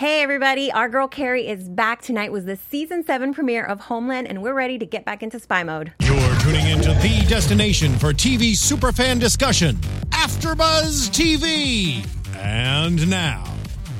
Hey 0.00 0.22
everybody, 0.22 0.72
our 0.72 0.88
girl 0.88 1.08
Carrie 1.08 1.46
is 1.46 1.68
back 1.68 2.00
tonight 2.00 2.32
was 2.32 2.46
the 2.46 2.56
season 2.56 3.04
7 3.04 3.34
premiere 3.34 3.66
of 3.66 3.80
Homeland 3.80 4.28
and 4.28 4.42
we're 4.42 4.54
ready 4.54 4.78
to 4.78 4.86
get 4.86 5.04
back 5.04 5.22
into 5.22 5.38
spy 5.38 5.62
mode. 5.62 5.92
You're 6.00 6.36
tuning 6.36 6.66
into 6.68 6.94
the 7.02 7.22
destination 7.28 7.92
for 7.98 8.14
TV 8.14 8.52
superfan 8.52 9.20
discussion, 9.20 9.76
AfterBuzz 10.08 11.10
TV. 11.10 12.06
And 12.38 13.10
now, 13.10 13.44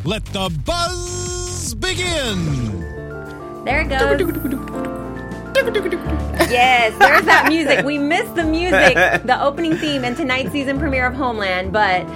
let 0.06 0.24
the 0.24 0.48
buzz 0.64 1.74
begin. 1.74 2.80
There 3.66 3.82
it 3.82 3.90
goes. 3.90 4.00
yes, 6.50 6.98
there's 6.98 7.26
that 7.26 7.44
music. 7.50 7.84
We 7.84 7.98
missed 8.14 8.36
the 8.36 8.44
music, 8.44 8.94
the 9.26 9.38
opening 9.38 9.76
theme 9.76 10.04
and 10.04 10.16
tonight's 10.16 10.50
season 10.50 10.78
premiere 10.78 11.04
of 11.04 11.12
Homeland, 11.12 11.74
but 11.74 12.06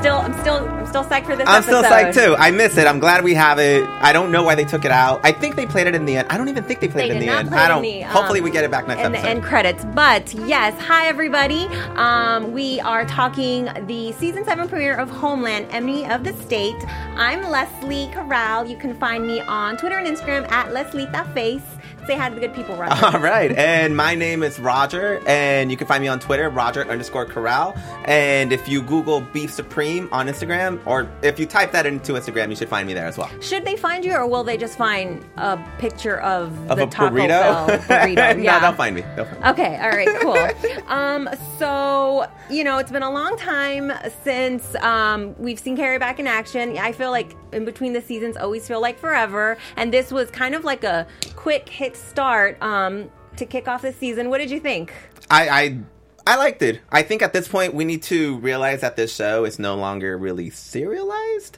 still, 0.00 0.16
I'm 0.16 0.38
still, 0.40 0.56
I'm 0.68 0.86
still 0.86 1.04
psyched 1.04 1.26
for 1.26 1.36
this. 1.36 1.46
I'm 1.48 1.62
episode. 1.62 1.80
still 1.80 1.82
psyched 1.82 2.14
too. 2.14 2.36
I 2.38 2.50
miss 2.50 2.76
it. 2.76 2.86
I'm 2.86 2.98
glad 2.98 3.24
we 3.24 3.34
have 3.34 3.58
it. 3.58 3.84
I 4.00 4.12
don't 4.12 4.30
know 4.30 4.42
why 4.42 4.54
they 4.54 4.64
took 4.64 4.84
it 4.84 4.90
out. 4.90 5.20
I 5.24 5.32
think 5.32 5.56
they 5.56 5.66
played 5.66 5.86
it 5.86 5.94
in 5.94 6.04
the 6.04 6.16
end. 6.16 6.28
I 6.30 6.36
don't 6.36 6.48
even 6.48 6.64
think 6.64 6.80
they 6.80 6.88
played 6.88 7.10
They 7.10 7.16
it 7.16 7.16
in 7.16 7.20
did 7.20 7.28
the 7.28 7.32
not 7.32 7.38
end. 7.40 7.48
play 7.48 7.58
I 7.58 7.64
it 7.64 7.68
don't. 7.68 7.84
in 7.84 7.90
the, 8.00 8.04
um, 8.04 8.10
hopefully, 8.10 8.40
we 8.40 8.50
get 8.50 8.64
it 8.64 8.70
back 8.70 8.86
next 8.86 9.02
in 9.02 9.12
the 9.12 9.18
episode. 9.18 9.30
end 9.30 9.42
credits. 9.42 9.84
But 9.94 10.32
yes, 10.34 10.78
hi 10.80 11.06
everybody. 11.06 11.66
Um, 11.96 12.52
we 12.52 12.80
are 12.80 13.04
talking 13.06 13.68
the 13.86 14.12
season 14.12 14.44
seven 14.44 14.68
premiere 14.68 14.96
of 14.96 15.10
Homeland, 15.10 15.66
Enemy 15.70 16.06
of 16.06 16.24
the 16.24 16.32
State. 16.34 16.76
I'm 17.16 17.42
Lesley 17.50 18.08
Corral. 18.12 18.66
You 18.66 18.76
can 18.76 18.94
find 18.94 19.26
me 19.26 19.40
on 19.40 19.76
Twitter 19.76 19.96
and 19.98 20.06
Instagram 20.06 20.50
at 20.50 20.72
Leslie 20.72 21.06
Face. 21.34 21.62
Say 22.06 22.14
hi 22.16 22.28
to 22.28 22.34
the 22.36 22.40
good 22.40 22.54
people, 22.54 22.76
Roger. 22.76 23.04
All 23.16 23.18
right, 23.20 23.50
and 23.50 23.96
my 23.96 24.14
name 24.14 24.44
is 24.44 24.60
Roger, 24.60 25.20
and 25.26 25.72
you 25.72 25.76
can 25.76 25.88
find 25.88 26.00
me 26.00 26.06
on 26.06 26.20
Twitter, 26.20 26.48
Roger 26.48 26.88
underscore 26.88 27.26
Corral. 27.26 27.74
And 28.04 28.52
if 28.52 28.68
you 28.68 28.80
Google 28.80 29.22
Beef 29.22 29.52
Supreme 29.52 30.08
on 30.12 30.28
Instagram, 30.28 30.78
or 30.86 31.10
if 31.22 31.40
you 31.40 31.46
type 31.46 31.72
that 31.72 31.84
into 31.84 32.12
Instagram, 32.12 32.48
you 32.50 32.54
should 32.54 32.68
find 32.68 32.86
me 32.86 32.94
there 32.94 33.06
as 33.06 33.18
well. 33.18 33.28
Should 33.40 33.64
they 33.64 33.74
find 33.76 34.04
you, 34.04 34.12
or 34.14 34.24
will 34.28 34.44
they 34.44 34.56
just 34.56 34.78
find 34.78 35.24
a 35.36 35.58
picture 35.78 36.20
of, 36.20 36.52
Of 36.70 36.78
the 36.78 36.84
a 36.84 36.86
Taco 36.86 37.12
burrito? 37.16 37.28
Bell 37.28 37.66
burrito? 37.80 38.36
no, 38.36 38.42
Yeah. 38.42 38.60
they'll 38.60 38.72
find 38.72 38.94
me. 38.94 39.02
They'll 39.16 39.24
find 39.24 39.40
me. 39.42 39.48
Okay, 39.48 39.76
all 39.76 39.90
right, 39.90 40.08
cool. 40.20 40.86
um, 40.88 41.28
so 41.58 42.30
you 42.48 42.62
know, 42.62 42.78
it's 42.78 42.92
been 42.92 43.02
a 43.02 43.10
long 43.10 43.36
time 43.36 43.90
since 44.22 44.76
um, 44.76 45.34
we've 45.38 45.58
seen 45.58 45.76
Carrie 45.76 45.98
back 45.98 46.20
in 46.20 46.28
action. 46.28 46.78
I 46.78 46.92
feel 46.92 47.10
like 47.10 47.34
in 47.52 47.64
between 47.64 47.94
the 47.94 48.00
seasons, 48.00 48.36
always 48.36 48.68
feel 48.68 48.80
like 48.80 48.96
forever, 49.00 49.56
and 49.74 49.92
this 49.92 50.12
was 50.12 50.30
kind 50.30 50.54
of 50.54 50.62
like 50.62 50.84
a 50.84 51.04
quick 51.34 51.68
hit 51.68 51.95
start 51.96 52.60
um, 52.62 53.10
to 53.36 53.46
kick 53.46 53.68
off 53.68 53.82
the 53.82 53.92
season. 53.92 54.30
What 54.30 54.38
did 54.38 54.50
you 54.50 54.60
think? 54.60 54.92
I, 55.30 55.48
I 55.48 55.78
I 56.26 56.36
liked 56.36 56.60
it. 56.62 56.80
I 56.90 57.02
think 57.02 57.22
at 57.22 57.32
this 57.32 57.46
point 57.46 57.74
we 57.74 57.84
need 57.84 58.02
to 58.04 58.38
realize 58.38 58.80
that 58.80 58.96
this 58.96 59.14
show 59.14 59.44
is 59.44 59.58
no 59.58 59.76
longer 59.76 60.18
really 60.18 60.50
serialized, 60.50 61.56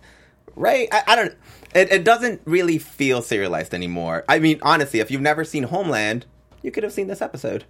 right? 0.54 0.88
I, 0.92 1.02
I 1.06 1.16
don't. 1.16 1.34
It, 1.74 1.90
it 1.90 2.04
doesn't 2.04 2.42
really 2.44 2.78
feel 2.78 3.22
serialized 3.22 3.72
anymore. 3.74 4.24
I 4.28 4.38
mean, 4.38 4.58
honestly, 4.62 5.00
if 5.00 5.10
you've 5.10 5.22
never 5.22 5.44
seen 5.44 5.64
Homeland, 5.64 6.26
you 6.62 6.70
could 6.70 6.82
have 6.82 6.92
seen 6.92 7.06
this 7.06 7.22
episode. 7.22 7.64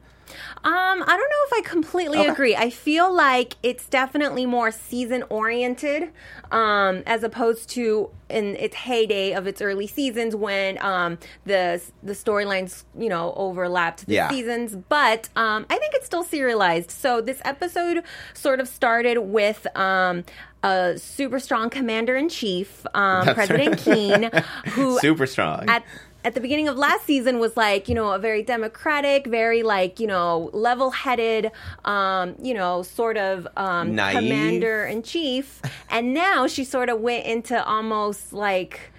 Um, 0.64 1.02
I 1.02 1.06
don't 1.06 1.18
know 1.18 1.44
if 1.46 1.52
I 1.54 1.62
completely 1.68 2.18
Okay. 2.18 2.28
agree. 2.28 2.56
I 2.56 2.70
feel 2.70 3.12
like 3.14 3.54
it's 3.62 3.88
definitely 3.88 4.46
more 4.46 4.70
season 4.70 5.24
oriented, 5.30 6.10
um, 6.50 7.02
as 7.06 7.22
opposed 7.22 7.70
to 7.70 8.10
in 8.28 8.56
its 8.56 8.74
heyday 8.76 9.32
of 9.32 9.46
its 9.46 9.62
early 9.62 9.86
seasons 9.86 10.36
when 10.36 10.82
um, 10.84 11.18
the 11.46 11.80
the 12.02 12.12
storylines 12.12 12.84
you 12.98 13.08
know 13.08 13.32
overlapped 13.36 14.06
the 14.06 14.14
Yeah. 14.14 14.28
seasons. 14.28 14.76
But 14.76 15.28
um, 15.36 15.64
I 15.70 15.78
think 15.78 15.94
it's 15.94 16.06
still 16.06 16.24
serialized. 16.24 16.90
So 16.90 17.20
this 17.20 17.40
episode 17.44 18.02
sort 18.34 18.60
of 18.60 18.68
started 18.68 19.18
with. 19.18 19.66
Um, 19.76 20.24
a 20.64 20.98
super 20.98 21.38
strong 21.38 21.70
commander 21.70 22.16
in 22.16 22.28
chief, 22.28 22.84
um, 22.92 23.22
President. 23.32 23.78
Keane, 23.78 24.28
who 24.72 24.98
Super 24.98 25.24
strong. 25.24 25.68
at 25.68 25.84
at 26.24 26.34
the 26.34 26.40
beginning 26.40 26.68
of 26.68 26.76
last 26.76 27.04
season 27.04 27.38
was 27.38 27.56
like 27.56 27.88
you 27.88 27.94
know 27.94 28.12
a 28.12 28.18
very 28.18 28.42
democratic 28.42 29.26
very 29.26 29.62
like 29.62 30.00
you 30.00 30.06
know 30.06 30.50
level-headed 30.52 31.50
um 31.84 32.34
you 32.42 32.54
know 32.54 32.82
sort 32.82 33.16
of 33.16 33.46
um 33.56 33.96
commander 33.96 34.84
in 34.84 35.02
chief 35.02 35.62
and 35.90 36.12
now 36.12 36.46
she 36.46 36.64
sort 36.64 36.88
of 36.88 37.00
went 37.00 37.24
into 37.24 37.64
almost 37.64 38.32
like 38.32 38.92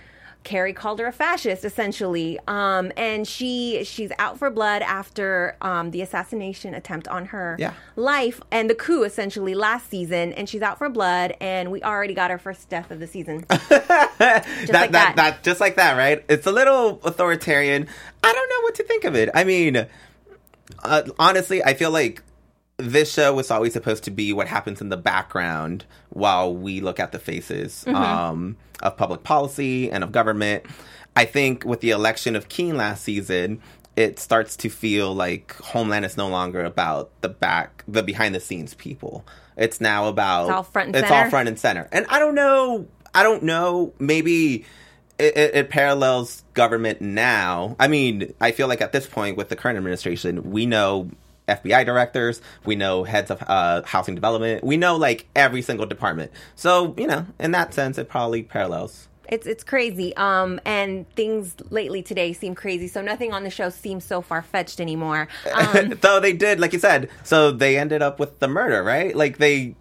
Carrie 0.49 0.73
called 0.73 0.97
her 0.99 1.05
a 1.05 1.11
fascist, 1.11 1.63
essentially, 1.63 2.39
um, 2.47 2.91
and 2.97 3.27
she 3.27 3.83
she's 3.83 4.11
out 4.17 4.39
for 4.39 4.49
blood 4.49 4.81
after 4.81 5.55
um, 5.61 5.91
the 5.91 6.01
assassination 6.01 6.73
attempt 6.73 7.07
on 7.07 7.25
her 7.27 7.55
Yeah. 7.59 7.73
life 7.95 8.41
and 8.49 8.67
the 8.67 8.73
coup, 8.73 9.03
essentially 9.03 9.53
last 9.53 9.91
season, 9.91 10.33
and 10.33 10.49
she's 10.49 10.63
out 10.63 10.79
for 10.79 10.89
blood, 10.89 11.35
and 11.39 11.69
we 11.71 11.83
already 11.83 12.15
got 12.15 12.31
her 12.31 12.39
first 12.39 12.67
death 12.67 12.89
of 12.89 12.99
the 12.99 13.05
season. 13.05 13.45
that, 13.49 14.17
like 14.17 14.67
that, 14.67 14.91
that. 14.91 15.15
that, 15.17 15.43
just 15.43 15.59
like 15.61 15.75
that, 15.75 15.95
right? 15.95 16.25
It's 16.27 16.47
a 16.47 16.51
little 16.51 16.99
authoritarian. 17.03 17.87
I 18.23 18.33
don't 18.33 18.49
know 18.49 18.61
what 18.63 18.73
to 18.75 18.83
think 18.83 19.03
of 19.03 19.13
it. 19.15 19.29
I 19.35 19.43
mean, 19.43 19.85
uh, 20.83 21.01
honestly, 21.19 21.63
I 21.63 21.75
feel 21.75 21.91
like 21.91 22.23
this 22.79 23.11
show 23.13 23.33
was 23.33 23.51
always 23.51 23.73
supposed 23.73 24.05
to 24.05 24.11
be 24.11 24.33
what 24.33 24.47
happens 24.47 24.81
in 24.81 24.89
the 24.89 24.97
background 24.97 25.85
while 26.09 26.55
we 26.55 26.79
look 26.81 26.99
at 26.99 27.11
the 27.11 27.19
faces 27.19 27.85
um, 27.87 28.57
of 28.81 28.95
public 28.97 29.23
policy 29.23 29.91
and 29.91 30.03
of 30.03 30.11
government. 30.11 30.65
I 31.15 31.25
think 31.25 31.65
with 31.65 31.81
the 31.81 31.91
election 31.91 32.35
of 32.35 32.47
Keane 32.49 32.77
last 32.77 33.03
season, 33.03 33.61
it 33.95 34.17
starts 34.19 34.55
to 34.57 34.69
feel 34.69 35.13
like 35.13 35.53
Homeland 35.57 36.05
is 36.05 36.15
no 36.15 36.29
longer 36.29 36.63
about 36.63 37.11
the 37.21 37.29
back, 37.29 37.83
the 37.87 38.01
behind 38.01 38.33
the 38.33 38.39
scenes 38.39 38.73
people. 38.73 39.25
It's 39.57 39.81
now 39.81 40.07
about 40.07 40.43
It's 40.45 40.51
all 40.53 40.63
front 40.63 40.87
and 40.87 40.95
it's 40.95 41.07
center. 41.09 41.23
all 41.25 41.29
front 41.29 41.49
and 41.49 41.59
center. 41.59 41.89
And 41.91 42.05
I 42.07 42.19
don't 42.19 42.35
know. 42.35 42.87
I 43.13 43.23
don't 43.23 43.43
know. 43.43 43.91
Maybe 43.99 44.63
it, 45.17 45.35
it, 45.37 45.55
it 45.55 45.69
parallels 45.69 46.43
government 46.53 47.01
now. 47.01 47.75
I 47.77 47.89
mean, 47.89 48.33
I 48.39 48.51
feel 48.51 48.69
like 48.69 48.79
at 48.79 48.93
this 48.93 49.05
point 49.05 49.35
with 49.35 49.49
the 49.49 49.57
current 49.57 49.77
administration, 49.77 50.51
we 50.51 50.65
know 50.65 51.09
FBI 51.49 51.85
directors, 51.85 52.41
we 52.65 52.75
know 52.75 53.03
heads 53.03 53.31
of 53.31 53.43
uh, 53.47 53.81
housing 53.83 54.15
development, 54.15 54.63
we 54.63 54.77
know 54.77 54.95
like 54.95 55.27
every 55.35 55.61
single 55.61 55.85
department. 55.85 56.31
So 56.55 56.95
you 56.97 57.07
know, 57.07 57.25
in 57.39 57.51
that 57.51 57.73
sense, 57.73 57.97
it 57.97 58.09
probably 58.09 58.43
parallels. 58.43 59.09
It's 59.29 59.45
it's 59.45 59.63
crazy. 59.63 60.15
Um, 60.17 60.59
and 60.65 61.09
things 61.15 61.55
lately 61.69 62.01
today 62.01 62.33
seem 62.33 62.55
crazy. 62.55 62.87
So 62.87 63.01
nothing 63.01 63.31
on 63.31 63.43
the 63.43 63.49
show 63.49 63.69
seems 63.69 64.03
so 64.03 64.21
far 64.21 64.41
fetched 64.41 64.81
anymore. 64.81 65.27
Um, 65.53 65.89
Though 66.01 66.19
they 66.19 66.33
did, 66.33 66.59
like 66.59 66.73
you 66.73 66.79
said, 66.79 67.09
so 67.23 67.51
they 67.51 67.77
ended 67.77 68.01
up 68.01 68.19
with 68.19 68.39
the 68.39 68.47
murder, 68.47 68.83
right? 68.83 69.15
Like 69.15 69.37
they. 69.37 69.75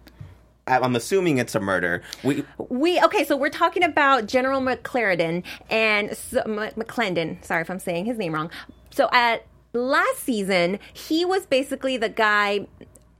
I'm 0.67 0.95
assuming 0.95 1.39
it's 1.39 1.55
a 1.55 1.59
murder. 1.59 2.03
We 2.23 2.43
we 2.59 3.01
okay. 3.01 3.25
So 3.25 3.35
we're 3.35 3.49
talking 3.49 3.83
about 3.83 4.27
General 4.27 4.61
McClendon 4.61 5.43
and 5.67 6.15
so, 6.15 6.41
M- 6.41 6.71
McClendon. 6.77 7.43
Sorry 7.43 7.61
if 7.61 7.71
I'm 7.71 7.79
saying 7.79 8.05
his 8.05 8.19
name 8.19 8.35
wrong. 8.35 8.51
So 8.91 9.09
at 9.11 9.47
last 9.73 10.19
season, 10.19 10.79
he 10.93 11.25
was 11.25 11.45
basically 11.45 11.97
the 11.97 12.09
guy. 12.09 12.67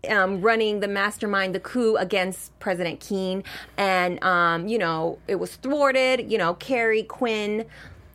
Um, 0.07 0.39
running 0.39 0.79
the 0.79 0.87
mastermind, 0.87 1.53
the 1.53 1.59
coup 1.59 1.97
against 1.97 2.57
President 2.61 3.01
Keane, 3.01 3.43
and 3.75 4.23
um, 4.23 4.65
you 4.65 4.77
know 4.77 5.19
it 5.27 5.35
was 5.35 5.57
thwarted. 5.57 6.31
You 6.31 6.37
know, 6.37 6.53
Carrie 6.53 7.03
Quinn, 7.03 7.65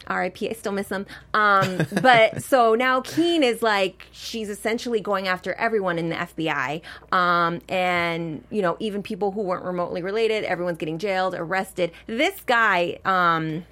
R.I.P. 0.06 0.48
I 0.48 0.52
still 0.52 0.72
miss 0.72 0.88
him. 0.88 1.06
Um, 1.32 1.86
but 2.02 2.42
so 2.42 2.74
now 2.74 3.00
Keane 3.00 3.42
is 3.42 3.62
like 3.62 4.06
she's 4.12 4.48
essentially 4.48 5.00
going 5.00 5.28
after 5.28 5.54
everyone 5.54 5.98
in 5.98 6.08
the 6.08 6.16
FBI, 6.16 6.82
um, 7.12 7.60
and 7.68 8.44
you 8.50 8.62
know 8.62 8.76
even 8.80 9.02
people 9.02 9.32
who 9.32 9.42
weren't 9.42 9.64
remotely 9.64 10.02
related. 10.02 10.44
Everyone's 10.44 10.78
getting 10.78 10.98
jailed, 10.98 11.34
arrested. 11.34 11.92
This 12.06 12.40
guy, 12.46 12.98
um, 13.04 13.64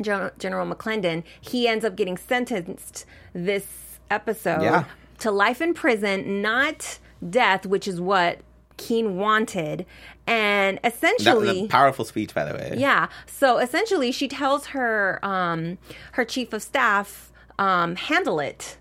Gen- 0.00 0.30
General 0.38 0.66
McClendon, 0.72 1.24
he 1.40 1.68
ends 1.68 1.84
up 1.84 1.96
getting 1.96 2.16
sentenced 2.16 3.04
this 3.32 3.89
episode 4.10 4.62
Yeah. 4.62 4.84
to 5.20 5.30
life 5.30 5.60
in 5.60 5.74
prison, 5.74 6.42
not 6.42 6.98
death, 7.28 7.66
which 7.66 7.86
is 7.88 8.00
what 8.00 8.38
Keane 8.76 9.16
wanted, 9.16 9.84
and 10.26 10.78
essentially 10.84 11.68
powerful 11.68 12.04
speech, 12.04 12.34
by 12.34 12.44
the 12.44 12.54
way. 12.54 12.74
yeah. 12.78 13.08
So 13.26 13.58
essentially, 13.58 14.10
she 14.12 14.26
tells 14.28 14.66
her 14.68 15.18
um, 15.24 15.76
her 16.12 16.24
chief 16.24 16.52
of 16.52 16.62
staff, 16.62 17.30
um, 17.58 17.96
handle 17.96 18.40
it. 18.40 18.76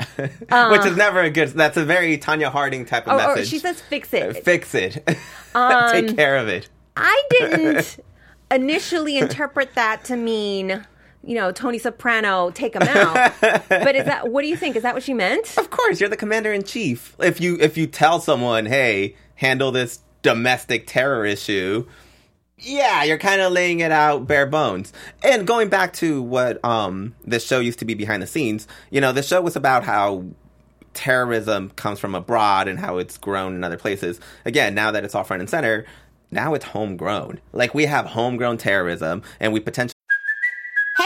which 0.16 0.86
is 0.86 0.96
never 0.96 1.20
a 1.20 1.28
good. 1.28 1.48
That's 1.50 1.76
a 1.76 1.84
very 1.84 2.16
Tonya 2.16 2.50
Harding 2.50 2.86
type 2.86 3.06
of 3.06 3.20
Or, 3.20 3.22
or 3.22 3.34
message. 3.36 3.48
she 3.50 3.58
says, 3.58 3.82
"Fix 3.82 4.14
it." 4.14 4.42
"Fix 4.44 4.74
it, 4.74 5.06
Um, 5.54 5.90
take 5.92 6.16
care 6.16 6.36
of 6.36 6.48
it." 6.48 6.70
I 6.96 7.22
didn't 7.30 7.98
initially 8.50 9.18
interpret 9.18 9.74
that 9.74 10.04
to 10.04 10.16
mean, 10.16 10.86
you 11.22 11.34
know, 11.34 11.52
Tony 11.52 11.78
Soprano 11.78 12.50
take 12.50 12.74
him 12.74 12.82
out. 12.82 13.34
but 13.40 13.94
is 13.96 14.06
that 14.06 14.28
what 14.30 14.42
do 14.42 14.48
you 14.48 14.56
think? 14.56 14.76
Is 14.76 14.82
that 14.82 14.94
what 14.94 15.02
she 15.02 15.14
meant? 15.14 15.56
Of 15.58 15.70
course, 15.70 16.00
you're 16.00 16.08
the 16.08 16.16
commander 16.16 16.52
in 16.52 16.62
chief. 16.62 17.14
If 17.18 17.40
you 17.40 17.58
if 17.60 17.76
you 17.76 17.86
tell 17.86 18.20
someone, 18.20 18.66
"Hey, 18.66 19.16
handle 19.36 19.70
this 19.72 20.00
domestic 20.22 20.86
terror 20.86 21.24
issue," 21.24 21.86
yeah, 22.58 23.04
you're 23.04 23.18
kind 23.18 23.40
of 23.40 23.52
laying 23.52 23.80
it 23.80 23.92
out 23.92 24.26
bare 24.26 24.46
bones. 24.46 24.92
And 25.22 25.46
going 25.46 25.68
back 25.68 25.92
to 25.94 26.22
what 26.22 26.64
um 26.64 27.14
this 27.24 27.46
show 27.46 27.60
used 27.60 27.78
to 27.80 27.84
be 27.84 27.94
behind 27.94 28.22
the 28.22 28.26
scenes, 28.26 28.66
you 28.90 29.00
know, 29.00 29.12
the 29.12 29.22
show 29.22 29.40
was 29.40 29.56
about 29.56 29.84
how 29.84 30.24
terrorism 30.94 31.70
comes 31.70 31.98
from 32.00 32.14
abroad 32.14 32.68
and 32.68 32.78
how 32.78 32.98
it's 32.98 33.16
grown 33.16 33.54
in 33.54 33.64
other 33.64 33.76
places. 33.76 34.20
Again, 34.44 34.74
now 34.74 34.90
that 34.90 35.04
it's 35.04 35.14
all 35.14 35.24
front 35.24 35.40
and 35.40 35.50
center, 35.50 35.86
now 36.30 36.54
it's 36.54 36.64
homegrown. 36.64 37.40
Like 37.52 37.74
we 37.74 37.86
have 37.86 38.06
homegrown 38.06 38.58
terrorism, 38.58 39.22
and 39.38 39.52
we 39.52 39.60
potentially. 39.60 39.94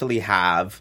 Actually 0.00 0.20
have 0.20 0.80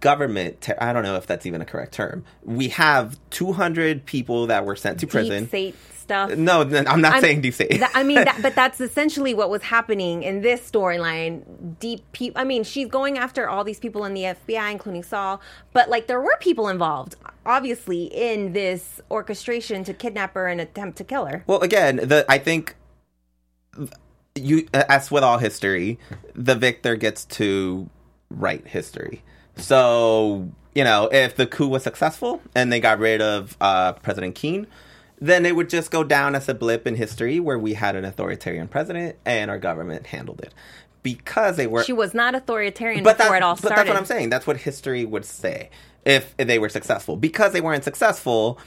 government 0.00 0.60
ter- 0.60 0.76
i 0.80 0.92
don't 0.92 1.02
know 1.02 1.16
if 1.16 1.26
that's 1.26 1.46
even 1.46 1.60
a 1.60 1.64
correct 1.64 1.92
term 1.92 2.24
we 2.44 2.68
have 2.68 3.18
200 3.30 4.04
people 4.06 4.46
that 4.48 4.64
were 4.64 4.76
sent 4.76 5.00
to 5.00 5.06
prison 5.06 5.42
Deep 5.44 5.48
state 5.48 5.74
stuff. 5.96 6.30
no 6.36 6.60
i'm 6.62 7.00
not 7.00 7.14
I'm- 7.14 7.20
saying 7.22 7.40
deep 7.40 7.54
state 7.54 7.78
That- 7.80 7.92
I 7.94 8.02
mean, 8.04 8.24
that, 8.24 8.38
but 8.42 8.54
that's 8.62 8.80
essentially 8.80 9.34
what 9.34 9.50
was 9.50 9.62
happening 9.62 10.22
in 10.22 10.40
this 10.40 10.68
storyline. 10.70 11.42
Deep 11.80 12.00
people. 12.12 12.40
I 12.40 12.44
mean, 12.44 12.64
she's 12.64 12.88
going 12.88 13.18
after 13.18 13.48
all 13.48 13.62
these 13.64 13.78
people 13.80 14.04
in 14.04 14.14
the 14.14 14.22
FBI, 14.22 14.70
including 14.72 15.02
Saul. 15.02 15.40
But 15.72 15.88
like, 15.90 16.06
there 16.06 16.20
were 16.20 16.36
people 16.40 16.68
involved, 16.68 17.16
obviously, 17.44 18.04
in 18.04 18.52
this 18.52 19.00
orchestration 19.10 19.84
to 19.84 19.92
kidnap 19.94 20.34
her 20.34 20.46
and 20.46 20.60
attempt 20.60 20.96
to 20.98 21.04
kill 21.04 21.26
her. 21.26 21.44
well 21.46 21.60
again 21.60 21.96
the 21.96 22.24
i 22.28 22.38
think 22.38 22.74
you 24.38 24.66
as 24.72 25.10
with 25.10 25.22
all 25.22 25.38
history 25.38 25.98
the 26.34 26.54
victor 26.54 26.96
gets 26.96 27.24
to 27.24 27.88
write 28.30 28.66
history 28.66 29.22
so 29.56 30.48
you 30.74 30.84
know 30.84 31.08
if 31.12 31.36
the 31.36 31.46
coup 31.46 31.68
was 31.68 31.82
successful 31.82 32.40
and 32.54 32.72
they 32.72 32.80
got 32.80 32.98
rid 32.98 33.20
of 33.20 33.56
uh, 33.60 33.92
president 33.94 34.34
keane 34.34 34.66
then 35.20 35.44
it 35.44 35.56
would 35.56 35.68
just 35.68 35.90
go 35.90 36.04
down 36.04 36.34
as 36.36 36.48
a 36.48 36.54
blip 36.54 36.86
in 36.86 36.94
history 36.94 37.40
where 37.40 37.58
we 37.58 37.74
had 37.74 37.96
an 37.96 38.04
authoritarian 38.04 38.68
president 38.68 39.16
and 39.26 39.50
our 39.50 39.58
government 39.58 40.06
handled 40.06 40.40
it 40.40 40.54
because 41.02 41.56
they 41.56 41.66
were 41.66 41.82
She 41.84 41.92
was 41.92 42.14
not 42.14 42.34
authoritarian 42.34 43.02
but 43.02 43.18
before 43.18 43.36
it 43.36 43.42
all 43.42 43.54
but 43.54 43.58
started. 43.58 43.78
that's 43.78 43.88
what 43.88 43.96
I'm 43.96 44.04
saying. 44.04 44.30
That's 44.30 44.46
what 44.46 44.58
history 44.58 45.04
would 45.04 45.24
say 45.24 45.70
if 46.04 46.36
they 46.36 46.58
were 46.58 46.68
successful. 46.68 47.16
Because 47.16 47.52
they 47.52 47.60
weren't 47.60 47.84
successful, 47.84 48.58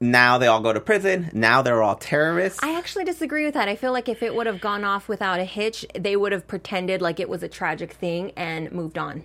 now 0.00 0.38
they 0.38 0.46
all 0.46 0.60
go 0.60 0.72
to 0.72 0.80
prison. 0.80 1.30
Now 1.32 1.62
they're 1.62 1.82
all 1.82 1.96
terrorists. 1.96 2.60
I 2.62 2.76
actually 2.76 3.04
disagree 3.04 3.44
with 3.44 3.54
that. 3.54 3.68
I 3.68 3.76
feel 3.76 3.92
like 3.92 4.08
if 4.08 4.22
it 4.22 4.34
would 4.34 4.46
have 4.46 4.60
gone 4.60 4.84
off 4.84 5.08
without 5.08 5.40
a 5.40 5.44
hitch, 5.44 5.86
they 5.98 6.16
would 6.16 6.32
have 6.32 6.46
pretended 6.46 7.00
like 7.00 7.20
it 7.20 7.28
was 7.28 7.42
a 7.42 7.48
tragic 7.48 7.92
thing 7.92 8.32
and 8.36 8.70
moved 8.72 8.98
on. 8.98 9.24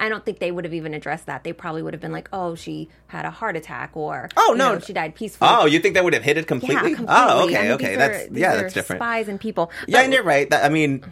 I 0.00 0.08
don't 0.08 0.24
think 0.24 0.38
they 0.38 0.52
would 0.52 0.64
have 0.64 0.74
even 0.74 0.94
addressed 0.94 1.26
that. 1.26 1.42
They 1.42 1.52
probably 1.52 1.82
would 1.82 1.92
have 1.92 2.00
been 2.00 2.12
like, 2.12 2.28
"Oh, 2.32 2.54
she 2.54 2.88
had 3.08 3.24
a 3.24 3.30
heart 3.32 3.56
attack," 3.56 3.90
or 3.96 4.28
Oh, 4.36 4.52
you 4.52 4.58
no. 4.58 4.74
know, 4.74 4.78
she 4.78 4.92
died 4.92 5.16
peacefully." 5.16 5.50
oh, 5.52 5.66
you 5.66 5.80
think 5.80 5.94
they 5.96 6.00
would 6.00 6.14
have 6.14 6.22
hit 6.22 6.36
it 6.36 6.42
yeah, 6.42 6.46
completely? 6.46 6.94
completely. 6.94 7.06
Oh, 7.08 7.40
I 7.40 7.42
okay, 7.44 7.62
mean, 7.62 7.70
okay. 7.72 7.96
That's 7.96 8.28
are- 8.30 8.38
yeah, 8.38 8.54
that's 8.56 8.74
different. 8.74 9.00
Spies 9.00 9.26
and 9.26 9.40
people. 9.40 9.72
Yeah, 9.88 9.98
But- 9.98 10.04
and 10.04 10.12
you're 10.12 10.22
right. 10.22 10.48
That, 10.50 10.64
I 10.64 10.68
mean, 10.68 11.04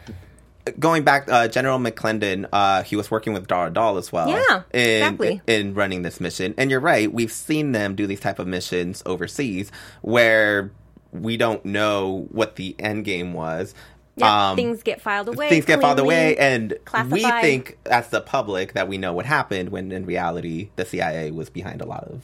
going 0.78 1.04
back, 1.04 1.30
uh, 1.30 1.48
General 1.48 1.78
McClendon, 1.78 2.48
uh, 2.52 2.82
he 2.82 2.96
was 2.96 3.10
working 3.10 3.32
with 3.32 3.46
Dar 3.46 3.70
Adal 3.70 3.98
as 3.98 4.12
well. 4.12 4.28
Yeah, 4.28 4.62
in, 4.72 5.02
exactly. 5.02 5.40
In 5.46 5.74
running 5.74 6.02
this 6.02 6.20
mission, 6.20 6.54
and 6.56 6.70
you're 6.70 6.80
right. 6.80 7.12
We've 7.12 7.32
seen 7.32 7.72
them 7.72 7.94
do 7.94 8.06
these 8.06 8.20
type 8.20 8.38
of 8.38 8.46
missions 8.46 9.02
overseas 9.06 9.70
where 10.02 10.70
we 11.12 11.36
don't 11.36 11.64
know 11.64 12.26
what 12.30 12.56
the 12.56 12.74
end 12.78 13.04
game 13.04 13.32
was. 13.32 13.74
Yeah, 14.16 14.50
Um, 14.50 14.56
things 14.56 14.82
get 14.82 15.02
filed 15.02 15.28
away. 15.28 15.50
things 15.50 15.66
get 15.66 15.80
filed 15.80 15.98
away, 15.98 16.36
and 16.38 16.74
we 17.10 17.22
think 17.22 17.76
as 17.84 18.08
the 18.08 18.22
public 18.22 18.72
that 18.72 18.88
we 18.88 18.96
know 18.96 19.12
what 19.12 19.26
happened 19.26 19.68
when 19.68 19.92
in 19.92 20.06
reality 20.06 20.70
the 20.76 20.86
CIA 20.86 21.30
was 21.30 21.50
behind 21.50 21.82
a 21.82 21.86
lot 21.86 22.04
of 22.04 22.22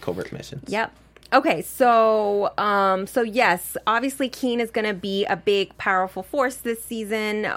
covert 0.00 0.32
missions. 0.32 0.64
Yep. 0.68 0.92
Okay, 1.32 1.62
so 1.62 2.52
um 2.58 3.06
so 3.06 3.22
yes, 3.22 3.76
obviously 3.86 4.28
Keane 4.28 4.60
is 4.60 4.70
going 4.70 4.86
to 4.86 4.94
be 4.94 5.24
a 5.26 5.36
big 5.36 5.76
powerful 5.78 6.22
force 6.22 6.56
this 6.56 6.82
season. 6.82 7.50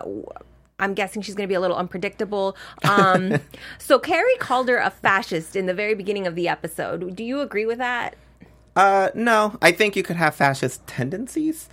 I'm 0.79 0.93
guessing 0.93 1.21
she's 1.21 1.35
going 1.35 1.47
to 1.47 1.51
be 1.51 1.55
a 1.55 1.59
little 1.59 1.77
unpredictable. 1.77 2.55
Um 2.83 3.39
so 3.79 3.99
Carrie 3.99 4.37
called 4.39 4.69
her 4.69 4.77
a 4.77 4.89
fascist 4.89 5.55
in 5.55 5.65
the 5.65 5.73
very 5.73 5.95
beginning 5.95 6.27
of 6.27 6.35
the 6.35 6.47
episode. 6.47 7.15
Do 7.15 7.23
you 7.23 7.41
agree 7.41 7.65
with 7.65 7.79
that? 7.79 8.15
Uh, 8.75 9.09
no, 9.13 9.57
I 9.61 9.71
think 9.71 9.95
you 9.95 10.03
could 10.03 10.15
have 10.15 10.35
fascist 10.35 10.85
tendencies. 10.87 11.69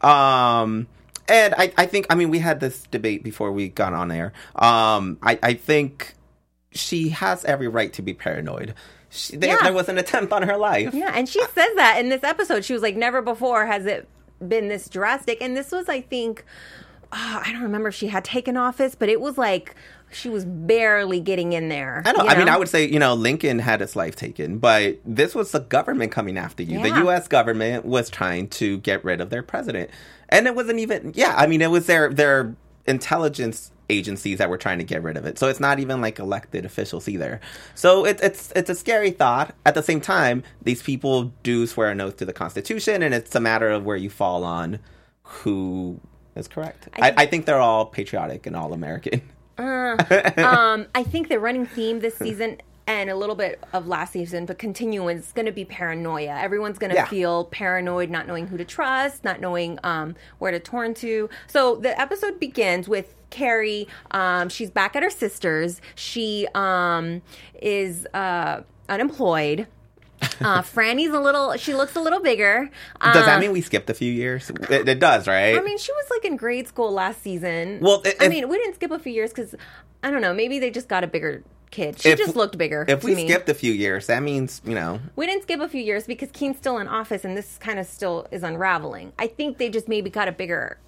Um, 0.00 0.86
and 1.28 1.54
I, 1.56 1.72
I 1.78 1.86
think, 1.86 2.06
I 2.10 2.14
mean, 2.14 2.30
we 2.30 2.40
had 2.40 2.60
this 2.60 2.82
debate 2.90 3.22
before 3.22 3.52
we 3.52 3.68
got 3.68 3.94
on 3.94 4.10
air. 4.10 4.32
Um, 4.54 5.18
I, 5.22 5.38
I 5.42 5.54
think 5.54 6.14
she 6.72 7.10
has 7.10 7.44
every 7.44 7.68
right 7.68 7.92
to 7.94 8.02
be 8.02 8.12
paranoid. 8.12 8.74
She, 9.14 9.36
there, 9.36 9.50
Yeah. 9.56 9.62
there 9.64 9.72
was 9.74 9.88
an 9.90 9.98
attempt 9.98 10.32
on 10.32 10.42
her 10.42 10.56
life. 10.56 10.94
Yeah, 10.94 11.12
and 11.14 11.28
she 11.28 11.40
says 11.40 11.74
that 11.76 11.98
in 12.00 12.08
this 12.08 12.24
episode. 12.24 12.64
She 12.64 12.72
was 12.72 12.80
like, 12.82 12.96
"Never 12.96 13.20
before 13.20 13.66
has 13.66 13.84
it 13.84 14.08
been 14.46 14.68
this 14.68 14.88
drastic." 14.88 15.42
And 15.42 15.54
this 15.54 15.70
was, 15.70 15.86
I 15.88 16.00
think, 16.00 16.44
ah, 17.12 17.42
I 17.44 17.52
don't 17.52 17.62
remember 17.62 17.88
if 17.88 17.94
she 17.94 18.06
had 18.08 18.24
taken 18.24 18.56
office, 18.56 18.94
but 18.94 19.10
it 19.10 19.20
was 19.20 19.36
like 19.36 19.74
she 20.10 20.28
was 20.30 20.44
barely 20.46 21.20
getting 21.20 21.52
in 21.52 21.68
there. 21.68 22.02
I 22.06 22.12
know. 22.12 22.22
you 22.24 22.28
I 22.30 22.38
mean, 22.38 22.48
I 22.48 22.56
would 22.56 22.68
say, 22.68 22.86
you 22.86 22.98
know, 22.98 23.14
Lincoln 23.14 23.58
had 23.58 23.80
his 23.80 23.96
life 23.96 24.16
taken, 24.16 24.58
but 24.58 24.98
this 25.04 25.34
was 25.34 25.52
the 25.52 25.60
government 25.60 26.10
coming 26.12 26.38
after 26.38 26.62
you. 26.62 26.82
The 26.82 27.00
U.S. 27.00 27.28
government 27.28 27.84
was 27.84 28.08
trying 28.10 28.48
to 28.48 28.78
get 28.78 29.04
rid 29.04 29.20
of 29.20 29.28
their 29.30 29.42
president, 29.42 29.90
and 30.30 30.46
it 30.46 30.54
wasn't 30.54 30.78
even. 30.80 31.12
Yeah, 31.14 31.34
I 31.36 31.46
mean, 31.46 31.60
it 31.60 31.70
was 31.70 31.86
their 31.86 32.12
their 32.12 32.54
intelligence 32.86 33.70
agencies 33.92 34.38
that 34.38 34.50
were 34.50 34.58
trying 34.58 34.78
to 34.78 34.84
get 34.84 35.02
rid 35.02 35.16
of 35.16 35.26
it. 35.26 35.38
So 35.38 35.48
it's 35.48 35.60
not 35.60 35.78
even 35.78 36.00
like 36.00 36.18
elected 36.18 36.64
officials 36.64 37.08
either. 37.08 37.40
So 37.74 38.04
it, 38.04 38.18
it's 38.22 38.52
it's 38.56 38.70
a 38.70 38.74
scary 38.74 39.10
thought. 39.10 39.54
At 39.66 39.74
the 39.74 39.82
same 39.82 40.00
time, 40.00 40.42
these 40.62 40.82
people 40.82 41.32
do 41.42 41.66
swear 41.66 41.90
an 41.90 42.00
oath 42.00 42.16
to 42.18 42.24
the 42.24 42.32
Constitution, 42.32 43.02
and 43.02 43.14
it's 43.14 43.34
a 43.34 43.40
matter 43.40 43.70
of 43.70 43.84
where 43.84 43.96
you 43.96 44.10
fall 44.10 44.44
on 44.44 44.78
who 45.22 46.00
is 46.34 46.48
correct. 46.48 46.88
I, 47.00 47.12
I 47.16 47.26
think 47.26 47.46
they're 47.46 47.60
all 47.60 47.86
patriotic 47.86 48.46
and 48.46 48.56
all 48.56 48.72
American. 48.72 49.20
um, 49.58 50.86
I 50.94 51.04
think 51.04 51.28
the 51.28 51.38
running 51.38 51.66
theme 51.66 52.00
this 52.00 52.16
season 52.16 52.58
and 52.86 53.10
a 53.10 53.14
little 53.14 53.36
bit 53.36 53.62
of 53.72 53.86
last 53.86 54.12
season, 54.12 54.44
but 54.46 54.58
continuing, 54.58 55.18
is 55.18 55.32
going 55.32 55.46
to 55.46 55.52
be 55.52 55.64
paranoia. 55.64 56.36
Everyone's 56.40 56.78
going 56.78 56.90
to 56.90 56.96
Yeah. 56.96 57.06
feel 57.06 57.44
paranoid, 57.46 58.10
not 58.10 58.26
knowing 58.26 58.48
who 58.48 58.56
to 58.56 58.64
trust, 58.64 59.24
not 59.24 59.40
knowing 59.40 59.78
um, 59.84 60.16
where 60.38 60.50
to 60.50 60.58
turn 60.58 60.94
to. 60.94 61.30
So 61.46 61.76
the 61.76 61.98
episode 62.00 62.40
begins 62.40 62.88
with 62.88 63.14
Carrie. 63.32 63.88
Um, 64.12 64.48
she's 64.48 64.70
back 64.70 64.94
at 64.94 65.02
her 65.02 65.10
sister's. 65.10 65.80
She 65.96 66.46
um, 66.54 67.22
is 67.60 68.06
uh, 68.14 68.60
unemployed. 68.88 69.66
Uh, 70.40 70.62
Franny's 70.62 71.12
a 71.12 71.18
little. 71.18 71.56
She 71.56 71.74
looks 71.74 71.96
a 71.96 72.00
little 72.00 72.20
bigger. 72.20 72.70
Does 73.02 73.14
that 73.26 73.34
Um, 73.34 73.40
mean 73.40 73.50
we 73.52 73.60
skipped 73.60 73.90
a 73.90 73.94
few 73.94 74.12
years? 74.12 74.50
It, 74.70 74.88
it 74.88 75.00
does, 75.00 75.26
right? 75.26 75.58
I 75.58 75.62
mean, 75.62 75.78
she 75.78 75.90
was 75.92 76.06
like 76.10 76.24
in 76.24 76.36
grade 76.36 76.68
school 76.68 76.92
last 76.92 77.22
season. 77.22 77.80
Well, 77.80 78.02
i- 78.20 78.28
mean, 78.28 78.48
we 78.48 78.56
didn't 78.58 78.76
skip 78.76 78.92
a 78.92 78.98
few 79.00 79.12
years 79.12 79.30
because 79.32 79.56
I 80.04 80.10
don't 80.12 80.22
know. 80.22 80.32
Maybe 80.32 80.60
they 80.60 80.70
just 80.70 80.86
got 80.88 81.02
a 81.02 81.08
bigger 81.08 81.42
kid. 81.72 81.98
She 82.00 82.10
If- 82.10 82.18
just 82.18 82.36
looked 82.36 82.56
bigger. 82.58 82.84
if 82.86 83.02
we 83.02 83.14
me. 83.16 83.26
skipped 83.26 83.48
a 83.48 83.54
few 83.54 83.72
years, 83.72 84.06
that 84.06 84.22
means 84.22 84.60
you 84.64 84.74
know. 84.74 85.00
we 85.16 85.26
didn't 85.26 85.42
skip 85.42 85.58
a 85.60 85.68
few 85.68 85.82
years 85.82 86.06
because 86.06 86.28
Keane's 86.32 86.58
still 86.58 86.78
in 86.78 86.86
office, 86.86 87.24
and 87.24 87.36
this 87.36 87.58
kind 87.58 87.78
of 87.80 87.86
still 87.86 88.26
is 88.30 88.42
unraveling. 88.44 89.12
I 89.18 89.26
think 89.26 89.58
they 89.58 89.70
just 89.70 89.88
maybe 89.88 90.08
got 90.10 90.28
a 90.28 90.32
bigger. 90.32 90.78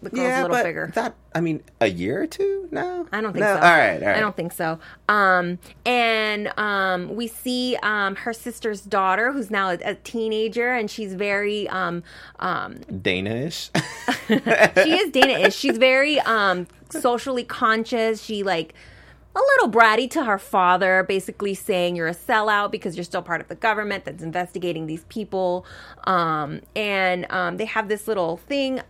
The 0.00 0.10
girl's 0.10 0.26
a 0.26 0.42
little 0.42 0.48
but 0.48 0.64
bigger. 0.64 0.90
that 0.94 1.14
I 1.34 1.40
mean, 1.40 1.62
a 1.80 1.88
year 1.88 2.22
or 2.22 2.26
two? 2.26 2.68
No, 2.70 3.08
I 3.12 3.20
don't 3.20 3.32
think 3.32 3.42
no? 3.42 3.54
so. 3.54 3.60
All 3.60 3.60
right, 3.60 4.00
all 4.00 4.08
right. 4.08 4.16
I 4.16 4.20
don't 4.20 4.36
think 4.36 4.52
so. 4.52 4.78
Um, 5.08 5.58
and 5.84 6.52
um, 6.58 7.16
we 7.16 7.26
see 7.26 7.76
um, 7.82 8.14
her 8.16 8.32
sister's 8.32 8.82
daughter, 8.82 9.32
who's 9.32 9.50
now 9.50 9.70
a, 9.70 9.78
a 9.84 9.94
teenager, 9.96 10.72
and 10.72 10.90
she's 10.90 11.14
very 11.14 11.68
um, 11.68 12.02
um, 12.38 12.76
Danish. 13.02 13.70
she 14.28 14.34
is 14.34 15.10
Dana-ish. 15.10 15.54
She's 15.54 15.78
very 15.78 16.20
um 16.20 16.66
socially 16.90 17.44
conscious. 17.44 18.22
She 18.22 18.42
like 18.42 18.74
a 19.34 19.40
little 19.40 19.70
bratty 19.70 20.10
to 20.10 20.24
her 20.24 20.38
father, 20.38 21.04
basically 21.04 21.54
saying 21.54 21.96
you're 21.96 22.08
a 22.08 22.14
sellout 22.14 22.70
because 22.70 22.96
you're 22.96 23.04
still 23.04 23.22
part 23.22 23.40
of 23.40 23.48
the 23.48 23.54
government 23.54 24.04
that's 24.04 24.22
investigating 24.22 24.86
these 24.86 25.04
people. 25.04 25.64
Um, 26.04 26.60
and 26.74 27.30
um, 27.30 27.56
they 27.56 27.66
have 27.66 27.88
this 27.88 28.08
little 28.08 28.36
thing. 28.36 28.80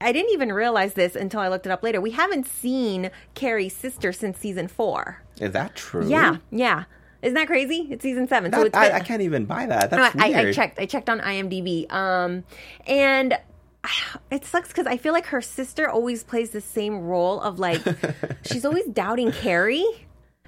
I 0.00 0.08
I 0.08 0.12
didn't 0.12 0.32
even 0.32 0.52
realize 0.52 0.94
this 0.94 1.14
until 1.14 1.40
I 1.40 1.48
looked 1.48 1.66
it 1.66 1.72
up 1.72 1.82
later. 1.82 2.00
We 2.00 2.10
haven't 2.12 2.46
seen 2.46 3.10
Carrie's 3.34 3.74
sister 3.76 4.12
since 4.12 4.38
season 4.38 4.66
four. 4.68 5.22
Is 5.40 5.52
that 5.52 5.74
true? 5.76 6.08
Yeah, 6.08 6.36
yeah. 6.50 6.84
Isn't 7.22 7.34
that 7.34 7.46
crazy? 7.48 7.86
It's 7.90 8.02
season 8.02 8.26
seven, 8.28 8.50
so 8.52 8.58
That- 8.60 8.66
it's 8.68 8.76
I, 8.76 8.88
been- 8.88 8.96
I 8.96 9.00
can't 9.00 9.22
even 9.22 9.44
buy 9.44 9.66
that. 9.66 9.90
That's 9.90 10.16
I, 10.16 10.28
weird. 10.30 10.48
I 10.48 10.52
checked. 10.52 10.78
I 10.78 10.86
checked 10.86 11.10
on 11.10 11.20
IMDb. 11.20 11.90
Um, 11.92 12.44
and 12.86 13.36
it 14.30 14.44
sucks 14.44 14.68
because 14.68 14.86
I 14.86 14.96
feel 14.96 15.12
like 15.12 15.26
her 15.26 15.42
sister 15.42 15.88
always 15.88 16.24
plays 16.24 16.50
the 16.50 16.60
same 16.62 17.00
role 17.00 17.40
of 17.40 17.58
like 17.58 17.82
she's 18.50 18.64
always 18.64 18.86
doubting 18.86 19.32
Carrie, 19.32 19.84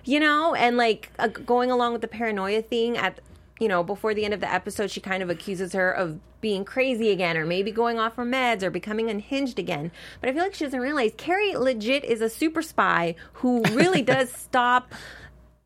you 0.05 0.19
know, 0.19 0.55
and 0.55 0.77
like 0.79 1.11
uh, 1.19 1.27
going 1.29 1.71
along 1.71 1.93
with 1.93 2.01
the 2.01 2.09
paranoia 2.09 2.63
thing 2.63 2.97
at 2.97 3.21
you 3.63 3.69
know, 3.69 3.85
before 3.85 4.13
the 4.13 4.25
end 4.25 4.35
of 4.35 4.41
the 4.41 4.53
episode, 4.53 4.91
she 4.91 5.01
kind 5.01 5.23
of 5.23 5.31
accuses 5.31 5.73
her 5.73 5.93
of 5.93 6.19
being 6.41 6.65
crazy 6.65 7.11
again, 7.11 7.37
or 7.37 7.47
maybe 7.47 7.71
going 7.71 7.97
off 7.97 8.17
her 8.17 8.25
meds, 8.25 8.65
or 8.65 8.71
becoming 8.71 9.09
unhinged 9.09 9.57
again. 9.57 9.93
But 10.21 10.29
I 10.29 10.33
feel 10.33 10.43
like 10.43 10.55
she 10.55 10.65
doesn't 10.65 10.81
realize 10.81 11.13
Carrie 11.17 11.55
legit 11.55 12.03
is 12.03 12.21
a 12.21 12.29
super 12.29 12.61
spy 12.61 13.15
who 13.35 13.63
really 13.71 14.03
does 14.15 14.33
stop 14.33 14.93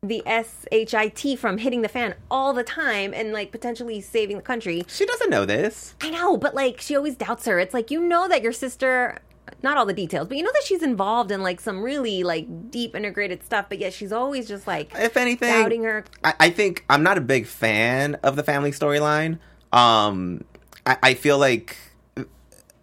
the 0.03 0.21
SHIT 0.27 1.39
from 1.39 1.57
hitting 1.57 1.81
the 1.81 1.89
fan 1.89 2.13
all 2.29 2.53
the 2.53 2.63
time 2.63 3.15
and 3.15 3.33
like 3.33 3.51
potentially 3.51 3.99
saving 3.99 4.37
the 4.37 4.43
country. 4.43 4.83
She 4.87 5.07
doesn't 5.07 5.31
know 5.31 5.45
this. 5.45 5.95
I 5.99 6.11
know, 6.11 6.37
but 6.37 6.53
like 6.53 6.79
she 6.79 6.95
always 6.95 7.15
doubts 7.15 7.47
her. 7.47 7.57
It's 7.57 7.73
like 7.73 7.89
you 7.89 7.99
know 7.99 8.27
that 8.27 8.43
your 8.43 8.53
sister 8.53 9.17
not 9.63 9.77
all 9.77 9.85
the 9.85 9.93
details, 9.93 10.27
but 10.27 10.37
you 10.37 10.43
know 10.43 10.51
that 10.53 10.63
she's 10.63 10.83
involved 10.83 11.31
in 11.31 11.41
like 11.41 11.59
some 11.59 11.81
really 11.81 12.23
like 12.23 12.71
deep 12.71 12.95
integrated 12.95 13.43
stuff, 13.43 13.67
but 13.69 13.79
yet 13.79 13.93
she's 13.93 14.11
always 14.11 14.47
just 14.47 14.67
like 14.67 14.91
If 14.95 15.17
anything, 15.17 15.51
doubting 15.51 15.83
her. 15.83 16.05
I, 16.23 16.33
I 16.39 16.49
think 16.49 16.85
I'm 16.89 17.03
not 17.03 17.17
a 17.17 17.21
big 17.21 17.45
fan 17.45 18.15
of 18.23 18.35
the 18.35 18.43
family 18.43 18.71
storyline. 18.71 19.39
Um, 19.71 20.43
I, 20.85 20.97
I 21.03 21.13
feel 21.15 21.37
like 21.37 21.77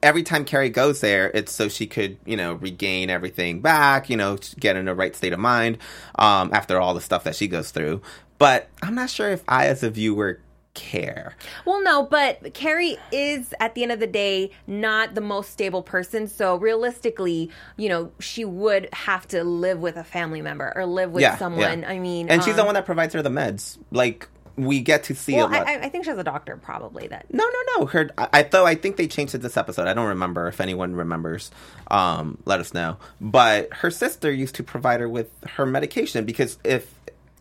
every 0.03 0.23
time 0.23 0.45
Carrie 0.45 0.69
goes 0.69 1.01
there, 1.01 1.31
it's 1.33 1.51
so 1.51 1.69
she 1.69 1.87
could, 1.87 2.19
you 2.27 2.37
know, 2.37 2.55
regain 2.55 3.09
everything 3.09 3.61
back, 3.61 4.11
you 4.11 4.17
know, 4.17 4.39
get 4.61 4.77
in 4.77 4.85
the 4.85 4.95
right 4.95 5.17
state 5.17 5.33
of 5.33 5.41
mind 5.41 5.79
um, 6.19 6.51
after 6.53 6.79
all 6.79 6.93
the 6.93 7.01
stuff 7.01 7.25
that 7.25 7.35
she 7.35 7.49
goes 7.49 7.71
through. 7.71 8.03
But 8.39 8.69
I'm 8.83 8.95
not 8.95 9.09
sure 9.09 9.31
if 9.31 9.43
I, 9.49 9.67
as 9.67 9.83
a 9.83 9.91
viewer, 9.91 10.41
care. 10.75 11.35
Well, 11.65 11.83
no, 11.83 12.03
but 12.05 12.53
Carrie 12.55 12.97
is 13.13 13.55
at 13.61 13.75
the 13.75 13.83
end 13.83 13.93
of 13.93 14.01
the 14.01 14.07
day 14.07 14.51
not 14.67 15.15
the 15.15 15.21
most 15.21 15.51
stable 15.51 15.83
person. 15.83 16.27
So 16.29 16.57
realistically, 16.57 17.51
you 17.77 17.89
know, 17.89 18.13
she 18.21 18.45
would 18.45 18.89
have 18.93 19.27
to 19.29 19.45
live 19.45 19.79
with 19.79 19.97
a 19.97 20.05
family 20.05 20.43
member 20.43 20.73
or 20.75 20.85
live 20.87 21.11
with 21.13 21.23
Yeah, 21.23 21.37
someone. 21.39 21.81
yeah. 21.83 21.89
I 21.91 21.99
mean, 21.99 22.29
And 22.29 22.43
she's 22.43 22.57
the 22.57 22.61
um, 22.63 22.67
one 22.67 22.75
that 22.75 22.87
provides 22.87 23.15
her 23.15 23.23
the 23.23 23.31
meds. 23.31 23.79
Like 23.91 24.29
we 24.57 24.81
get 24.81 25.05
to 25.05 25.15
see 25.17 25.35
Well, 25.35 25.49
a 25.49 25.51
lot. 25.51 25.67
I, 25.67 25.75
I- 25.77 25.81
I 25.85 25.89
think 25.89 26.05
she 26.05 26.11
has 26.11 26.19
a 26.19 26.23
doctor 26.25 26.57
probably 26.57 27.09
that. 27.09 27.27
No, 27.33 27.45
no, 27.45 27.79
no. 27.81 27.87
Her, 27.87 28.11
I, 28.17 28.29
I 28.33 28.43
though 28.43 28.65
I 28.67 28.75
think 28.77 28.97
they 28.97 29.09
changed 29.09 29.35
it 29.35 29.39
this 29.39 29.57
episode. 29.57 29.89
I 29.89 29.95
don't 29.95 30.07
remember 30.09 30.47
if 30.49 30.61
anyone 30.61 30.95
remembers. 30.95 31.51
Um, 31.91 32.39
let 32.45 32.61
us 32.61 32.73
know. 32.75 32.99
But 33.21 33.73
her 33.75 33.91
sister 33.91 34.31
used 34.31 34.55
to 34.57 34.63
provide 34.63 35.01
her 35.01 35.09
with 35.09 35.29
her 35.57 35.67
medication 35.67 36.25
because 36.25 36.59
if 36.65 36.93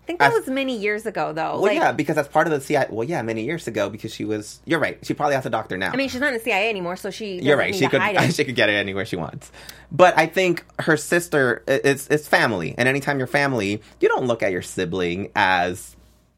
I 0.03 0.05
think 0.05 0.19
that 0.19 0.33
As- 0.33 0.39
was 0.39 0.47
many 0.49 0.77
years 0.77 1.05
ago, 1.05 1.31
though. 1.31 1.53
well, 1.53 1.61
like, 1.61 1.77
yeah, 1.77 1.93
because 1.93 2.17
that's 2.17 2.27
part 2.27 2.45
of 2.45 2.51
the 2.51 2.59
CIA. 2.59 2.87
Well, 2.89 3.07
yeah, 3.07 3.21
many 3.21 3.45
years 3.45 3.67
ago 3.67 3.89
because 3.89 4.13
she 4.13 4.25
was. 4.25 4.59
You're 4.65 4.79
right. 4.79 4.99
She 5.01 5.13
probably 5.13 5.35
has 5.35 5.45
a 5.45 5.49
doctor 5.49 5.77
now. 5.77 5.91
I 5.93 5.95
mean, 5.95 6.09
she's 6.09 6.19
not 6.19 6.27
in 6.27 6.33
the 6.33 6.43
CIA 6.43 6.69
anymore, 6.69 6.97
so 6.97 7.09
she. 7.09 7.39
you're 7.39 7.55
right. 7.55 7.73
She 7.73 7.87
could 7.87 8.01
she 8.33 8.43
could 8.43 8.55
get 8.55 8.67
it 8.67 8.73
anywhere 8.73 9.05
she 9.05 9.15
wants. 9.15 9.49
But 9.93 10.17
I 10.17 10.25
think 10.25 10.65
her 10.79 10.97
sister 10.97 11.63
it's 11.67 12.07
it's 12.07 12.27
family, 12.27 12.75
and 12.77 12.89
anytime 12.89 13.17
you're 13.17 13.27
family, 13.27 13.81
you 14.01 14.09
don't 14.09 14.25
look 14.25 14.43
at 14.43 14.51
your 14.51 14.61
sibling 14.61 15.31
as 15.37 15.95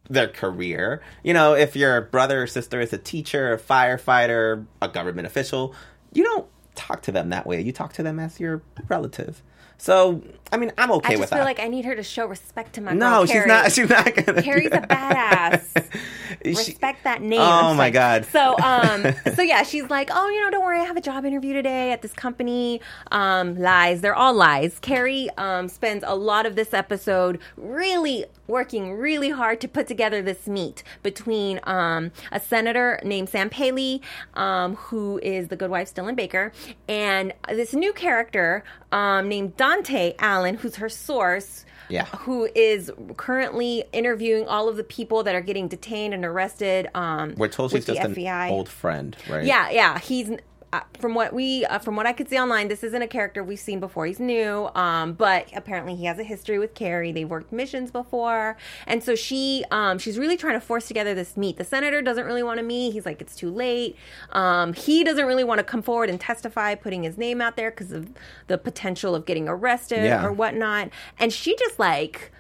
their 0.10 0.28
career. 0.28 1.02
You 1.24 1.34
know, 1.34 1.56
if 1.56 1.76
your 1.76 2.02
brother 2.02 2.44
or 2.44 2.48
sister 2.48 2.80
is 2.80 2.94
a 2.94 3.00
teacher, 3.00 3.52
a 3.54 3.58
firefighter, 3.58 4.64
a 4.80 4.88
government 4.88 5.26
official, 5.26 5.74
you 6.14 6.24
don't 6.24 6.46
talk 6.76 7.02
to 7.04 7.12
them 7.12 7.30
that 7.30 7.48
way. 7.48 7.62
You 7.62 7.72
talk 7.72 7.94
to 7.94 8.04
them 8.04 8.20
as 8.20 8.40
your 8.40 8.62
relative. 8.88 9.42
So, 9.78 10.22
I 10.52 10.58
mean, 10.58 10.72
I'm 10.78 10.92
okay 10.94 11.18
with 11.18 11.30
that. 11.30 11.36
I 11.36 11.38
just 11.40 11.40
feel 11.40 11.44
like 11.44 11.60
I 11.60 11.68
need 11.68 11.86
her 11.86 11.96
to 11.96 12.04
show 12.04 12.26
respect 12.28 12.74
to 12.76 12.82
my 12.82 12.94
no, 12.94 13.26
she's 13.26 13.46
not. 13.46 13.72
She's 13.72 13.90
not 13.90 14.06
gonna. 14.16 14.42
Carrie's 14.42 14.72
a 14.72 14.82
badass. 14.82 15.92
She- 16.44 16.50
Respect 16.54 17.04
that 17.06 17.22
name. 17.22 17.40
Oh 17.40 17.74
my 17.74 17.90
God. 17.90 18.26
So 18.26 18.58
um 18.60 19.06
so 19.36 19.42
yeah, 19.42 19.64
she's 19.64 19.90
like, 19.90 20.10
Oh, 20.12 20.28
you 20.30 20.44
know, 20.44 20.52
don't 20.52 20.64
worry, 20.66 20.80
I 20.80 20.84
have 20.84 20.98
a 20.98 21.02
job 21.02 21.24
interview 21.26 21.54
today 21.54 21.92
at 21.92 22.02
this 22.02 22.14
company. 22.14 22.82
Um, 23.12 23.58
lies. 23.58 24.02
They're 24.02 24.16
all 24.16 24.34
lies. 24.34 24.78
Carrie 24.80 25.30
um 25.38 25.70
spends 25.70 26.04
a 26.06 26.16
lot 26.16 26.46
of 26.46 26.56
this 26.56 26.74
episode 26.74 27.40
really 27.58 28.26
working 28.48 28.94
really 28.94 29.30
hard 29.32 29.60
to 29.62 29.68
put 29.68 29.88
together 29.88 30.22
this 30.22 30.46
meet 30.46 30.84
between 31.02 31.60
um 31.64 32.12
a 32.32 32.40
senator 32.40 33.00
named 33.04 33.30
Sam 33.30 33.50
Paley, 33.50 34.02
um, 34.36 34.76
who 34.76 35.20
is 35.24 35.48
the 35.48 35.56
good 35.56 35.72
wife 35.72 35.94
Dylan 35.96 36.16
Baker, 36.16 36.52
and 36.88 37.34
this 37.50 37.74
new 37.74 37.94
character 37.94 38.64
um 38.96 39.28
named 39.30 39.56
Dante 39.58 40.16
Allen, 40.20 40.56
who's 40.56 40.78
her 40.78 40.90
source 40.90 41.66
Yeah. 41.90 42.06
who 42.06 42.50
is 42.56 42.92
currently 43.18 43.84
interviewing 43.92 44.48
all 44.48 44.68
of 44.70 44.76
the 44.78 44.84
people 44.84 45.22
that 45.24 45.36
are 45.36 45.42
getting 45.42 45.68
detained 45.68 46.14
and 46.16 46.26
arrested. 46.26 46.88
Um, 46.96 47.36
We're 47.38 47.48
told 47.50 47.72
she's 47.72 47.86
just 47.86 48.02
the 48.16 48.28
an 48.28 48.50
old 48.52 48.70
friend, 48.70 49.16
right? 49.30 49.46
Yeah, 49.46 49.70
yeah. 49.70 50.00
He's 50.00 50.32
uh, 50.74 50.82
from 51.00 51.14
what 51.14 51.34
we 51.34 51.66
uh, 51.66 51.80
from 51.80 51.96
what 51.96 52.06
I 52.06 52.14
could 52.14 52.28
see 52.30 52.38
online. 52.38 52.68
This 52.68 52.84
isn't 52.84 53.02
a 53.02 53.08
character 53.08 53.44
we've 53.44 53.60
seen 53.60 53.80
before. 53.80 54.06
He's 54.06 54.20
new, 54.20 54.70
um, 54.76 55.14
but 55.14 55.48
apparently 55.56 55.96
he 55.96 56.06
has 56.06 56.20
a 56.20 56.24
history 56.24 56.60
with 56.60 56.74
Carrie. 56.74 57.12
They've 57.12 57.30
worked 57.30 57.52
missions 57.52 57.92
before, 57.92 58.58
and 58.88 59.04
so 59.04 59.16
she 59.16 59.64
um, 59.72 59.98
she's 60.00 60.18
really 60.18 60.38
trying 60.38 60.56
to 60.56 60.60
force 60.66 60.88
together 60.88 61.14
this 61.14 61.38
meet. 61.38 61.58
The 61.58 61.64
senator 61.64 62.02
doesn't 62.02 62.26
really 62.26 62.44
want 62.44 62.58
to 62.60 62.64
meet. 62.64 62.92
He's 62.92 63.06
like 63.06 63.22
it's 63.22 63.36
too 63.36 63.52
late. 63.52 63.96
Um, 64.32 64.74
he 64.74 65.04
doesn't 65.04 65.26
really 65.26 65.44
want 65.44 65.60
to 65.60 65.64
come 65.64 65.82
forward 65.82 66.10
and 66.10 66.20
testify, 66.20 66.76
putting 66.76 67.04
his 67.04 67.18
name 67.18 67.42
out 67.42 67.56
there 67.56 67.72
because 67.72 67.92
of 67.92 68.10
the 68.48 68.58
potential 68.58 69.16
of 69.16 69.26
getting 69.26 69.48
arrested 69.48 70.04
Yeah. 70.06 70.26
or 70.26 70.32
whatnot. 70.32 70.90
And 71.20 71.32
she 71.32 71.56
just 71.56 71.80
like 71.80 72.32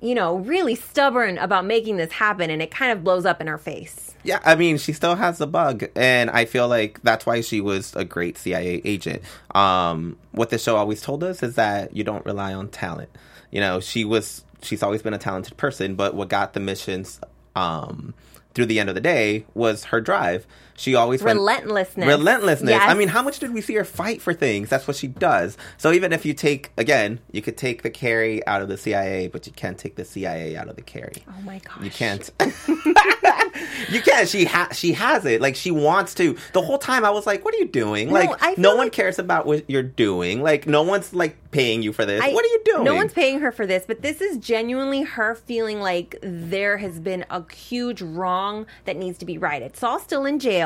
you 0.00 0.14
know, 0.14 0.36
really 0.36 0.74
stubborn 0.74 1.38
about 1.38 1.64
making 1.64 1.96
this 1.96 2.12
happen, 2.12 2.50
and 2.50 2.60
it 2.60 2.70
kind 2.70 2.92
of 2.92 3.02
blows 3.02 3.24
up 3.24 3.40
in 3.40 3.46
her 3.46 3.56
face. 3.56 4.13
Yeah, 4.24 4.40
I 4.42 4.54
mean, 4.54 4.78
she 4.78 4.94
still 4.94 5.16
has 5.16 5.36
the 5.36 5.46
bug, 5.46 5.84
and 5.94 6.30
I 6.30 6.46
feel 6.46 6.66
like 6.66 7.00
that's 7.02 7.26
why 7.26 7.42
she 7.42 7.60
was 7.60 7.94
a 7.94 8.04
great 8.06 8.38
CIA 8.38 8.80
agent. 8.82 9.22
Um, 9.54 10.16
what 10.32 10.48
the 10.48 10.58
show 10.58 10.76
always 10.76 11.02
told 11.02 11.22
us 11.22 11.42
is 11.42 11.56
that 11.56 11.94
you 11.94 12.04
don't 12.04 12.24
rely 12.24 12.54
on 12.54 12.68
talent. 12.68 13.10
You 13.50 13.60
know, 13.60 13.80
she 13.80 14.04
was 14.04 14.42
she's 14.62 14.82
always 14.82 15.02
been 15.02 15.12
a 15.12 15.18
talented 15.18 15.58
person, 15.58 15.94
but 15.94 16.14
what 16.14 16.30
got 16.30 16.54
the 16.54 16.60
missions 16.60 17.20
um, 17.54 18.14
through 18.54 18.66
the 18.66 18.80
end 18.80 18.88
of 18.88 18.94
the 18.94 19.00
day 19.02 19.44
was 19.52 19.84
her 19.84 20.00
drive. 20.00 20.46
She 20.76 20.94
always 20.94 21.22
went- 21.22 21.36
Relentlessness. 21.38 22.06
Relentlessness. 22.06 22.70
Yes. 22.70 22.82
I 22.90 22.94
mean, 22.94 23.08
how 23.08 23.22
much 23.22 23.38
did 23.38 23.52
we 23.54 23.60
see 23.60 23.74
her 23.74 23.84
fight 23.84 24.20
for 24.20 24.32
things? 24.34 24.68
That's 24.68 24.86
what 24.88 24.96
she 24.96 25.06
does. 25.06 25.56
So 25.78 25.92
even 25.92 26.12
if 26.12 26.24
you 26.26 26.34
take 26.34 26.70
again, 26.76 27.20
you 27.30 27.42
could 27.42 27.56
take 27.56 27.82
the 27.82 27.90
Carrie 27.90 28.44
out 28.46 28.60
of 28.62 28.68
the 28.68 28.76
CIA, 28.76 29.28
but 29.28 29.46
you 29.46 29.52
can't 29.52 29.78
take 29.78 29.96
the 29.96 30.04
CIA 30.04 30.56
out 30.56 30.68
of 30.68 30.76
the 30.76 30.82
Carrie. 30.82 31.24
Oh 31.28 31.40
my 31.42 31.58
gosh. 31.60 31.82
You 31.82 31.90
can't. 31.90 32.30
you 33.90 34.00
can't. 34.02 34.28
She 34.28 34.44
ha- 34.44 34.68
she 34.72 34.92
has 34.92 35.24
it. 35.24 35.40
Like 35.40 35.56
she 35.56 35.70
wants 35.70 36.14
to. 36.14 36.36
The 36.52 36.62
whole 36.62 36.78
time 36.78 37.04
I 37.04 37.10
was 37.10 37.26
like, 37.26 37.44
"What 37.44 37.54
are 37.54 37.58
you 37.58 37.68
doing?" 37.68 38.10
Like 38.10 38.30
I 38.42 38.54
feel 38.54 38.62
no 38.62 38.76
one 38.76 38.90
cares 38.90 39.18
about 39.18 39.46
what 39.46 39.68
you're 39.68 39.82
doing. 39.82 40.42
Like 40.42 40.66
no 40.66 40.82
one's 40.82 41.12
like 41.14 41.36
paying 41.50 41.82
you 41.82 41.92
for 41.92 42.04
this. 42.04 42.20
I- 42.22 42.32
what 42.32 42.44
are 42.44 42.48
you 42.48 42.62
doing? 42.64 42.84
No 42.84 42.94
one's 42.94 43.12
paying 43.12 43.40
her 43.40 43.52
for 43.52 43.66
this, 43.66 43.84
but 43.86 44.02
this 44.02 44.20
is 44.20 44.38
genuinely 44.38 45.02
her 45.02 45.34
feeling 45.34 45.80
like 45.80 46.16
there 46.22 46.78
has 46.78 46.98
been 46.98 47.24
a 47.30 47.42
huge 47.52 48.02
wrong 48.02 48.66
that 48.86 48.96
needs 48.96 49.18
to 49.18 49.24
be 49.24 49.38
righted. 49.38 49.76
Saul's 49.76 50.02
still 50.02 50.24
in 50.26 50.38
jail. 50.38 50.63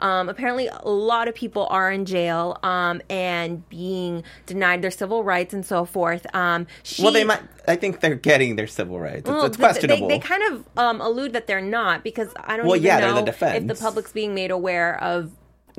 Um, 0.00 0.28
apparently, 0.28 0.68
a 0.68 0.88
lot 0.88 1.28
of 1.28 1.34
people 1.34 1.66
are 1.70 1.90
in 1.90 2.04
jail 2.04 2.58
um, 2.62 3.00
and 3.10 3.68
being 3.68 4.22
denied 4.46 4.82
their 4.82 4.90
civil 4.90 5.24
rights 5.24 5.54
and 5.54 5.64
so 5.64 5.84
forth. 5.84 6.26
Um, 6.34 6.66
she, 6.82 7.02
well, 7.02 7.12
they 7.12 7.24
might. 7.24 7.42
I 7.68 7.76
think 7.76 8.00
they're 8.00 8.14
getting 8.14 8.56
their 8.56 8.66
civil 8.66 8.98
rights. 8.98 9.20
It's, 9.20 9.28
Well, 9.28 9.44
it's 9.44 9.56
questionable. 9.56 10.08
They, 10.08 10.18
they 10.18 10.20
kind 10.20 10.42
of 10.52 10.64
um, 10.76 11.00
allude 11.00 11.32
that 11.34 11.46
they're 11.46 11.60
not 11.60 12.02
because 12.02 12.28
I 12.42 12.56
don't 12.56 12.66
Well, 12.66 12.76
even 12.76 12.86
yeah, 12.86 13.00
they're 13.00 13.14
know 13.14 13.24
the 13.24 13.56
if 13.56 13.66
the 13.66 13.74
public's 13.74 14.12
being 14.12 14.34
made 14.34 14.50
aware 14.50 15.02
of 15.02 15.30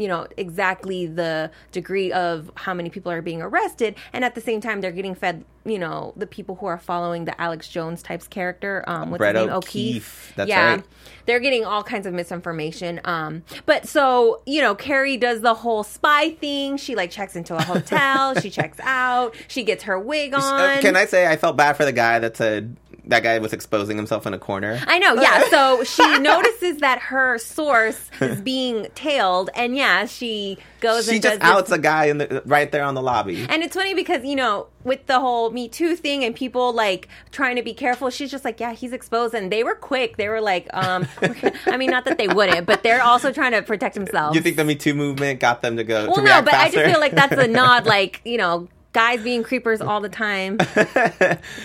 you 0.02 0.08
know 0.08 0.28
exactly 0.38 1.06
the 1.06 1.52
degree 1.72 2.12
of 2.12 2.52
how 2.56 2.74
many 2.74 2.90
people 2.90 3.12
are 3.12 3.22
being 3.22 3.42
arrested. 3.42 3.96
And 4.14 4.26
at 4.26 4.36
the 4.36 4.42
same 4.42 4.62
time 4.62 4.82
they're 4.82 4.92
getting 4.92 5.16
fed 5.16 5.46
you 5.64 5.78
know 5.78 6.14
the 6.16 6.26
people 6.26 6.56
who 6.56 6.66
are 6.66 6.80
following 6.80 7.26
the 7.26 7.40
alex 7.40 7.68
jones 7.68 8.02
types 8.02 8.28
character 8.28 8.84
um 8.88 9.12
what's 9.12 9.20
Brett 9.20 9.36
his 9.36 9.46
name 9.46 9.54
O'Keefe, 9.54 10.34
that's 10.36 10.50
yeah. 10.50 10.72
right. 10.72 10.84
they're 11.28 11.40
getting 11.40 11.66
all 11.66 11.84
kinds 11.84 12.08
of 12.08 12.16
misinformation 12.16 13.00
um 13.06 13.44
but 13.68 13.88
so 13.88 14.42
you 14.48 14.60
know 14.60 14.74
carrie 14.74 15.18
does 15.18 15.42
the 15.42 15.54
whole 15.54 15.84
spy 15.84 16.32
thing. 16.32 16.78
She 16.78 16.96
like 16.96 17.12
checks 17.12 17.36
into 17.36 17.56
a 17.56 17.62
hotel. 17.62 18.36
She 18.40 18.50
checks 18.50 18.80
out. 18.82 19.36
She 19.48 19.64
gets 19.64 19.84
her 19.84 20.00
wig 20.00 20.34
on 20.34 20.42
Uh, 20.42 20.80
Can 20.82 20.96
I 20.96 21.06
say 21.06 21.28
I 21.28 21.38
felt 21.38 21.56
bad 21.56 21.78
for 21.78 21.86
the 21.86 21.92
guy 21.92 22.20
that 22.20 22.36
said 22.38 22.76
that 23.06 23.24
guy 23.24 23.40
was 23.40 23.54
exposing 23.54 23.98
himself 23.98 24.26
in 24.26 24.34
a 24.34 24.40
corner? 24.40 24.80
I 24.88 25.00
know, 25.00 25.16
yeah. 25.16 25.44
So 25.52 25.84
she 25.84 26.20
notices 26.20 26.78
that 26.78 27.00
her 27.00 27.38
source 27.38 28.10
is 28.22 28.42
being 28.42 28.88
tailed, 28.96 29.50
and 29.56 29.76
yeah, 29.76 30.06
she 30.06 30.58
goes 30.80 31.06
she 31.06 31.16
and 31.16 31.22
just 31.22 31.40
does 31.40 31.50
this- 31.50 31.58
outs 31.58 31.72
a 31.72 31.78
guy 31.78 32.06
in 32.06 32.20
the 32.20 32.42
right 32.46 32.72
there 32.72 32.84
on 32.84 32.94
the 32.96 33.02
lobby. 33.02 33.46
And 33.50 33.64
it's 33.64 33.76
funny 33.76 33.94
because 33.94 34.24
you 34.24 34.36
know, 34.36 34.68
with 34.84 35.06
the 35.08 35.20
whole 35.20 35.50
Me 35.52 35.68
Too 35.68 35.96
thing 35.96 36.24
and 36.24 36.36
people 36.36 36.74
like 36.74 37.08
trying 37.32 37.56
to 37.58 37.64
be 37.64 37.74
careful, 37.74 38.10
she's 38.10 38.32
just 38.32 38.46
like, 38.46 38.60
yeah, 38.60 38.74
he's 38.74 38.94
exposed, 38.94 39.34
and 39.34 39.52
they 39.52 39.64
were 39.64 39.76
quick. 39.76 40.18
They 40.18 40.30
were 40.30 40.42
like, 40.42 40.68
um, 40.74 41.08
I 41.66 41.78
mean, 41.78 41.90
not 41.90 42.06
that 42.06 42.18
they 42.18 42.28
wouldn't, 42.28 42.66
but 42.66 42.84
they're 42.84 43.02
also 43.02 43.32
trying 43.32 43.52
to 43.52 43.62
protect 43.62 43.96
themselves. 43.96 44.36
You 44.36 44.42
think 44.42 44.56
the 44.56 44.64
Me 44.64 44.76
Too 44.76 44.94
movement 44.94 45.40
got 45.40 45.62
them 45.62 45.78
to 45.78 45.84
go 45.84 46.06
well, 46.06 46.16
to 46.16 46.22
no, 46.22 46.42
but 46.42 46.52
faster? 46.52 46.80
I 46.80 46.82
just 46.84 46.92
feel 46.94 47.02
like 47.02 47.14
that's 47.14 47.34
a 47.34 47.48
nod, 47.48 47.86
like 47.92 48.22
you 48.24 48.38
know. 48.38 48.68
Guys 48.94 49.22
being 49.24 49.42
creepers 49.44 49.80
all 49.82 50.02
the 50.02 50.10
time. 50.10 50.58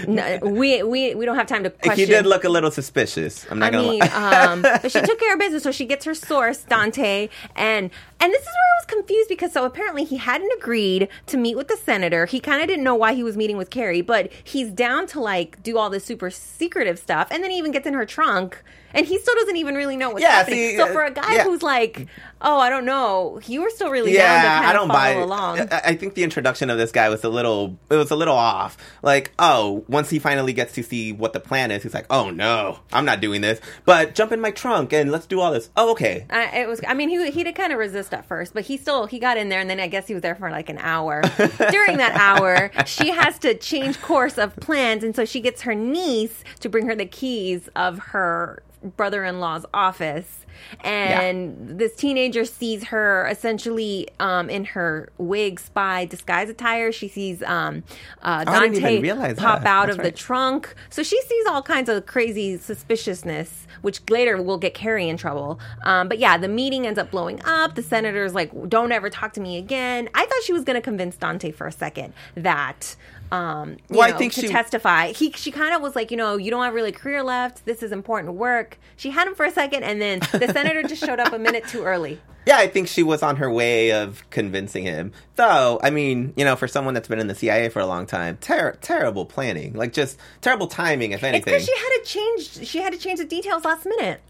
No, 0.06 0.38
we 0.42 0.82
we 0.82 1.14
we 1.14 1.24
don't 1.26 1.36
have 1.36 1.46
time 1.46 1.64
to 1.64 1.70
question. 1.70 1.98
he 1.98 2.06
did 2.06 2.26
look 2.26 2.44
a 2.44 2.48
little 2.48 2.70
suspicious. 2.70 3.46
I'm 3.50 3.58
not 3.58 3.68
I 3.68 3.70
gonna 3.78 3.88
mean, 3.88 3.98
lie. 4.00 4.44
um, 4.46 4.62
but 4.62 4.90
she 4.92 5.00
took 5.08 5.18
care 5.18 5.32
of 5.32 5.38
business, 5.40 5.62
so 5.62 5.72
she 5.72 5.84
gets 5.86 6.04
her 6.04 6.14
source, 6.14 6.58
Dante, 6.62 7.28
and 7.56 7.90
And 8.18 8.32
this 8.32 8.40
is 8.42 8.46
where 8.46 8.52
I 8.54 8.76
was 8.80 8.86
confused 8.86 9.28
because 9.28 9.52
so 9.52 9.64
apparently 9.64 10.04
he 10.04 10.16
hadn't 10.16 10.50
agreed 10.58 11.08
to 11.26 11.36
meet 11.36 11.56
with 11.56 11.68
the 11.68 11.76
senator. 11.76 12.26
He 12.26 12.40
kind 12.40 12.62
of 12.62 12.68
didn't 12.68 12.84
know 12.84 12.94
why 12.94 13.12
he 13.14 13.22
was 13.22 13.36
meeting 13.36 13.56
with 13.56 13.70
Carrie, 13.70 14.00
but 14.00 14.32
he's 14.42 14.70
down 14.70 15.06
to 15.08 15.20
like 15.20 15.62
do 15.62 15.76
all 15.78 15.90
this 15.90 16.04
super 16.04 16.30
secretive 16.30 16.98
stuff. 16.98 17.28
And 17.30 17.42
then 17.44 17.50
he 17.50 17.58
even 17.58 17.72
gets 17.72 17.86
in 17.86 17.94
her 17.94 18.06
trunk 18.06 18.62
and 18.94 19.04
he 19.04 19.18
still 19.18 19.34
doesn't 19.34 19.56
even 19.56 19.74
really 19.74 19.96
know 19.98 20.10
what's 20.10 20.22
Yeah, 20.22 20.30
happening. 20.30 20.70
see, 20.70 20.76
so 20.78 20.84
uh, 20.84 20.92
for 20.92 21.04
a 21.04 21.10
guy 21.10 21.34
yeah. 21.34 21.44
who's 21.44 21.62
like, 21.62 22.06
oh, 22.40 22.58
I 22.58 22.70
don't 22.70 22.86
know, 22.86 23.40
you 23.46 23.60
were 23.60 23.68
still 23.68 23.90
really 23.90 24.14
down 24.14 24.40
to 24.40 24.46
Yeah, 24.46 24.60
I 24.64 24.72
don't 24.72 24.88
follow 24.88 24.98
buy 24.98 25.10
it. 25.10 25.20
along. 25.22 25.60
I, 25.60 25.80
I 25.86 25.96
think 25.96 26.14
the 26.14 26.22
introduction 26.24 26.70
of 26.70 26.78
this 26.78 26.92
guy 26.92 27.10
was 27.10 27.22
a 27.22 27.28
little, 27.28 27.76
it 27.90 27.96
was 27.96 28.10
a 28.10 28.16
little 28.16 28.36
off. 28.36 28.78
Like, 29.02 29.32
oh, 29.38 29.84
once 29.88 30.08
he 30.08 30.18
finally 30.18 30.54
gets 30.54 30.72
to 30.74 30.82
see 30.82 31.12
what 31.12 31.34
the 31.34 31.40
plan 31.40 31.70
is, 31.70 31.82
he's 31.82 31.92
like, 31.92 32.06
oh 32.08 32.30
no, 32.30 32.78
I'm 32.90 33.04
not 33.04 33.20
doing 33.20 33.42
this. 33.42 33.60
But 33.84 34.14
jump 34.14 34.32
in 34.32 34.40
my 34.40 34.50
trunk 34.50 34.94
and 34.94 35.12
let's 35.12 35.26
do 35.26 35.40
all 35.40 35.52
this. 35.52 35.68
Oh, 35.76 35.90
okay. 35.90 36.24
I, 36.30 36.60
it 36.60 36.68
was. 36.68 36.80
I 36.88 36.94
mean, 36.94 37.10
he 37.10 37.30
he 37.30 37.44
did 37.44 37.54
kind 37.54 37.72
of 37.74 37.78
resist 37.78 38.05
at 38.12 38.26
first, 38.26 38.54
but 38.54 38.64
he 38.64 38.76
still 38.76 39.06
he 39.06 39.18
got 39.18 39.36
in 39.36 39.48
there, 39.48 39.60
and 39.60 39.68
then 39.68 39.80
I 39.80 39.86
guess 39.86 40.06
he 40.06 40.14
was 40.14 40.22
there 40.22 40.34
for 40.34 40.50
like 40.50 40.68
an 40.68 40.78
hour. 40.78 41.22
During 41.70 41.98
that 41.98 42.12
hour, 42.14 42.70
she 42.86 43.10
has 43.10 43.38
to 43.40 43.54
change 43.54 44.00
course 44.00 44.38
of 44.38 44.54
plans, 44.56 45.04
and 45.04 45.14
so 45.14 45.24
she 45.24 45.40
gets 45.40 45.62
her 45.62 45.74
niece 45.74 46.44
to 46.60 46.68
bring 46.68 46.86
her 46.86 46.94
the 46.94 47.06
keys 47.06 47.68
of 47.76 47.98
her 47.98 48.62
brother-in-law's 48.96 49.66
office. 49.74 50.45
And 50.80 51.78
this 51.78 51.94
teenager 51.94 52.44
sees 52.44 52.84
her 52.84 53.26
essentially 53.28 54.08
um, 54.20 54.50
in 54.50 54.64
her 54.66 55.10
wig 55.18 55.60
spy 55.60 56.04
disguise 56.04 56.48
attire. 56.48 56.92
She 56.92 57.08
sees 57.08 57.42
um, 57.42 57.82
uh, 58.22 58.44
Dante 58.44 59.02
pop 59.34 59.62
that. 59.62 59.66
out 59.66 59.86
That's 59.86 59.98
of 59.98 60.04
right. 60.04 60.12
the 60.12 60.18
trunk. 60.18 60.74
So 60.90 61.02
she 61.02 61.20
sees 61.22 61.46
all 61.46 61.62
kinds 61.62 61.88
of 61.88 62.06
crazy 62.06 62.56
suspiciousness, 62.56 63.66
which 63.82 64.00
later 64.10 64.40
will 64.40 64.58
get 64.58 64.74
Carrie 64.74 65.08
in 65.08 65.16
trouble. 65.16 65.60
Um, 65.84 66.08
but 66.08 66.18
yeah, 66.18 66.36
the 66.36 66.48
meeting 66.48 66.86
ends 66.86 66.98
up 66.98 67.10
blowing 67.10 67.40
up. 67.44 67.74
The 67.74 67.82
senator's 67.82 68.34
like, 68.34 68.50
"Don't 68.68 68.92
ever 68.92 69.10
talk 69.10 69.32
to 69.34 69.40
me 69.40 69.58
again." 69.58 70.08
I 70.14 70.24
thought 70.26 70.42
she 70.44 70.52
was 70.52 70.64
going 70.64 70.76
to 70.76 70.82
convince 70.82 71.16
Dante 71.16 71.50
for 71.50 71.66
a 71.66 71.72
second 71.72 72.12
that. 72.34 72.96
Um, 73.32 73.70
you 73.90 73.96
Well, 73.98 74.02
I 74.02 74.12
think 74.16 74.32
to 74.34 74.42
she- 74.42 74.48
testify, 74.48 75.08
he 75.12 75.32
she 75.32 75.50
kind 75.50 75.74
of 75.74 75.82
was 75.82 75.96
like, 75.96 76.10
you 76.10 76.16
know, 76.16 76.36
you 76.36 76.50
don't 76.50 76.62
have 76.64 76.74
really 76.74 76.90
a 76.90 76.92
career 76.92 77.22
left. 77.22 77.64
This 77.64 77.82
is 77.82 77.92
important 77.92 78.34
work. 78.34 78.78
She 78.96 79.10
had 79.10 79.26
him 79.26 79.34
for 79.34 79.44
a 79.44 79.50
second, 79.50 79.82
and 79.82 80.00
then 80.00 80.20
the 80.32 80.48
senator 80.52 80.82
just 80.82 81.04
showed 81.04 81.18
up 81.20 81.32
a 81.32 81.38
minute 81.38 81.66
too 81.68 81.84
early. 81.84 82.20
Yeah, 82.46 82.58
I 82.58 82.68
think 82.68 82.86
she 82.86 83.02
was 83.02 83.24
on 83.24 83.36
her 83.36 83.50
way 83.50 83.90
of 83.90 84.22
convincing 84.30 84.84
him. 84.84 85.10
Though, 85.34 85.80
I 85.82 85.90
mean, 85.90 86.32
you 86.36 86.44
know, 86.44 86.54
for 86.54 86.68
someone 86.68 86.94
that's 86.94 87.08
been 87.08 87.18
in 87.18 87.26
the 87.26 87.34
CIA 87.34 87.68
for 87.70 87.80
a 87.80 87.86
long 87.86 88.06
time, 88.06 88.36
ter- 88.40 88.76
terrible 88.80 89.26
planning. 89.26 89.72
Like, 89.72 89.92
just 89.92 90.16
terrible 90.42 90.68
timing, 90.68 91.10
if 91.10 91.16
It's 91.16 91.24
anything. 91.24 91.44
because 91.54 91.64
she 91.66 91.72
had 91.76 91.98
to 91.98 92.02
change. 92.04 92.68
She 92.68 92.78
had 92.78 92.92
to 92.92 92.98
change 93.00 93.18
the 93.18 93.24
details 93.24 93.64
last 93.64 93.84
minute. 93.84 94.20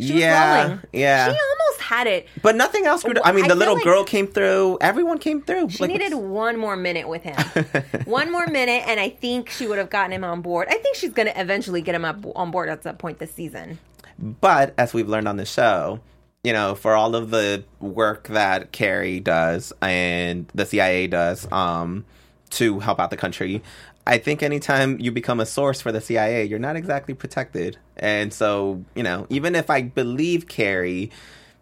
She 0.00 0.20
yeah, 0.20 0.62
rolling. 0.64 0.80
yeah. 0.92 1.26
She 1.26 1.38
almost 1.38 1.80
had 1.82 2.06
it. 2.08 2.26
but 2.42 2.56
nothing 2.56 2.84
else. 2.84 3.04
Could, 3.04 3.20
I 3.24 3.30
mean, 3.30 3.44
the 3.44 3.50
feel 3.50 3.56
little 3.56 3.74
like- 3.74 3.84
girl 3.84 4.02
came 4.04 4.26
through. 4.26 4.78
Everyone 4.80 5.18
came 5.18 5.40
through. 5.40 5.70
She 5.70 5.86
needed 5.86 6.14
one 6.14 6.56
more 6.58 6.74
minute 6.76 7.08
with 7.08 7.22
him. 7.22 7.36
one 8.04 8.32
more 8.32 8.46
minute, 8.48 8.82
and 8.88 8.98
I 8.98 9.08
think 9.10 9.50
she 9.50 9.68
would 9.68 9.78
have 9.78 9.90
gotten 9.90 10.12
him 10.12 10.24
on 10.24 10.40
board. 10.42 10.66
I 10.68 10.78
think 10.78 10.96
she's 10.96 11.12
going 11.12 11.28
to 11.28 11.40
eventually 11.40 11.80
get 11.80 11.94
him 11.94 12.04
up 12.04 12.18
on 12.34 12.50
board 12.50 12.68
at 12.70 12.82
some 12.82 12.96
point 12.96 13.18
this 13.20 13.32
season. 13.32 13.78
But 14.18 14.74
as 14.78 14.92
we've 14.92 15.08
learned 15.08 15.28
on 15.28 15.36
the 15.36 15.44
show, 15.46 16.00
you 16.42 16.52
know, 16.52 16.74
for 16.74 16.94
all 16.94 17.14
of 17.14 17.30
the 17.30 17.64
work 17.78 18.26
that 18.28 18.72
Carrie 18.72 19.20
does 19.20 19.72
and 19.80 20.50
the 20.54 20.66
CIA 20.66 21.06
does 21.06 21.50
um, 21.52 22.04
to 22.50 22.80
help 22.80 22.98
out 22.98 23.10
the 23.10 23.16
country, 23.16 23.62
I 24.06 24.18
think 24.18 24.42
anytime 24.42 25.00
you 25.00 25.10
become 25.12 25.40
a 25.40 25.46
source 25.46 25.80
for 25.80 25.90
the 25.90 26.00
CIA, 26.00 26.44
you're 26.44 26.58
not 26.58 26.76
exactly 26.76 27.14
protected. 27.14 27.78
And 27.96 28.32
so, 28.32 28.84
you 28.94 29.02
know, 29.02 29.26
even 29.30 29.54
if 29.54 29.70
I 29.70 29.82
believe 29.82 30.46
Carrie, 30.46 31.10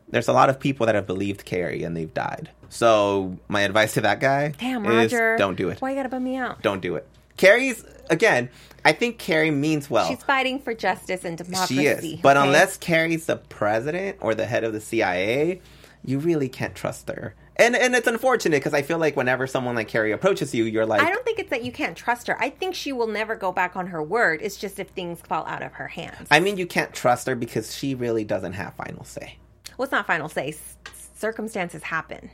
there's 0.08 0.28
a 0.28 0.32
lot 0.32 0.50
of 0.50 0.58
people 0.58 0.86
that 0.86 0.94
have 0.94 1.06
believed 1.06 1.44
Carrie 1.44 1.84
and 1.84 1.96
they've 1.96 2.12
died. 2.12 2.50
So 2.68 3.38
my 3.48 3.60
advice 3.62 3.94
to 3.94 4.00
that 4.00 4.18
guy 4.18 4.54
Damn, 4.58 4.84
is 4.86 5.12
Roger. 5.12 5.36
don't 5.36 5.56
do 5.56 5.68
it. 5.68 5.80
Why 5.80 5.90
you 5.90 5.96
got 5.96 6.04
to 6.04 6.08
bum 6.08 6.24
me 6.24 6.36
out? 6.36 6.62
Don't 6.62 6.80
do 6.80 6.96
it. 6.96 7.06
Carrie's 7.36 7.84
again. 8.10 8.48
I 8.84 8.92
think 8.92 9.18
Carrie 9.18 9.50
means 9.50 9.88
well. 9.88 10.08
She's 10.08 10.22
fighting 10.22 10.58
for 10.58 10.74
justice 10.74 11.24
and 11.24 11.38
democracy. 11.38 11.76
She 11.76 11.86
is. 11.86 12.20
But 12.20 12.36
okay? 12.36 12.46
unless 12.46 12.76
Carrie's 12.76 13.26
the 13.26 13.36
president 13.36 14.18
or 14.20 14.34
the 14.34 14.46
head 14.46 14.64
of 14.64 14.72
the 14.72 14.80
CIA, 14.80 15.60
you 16.04 16.18
really 16.18 16.48
can't 16.48 16.74
trust 16.74 17.08
her. 17.08 17.34
And 17.56 17.76
and 17.76 17.94
it's 17.94 18.06
unfortunate 18.06 18.56
because 18.56 18.72
I 18.74 18.82
feel 18.82 18.98
like 18.98 19.14
whenever 19.14 19.46
someone 19.46 19.74
like 19.74 19.88
Carrie 19.88 20.12
approaches 20.12 20.54
you, 20.54 20.64
you're 20.64 20.86
like, 20.86 21.02
I 21.02 21.10
don't 21.10 21.24
think 21.24 21.38
it's 21.38 21.50
that 21.50 21.64
you 21.64 21.70
can't 21.72 21.96
trust 21.96 22.26
her. 22.28 22.36
I 22.42 22.48
think 22.50 22.74
she 22.74 22.92
will 22.92 23.06
never 23.08 23.36
go 23.36 23.52
back 23.52 23.76
on 23.76 23.88
her 23.88 24.02
word. 24.02 24.40
It's 24.42 24.56
just 24.56 24.78
if 24.78 24.88
things 24.90 25.20
fall 25.20 25.44
out 25.46 25.62
of 25.62 25.72
her 25.74 25.88
hands. 25.88 26.28
I 26.30 26.40
mean, 26.40 26.56
you 26.56 26.66
can't 26.66 26.92
trust 26.94 27.26
her 27.26 27.34
because 27.34 27.74
she 27.76 27.94
really 27.94 28.24
doesn't 28.24 28.54
have 28.54 28.74
final 28.74 29.04
say. 29.04 29.36
well, 29.76 29.84
it's 29.84 29.92
not 29.92 30.06
final 30.06 30.28
say. 30.30 30.48
S- 30.48 30.76
circumstances 31.14 31.82
happen. 31.82 32.30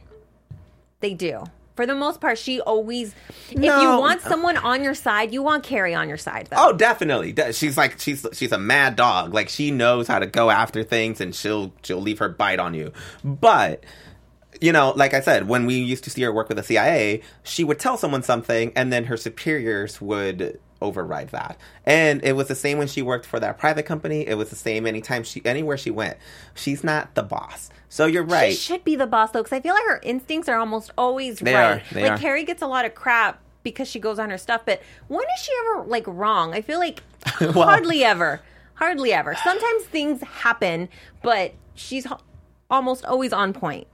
They 1.01 1.14
do. 1.14 1.45
For 1.77 1.87
the 1.87 1.95
most 1.95 2.21
part, 2.21 2.38
she 2.38 2.61
always. 2.61 3.14
If 3.51 3.62
you 3.62 3.69
want 3.71 4.21
someone 4.21 4.57
on 4.57 4.83
your 4.83 4.95
side, 4.95 5.33
you 5.33 5.45
want 5.45 5.62
Carrie 5.62 5.95
on 5.95 6.09
your 6.09 6.16
side, 6.16 6.49
though. 6.51 6.57
Oh, 6.59 6.73
definitely. 6.73 7.35
She's 7.53 7.77
like 7.77 8.01
she's 8.01 8.27
she's 8.33 8.51
a 8.51 8.59
mad 8.59 8.97
dog. 8.97 9.33
Like 9.33 9.49
she 9.49 9.71
knows 9.71 10.09
how 10.09 10.19
to 10.19 10.27
go 10.27 10.51
after 10.51 10.83
things, 10.83 11.21
and 11.21 11.33
she'll 11.35 11.73
she'll 11.85 12.01
leave 12.01 12.19
her 12.19 12.29
bite 12.29 12.59
on 12.59 12.75
you. 12.75 12.93
But 13.23 13.85
you 14.61 14.73
know, 14.73 14.93
like 14.97 15.15
I 15.15 15.21
said, 15.21 15.49
when 15.49 15.67
we 15.67 15.75
used 15.77 16.05
to 16.05 16.11
see 16.11 16.23
her 16.23 16.33
work 16.33 16.49
with 16.49 16.57
the 16.57 16.63
CIA, 16.65 17.23
she 17.43 17.65
would 17.65 17.79
tell 17.79 17.97
someone 17.97 18.23
something, 18.23 18.73
and 18.75 18.93
then 18.93 19.05
her 19.05 19.17
superiors 19.17 20.01
would 20.01 20.59
override 20.81 21.29
that. 21.31 21.59
And 21.85 22.23
it 22.25 22.35
was 22.35 22.49
the 22.49 22.55
same 22.55 22.79
when 22.79 22.87
she 22.89 23.03
worked 23.03 23.27
for 23.27 23.41
that 23.41 23.59
private 23.59 23.85
company. 23.85 24.27
It 24.27 24.35
was 24.37 24.51
the 24.51 24.57
same 24.57 24.87
anytime 24.87 25.25
she 25.25 25.43
anywhere 25.45 25.77
she 25.77 25.91
went. 25.91 26.17
She's 26.55 26.83
not 26.85 27.15
the 27.15 27.23
boss. 27.23 27.69
So 27.89 28.07
you're 28.07 28.23
right. 28.25 28.53
She 28.53 28.59
should 28.59 28.85
be 28.85 28.95
the 28.97 29.07
boss 29.07 29.31
though, 29.33 29.41
because 29.43 29.57
I 29.57 29.61
feel 29.61 29.75
like 29.75 29.85
her 29.85 30.01
instincts 30.03 30.49
are 30.49 30.59
almost 30.59 30.91
always 30.97 31.39
They 31.41 31.55
right. 31.55 31.83
are, 31.95 32.01
like 32.01 32.13
are. 32.13 32.19
Carrie 32.19 32.45
gets 32.45 32.63
a 32.63 32.67
lot 32.67 32.85
of 32.85 32.95
crap 32.95 33.41
because 33.63 33.89
she 33.89 33.99
goes 33.99 34.19
on 34.19 34.31
her 34.31 34.39
stuff, 34.39 34.63
but 34.65 34.81
when 35.09 35.23
is 35.37 35.43
she 35.45 35.53
ever 35.67 35.85
like 35.87 36.05
wrong? 36.07 36.55
I 36.55 36.63
feel 36.63 36.79
like 36.79 37.03
Well- 37.41 37.53
hardly 37.65 38.05
ever, 38.05 38.41
hardly 38.75 39.13
ever. 39.13 39.35
Sometimes 39.43 39.85
things 39.85 40.23
happen, 40.23 40.89
but 41.23 41.55
she's 41.75 42.07
almost 42.71 43.05
always 43.05 43.33
on 43.33 43.53
point. 43.53 43.87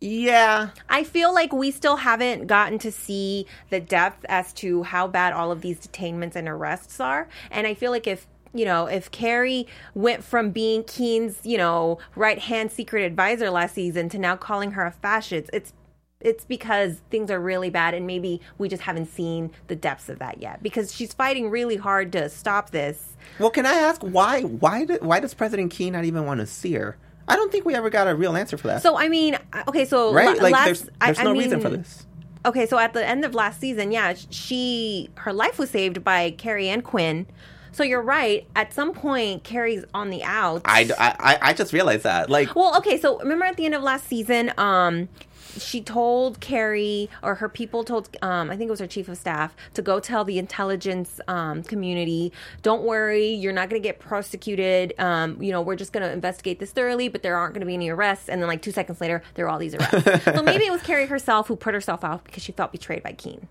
Yeah. 0.00 0.70
I 0.88 1.04
feel 1.04 1.34
like 1.34 1.52
we 1.52 1.70
still 1.70 1.96
haven't 1.96 2.46
gotten 2.46 2.78
to 2.80 2.90
see 2.90 3.46
the 3.68 3.80
depth 3.80 4.24
as 4.28 4.52
to 4.54 4.82
how 4.82 5.06
bad 5.06 5.32
all 5.32 5.52
of 5.52 5.60
these 5.60 5.78
detainments 5.78 6.36
and 6.36 6.48
arrests 6.48 7.00
are. 7.00 7.28
And 7.50 7.66
I 7.66 7.74
feel 7.74 7.90
like 7.90 8.06
if 8.06 8.26
you 8.52 8.64
know, 8.64 8.86
if 8.86 9.12
Carrie 9.12 9.68
went 9.94 10.24
from 10.24 10.50
being 10.50 10.82
Keane's, 10.82 11.38
you 11.44 11.56
know, 11.56 11.98
right 12.16 12.38
hand 12.38 12.72
secret 12.72 13.04
advisor 13.04 13.48
last 13.48 13.76
season 13.76 14.08
to 14.08 14.18
now 14.18 14.36
calling 14.36 14.72
her 14.72 14.84
a 14.84 14.90
fascist, 14.90 15.50
it's 15.52 15.72
it's 16.20 16.44
because 16.44 17.00
things 17.10 17.30
are 17.30 17.40
really 17.40 17.70
bad 17.70 17.94
and 17.94 18.06
maybe 18.06 18.40
we 18.58 18.68
just 18.68 18.82
haven't 18.82 19.06
seen 19.06 19.50
the 19.68 19.76
depths 19.76 20.08
of 20.08 20.18
that 20.18 20.42
yet. 20.42 20.62
Because 20.62 20.94
she's 20.94 21.14
fighting 21.14 21.48
really 21.48 21.76
hard 21.76 22.12
to 22.12 22.28
stop 22.28 22.70
this. 22.70 23.16
Well, 23.38 23.50
can 23.50 23.66
I 23.66 23.74
ask 23.74 24.02
why? 24.02 24.42
Why? 24.42 24.84
Did, 24.84 25.02
why 25.02 25.20
does 25.20 25.32
President 25.32 25.70
Key 25.70 25.90
not 25.90 26.04
even 26.04 26.26
want 26.26 26.40
to 26.40 26.46
see 26.46 26.72
her? 26.74 26.96
I 27.28 27.36
don't 27.36 27.52
think 27.52 27.64
we 27.64 27.74
ever 27.74 27.90
got 27.90 28.08
a 28.08 28.14
real 28.14 28.36
answer 28.36 28.56
for 28.56 28.66
that. 28.68 28.82
So 28.82 28.96
I 28.98 29.08
mean, 29.08 29.36
okay, 29.68 29.84
so 29.84 30.12
right? 30.12 30.36
la- 30.36 30.42
Like, 30.42 30.52
last, 30.52 30.64
there's 30.64 30.88
I- 31.00 31.06
there's 31.06 31.18
I 31.20 31.24
no 31.24 31.32
reason 31.32 31.52
mean, 31.52 31.60
for 31.60 31.68
this. 31.70 32.06
Okay, 32.46 32.66
so 32.66 32.78
at 32.78 32.92
the 32.94 33.06
end 33.06 33.24
of 33.24 33.34
last 33.34 33.60
season, 33.60 33.92
yeah, 33.92 34.14
she 34.30 35.10
her 35.16 35.32
life 35.32 35.58
was 35.58 35.70
saved 35.70 36.02
by 36.02 36.30
Carrie 36.32 36.68
and 36.68 36.82
Quinn. 36.82 37.26
So 37.72 37.84
you're 37.84 38.02
right. 38.02 38.46
At 38.56 38.72
some 38.72 38.92
point, 38.94 39.44
Carrie's 39.44 39.84
on 39.94 40.10
the 40.10 40.24
outs. 40.24 40.62
I, 40.64 40.90
I, 40.98 41.38
I 41.40 41.52
just 41.52 41.72
realized 41.72 42.02
that. 42.02 42.28
Like, 42.28 42.56
well, 42.56 42.76
okay, 42.78 42.98
so 42.98 43.18
remember 43.20 43.44
at 43.44 43.56
the 43.56 43.64
end 43.64 43.76
of 43.76 43.82
last 43.84 44.08
season, 44.08 44.52
um, 44.58 45.08
she 45.58 45.80
told 45.80 46.40
Carrie 46.40 47.08
or 47.22 47.34
her 47.36 47.48
people 47.48 47.84
told, 47.84 48.08
um, 48.22 48.50
I 48.50 48.56
think 48.56 48.68
it 48.68 48.70
was 48.70 48.80
her 48.80 48.86
chief 48.86 49.08
of 49.08 49.16
staff, 49.18 49.54
to 49.74 49.82
go 49.82 50.00
tell 50.00 50.24
the 50.24 50.38
intelligence 50.38 51.20
um, 51.28 51.62
community, 51.62 52.32
"Don't 52.62 52.82
worry, 52.82 53.28
you're 53.28 53.52
not 53.52 53.68
going 53.70 53.80
to 53.80 53.86
get 53.88 53.98
prosecuted. 53.98 54.94
Um, 54.98 55.42
you 55.42 55.52
know, 55.52 55.60
we're 55.62 55.76
just 55.76 55.92
going 55.92 56.02
to 56.02 56.12
investigate 56.12 56.58
this 56.60 56.70
thoroughly, 56.72 57.08
but 57.08 57.22
there 57.22 57.36
aren't 57.36 57.54
going 57.54 57.60
to 57.60 57.66
be 57.66 57.74
any 57.74 57.88
arrests." 57.90 58.28
And 58.28 58.40
then, 58.40 58.48
like 58.48 58.62
two 58.62 58.72
seconds 58.72 59.00
later, 59.00 59.22
there 59.34 59.46
are 59.46 59.48
all 59.48 59.58
these 59.58 59.74
arrests. 59.74 60.24
so 60.36 60.42
maybe 60.42 60.64
it 60.66 60.70
was 60.72 60.82
Carrie 60.82 61.06
herself 61.06 61.48
who 61.48 61.56
put 61.56 61.74
herself 61.74 62.04
out 62.04 62.24
because 62.24 62.42
she 62.42 62.52
felt 62.52 62.72
betrayed 62.72 63.02
by 63.02 63.12
Keane. 63.12 63.48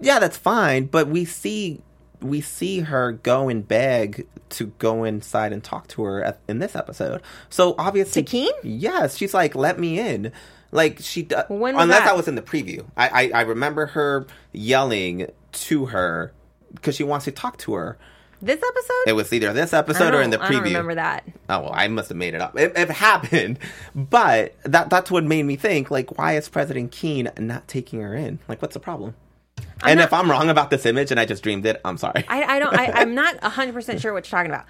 yeah, 0.00 0.18
that's 0.18 0.36
fine, 0.36 0.86
but 0.86 1.08
we 1.08 1.24
see 1.24 1.80
we 2.20 2.40
see 2.40 2.80
her 2.80 3.10
go 3.12 3.48
and 3.48 3.66
beg 3.66 4.26
to 4.48 4.66
go 4.78 5.02
inside 5.02 5.52
and 5.52 5.64
talk 5.64 5.88
to 5.88 6.04
her 6.04 6.22
at, 6.22 6.38
in 6.46 6.60
this 6.60 6.76
episode. 6.76 7.20
So 7.50 7.74
obviously, 7.78 8.22
To 8.22 8.30
Keane? 8.30 8.52
yes, 8.62 9.16
she's 9.16 9.34
like, 9.34 9.54
"Let 9.54 9.78
me 9.78 9.98
in." 9.98 10.30
Like 10.72 10.98
she, 11.00 11.28
When 11.48 11.76
unless 11.76 12.00
that? 12.00 12.04
that 12.06 12.16
was 12.16 12.26
in 12.28 12.34
the 12.34 12.42
preview. 12.42 12.84
I, 12.96 13.08
I, 13.08 13.30
I 13.34 13.40
remember 13.42 13.86
her 13.86 14.26
yelling 14.52 15.28
to 15.52 15.86
her 15.86 16.32
because 16.74 16.96
she 16.96 17.04
wants 17.04 17.26
to 17.26 17.30
talk 17.30 17.58
to 17.58 17.74
her. 17.74 17.98
This 18.40 18.56
episode? 18.56 19.04
It 19.06 19.12
was 19.12 19.32
either 19.32 19.52
this 19.52 19.72
episode 19.72 20.14
or 20.14 20.20
in 20.22 20.30
the 20.30 20.38
preview. 20.38 20.44
I 20.46 20.50
don't 20.54 20.62
remember 20.64 20.94
that. 20.96 21.24
Oh 21.48 21.60
well, 21.60 21.72
I 21.72 21.86
must 21.86 22.08
have 22.08 22.16
made 22.18 22.34
it 22.34 22.40
up. 22.40 22.58
It, 22.58 22.72
it 22.74 22.90
happened, 22.90 23.58
but 23.94 24.54
that 24.64 24.90
that's 24.90 25.12
what 25.12 25.22
made 25.22 25.44
me 25.44 25.54
think. 25.54 25.92
Like, 25.92 26.18
why 26.18 26.36
is 26.36 26.48
President 26.48 26.90
Keane 26.90 27.30
not 27.38 27.68
taking 27.68 28.00
her 28.00 28.16
in? 28.16 28.40
Like, 28.48 28.60
what's 28.60 28.74
the 28.74 28.80
problem? 28.80 29.14
and 29.84 29.98
not- 29.98 30.06
if 30.06 30.12
I'm 30.12 30.28
wrong 30.28 30.48
about 30.48 30.70
this 30.70 30.86
image 30.86 31.10
and 31.12 31.20
I 31.20 31.24
just 31.24 31.42
dreamed 31.44 31.66
it, 31.66 31.80
I'm 31.84 31.96
sorry. 31.98 32.24
I, 32.26 32.56
I 32.56 32.58
don't. 32.58 32.74
I, 32.76 32.86
I'm 32.86 33.14
not 33.22 33.40
100 33.42 33.72
percent 33.74 34.00
sure 34.00 34.12
what 34.12 34.24
you're 34.28 34.36
talking 34.38 34.50
about, 34.50 34.64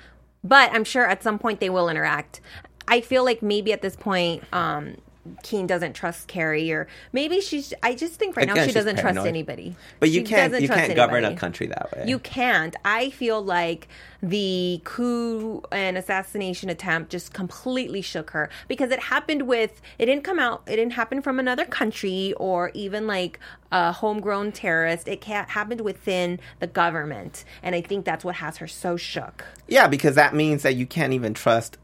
but 0.44 0.70
I'm 0.74 0.84
sure 0.84 1.06
at 1.06 1.22
some 1.22 1.38
point 1.38 1.60
they 1.60 1.70
will 1.70 1.88
interact. 1.88 2.42
I 2.88 3.00
feel 3.00 3.24
like 3.24 3.40
maybe 3.42 3.72
at 3.72 3.80
this 3.80 3.96
point, 3.96 4.42
um, 4.52 4.96
Keane 5.44 5.68
doesn't 5.68 5.92
trust 5.92 6.26
Carrie, 6.26 6.72
or 6.72 6.88
maybe 7.12 7.40
she's. 7.40 7.72
I 7.82 7.94
just 7.94 8.14
think 8.14 8.36
right 8.36 8.46
now 8.46 8.54
Again, 8.54 8.68
she 8.68 8.74
doesn't 8.74 8.98
trust 8.98 9.20
anybody. 9.20 9.76
But 10.00 10.10
you 10.10 10.20
She 10.20 10.24
can't 10.24 10.60
you 10.60 10.68
can't 10.68 10.96
govern 10.96 11.24
a 11.24 11.36
country 11.36 11.68
that 11.68 11.92
way. 11.92 12.04
You 12.08 12.18
can't. 12.18 12.74
I 12.84 13.10
feel 13.10 13.40
like 13.40 13.86
the 14.20 14.80
coup 14.84 15.62
and 15.70 15.96
assassination 15.96 16.68
attempt 16.70 17.10
just 17.10 17.32
completely 17.32 18.02
shook 18.02 18.30
her 18.30 18.50
because 18.68 18.90
it 18.90 18.98
happened 18.98 19.42
with 19.42 19.80
it 19.98 20.06
didn't 20.06 20.22
come 20.22 20.38
out 20.38 20.62
it 20.66 20.76
didn't 20.76 20.92
happen 20.92 21.22
from 21.22 21.40
another 21.40 21.64
country 21.64 22.32
or 22.36 22.70
even 22.74 23.06
like 23.06 23.38
a 23.70 23.92
homegrown 23.92 24.52
terrorist. 24.52 25.06
It 25.06 25.22
happened 25.24 25.82
within 25.82 26.40
the 26.58 26.66
government, 26.66 27.44
and 27.62 27.74
I 27.74 27.80
think 27.80 28.04
that's 28.04 28.24
what 28.24 28.36
has 28.36 28.56
her 28.56 28.66
so 28.66 28.96
shook. 28.96 29.44
yeah, 29.68 29.86
because 29.86 30.16
that 30.16 30.34
means 30.34 30.62
that 30.62 30.74
you 30.74 30.86
can't 30.86 31.12
even 31.12 31.32
trust 31.32 31.78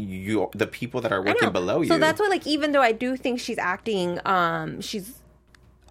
your 0.00 0.50
the 0.54 0.66
people 0.66 1.00
that 1.02 1.12
are 1.12 1.22
working 1.22 1.50
below 1.52 1.80
you. 1.82 1.88
So 1.88 1.98
that's 1.98 2.20
why, 2.20 2.28
like, 2.28 2.46
even 2.46 2.72
though 2.72 2.82
I 2.82 2.92
do 2.92 3.16
think 3.16 3.40
she's 3.40 3.58
acting, 3.58 4.18
um, 4.26 4.80
she's 4.80 5.18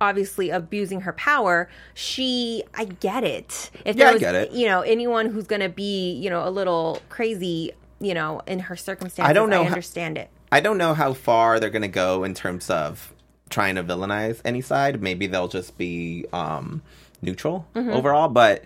obviously 0.01 0.49
abusing 0.49 1.01
her 1.01 1.13
power. 1.13 1.69
She, 1.93 2.63
I 2.73 2.85
get 2.85 3.23
it. 3.23 3.69
If 3.85 3.95
Yeah, 3.95 4.03
I 4.03 4.05
there 4.05 4.13
was, 4.13 4.19
get 4.21 4.35
it. 4.35 4.51
You 4.51 4.67
know, 4.67 4.81
anyone 4.81 5.27
who's 5.29 5.45
gonna 5.47 5.69
be, 5.69 6.13
you 6.13 6.29
know, 6.29 6.47
a 6.47 6.49
little 6.49 7.01
crazy, 7.09 7.73
you 7.99 8.13
know, 8.13 8.41
in 8.47 8.59
her 8.59 8.75
circumstances, 8.75 9.29
I 9.29 9.33
don't 9.33 9.49
know 9.49 9.61
I 9.61 9.63
how- 9.65 9.69
understand 9.71 10.17
it. 10.17 10.29
I 10.51 10.61
don't 10.61 10.77
know 10.79 10.93
how 10.95 11.13
far 11.13 11.59
they're 11.59 11.69
going 11.69 11.83
to 11.83 11.87
go 11.87 12.23
in 12.23 12.33
terms 12.33 12.71
of 12.71 13.13
trying 13.51 13.75
to 13.75 13.83
villainize 13.83 14.41
any 14.43 14.61
side. 14.61 14.99
Maybe 14.99 15.27
they'll 15.27 15.47
just 15.47 15.77
be 15.77 16.25
um, 16.33 16.81
neutral 17.21 17.67
Mm-hmm. 17.75 17.91
overall, 17.91 18.29
but 18.29 18.63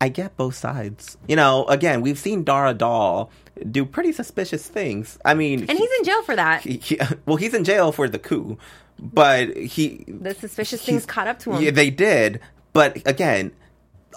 I 0.00 0.08
get 0.08 0.36
both 0.36 0.54
sides. 0.54 1.18
You 1.28 1.36
know, 1.36 1.64
again, 1.66 2.00
we've 2.00 2.18
seen 2.18 2.42
Dar 2.44 2.72
Adal 2.72 3.28
do 3.70 3.84
pretty 3.84 4.12
suspicious 4.12 4.66
things. 4.66 5.18
I 5.24 5.34
mean, 5.34 5.60
And 5.68 5.78
he's 5.78 5.90
in 5.98 6.04
jail 6.04 6.22
for 6.22 6.36
that. 6.36 6.62
he, 6.62 6.78
he- 6.78 7.00
well, 7.26 7.36
he's 7.36 7.52
in 7.54 7.64
jail 7.64 7.92
for 7.92 8.08
the 8.08 8.18
coup, 8.18 8.56
but 8.98 9.56
he 9.56 10.04
the 10.08 10.34
suspicious 10.34 10.82
things 10.82 11.04
caught 11.06 11.26
up 11.28 11.38
to 11.40 11.52
him. 11.52 11.62
Yeah, 11.62 11.70
they 11.70 11.90
did. 11.90 12.40
But 12.72 13.06
again, 13.06 13.52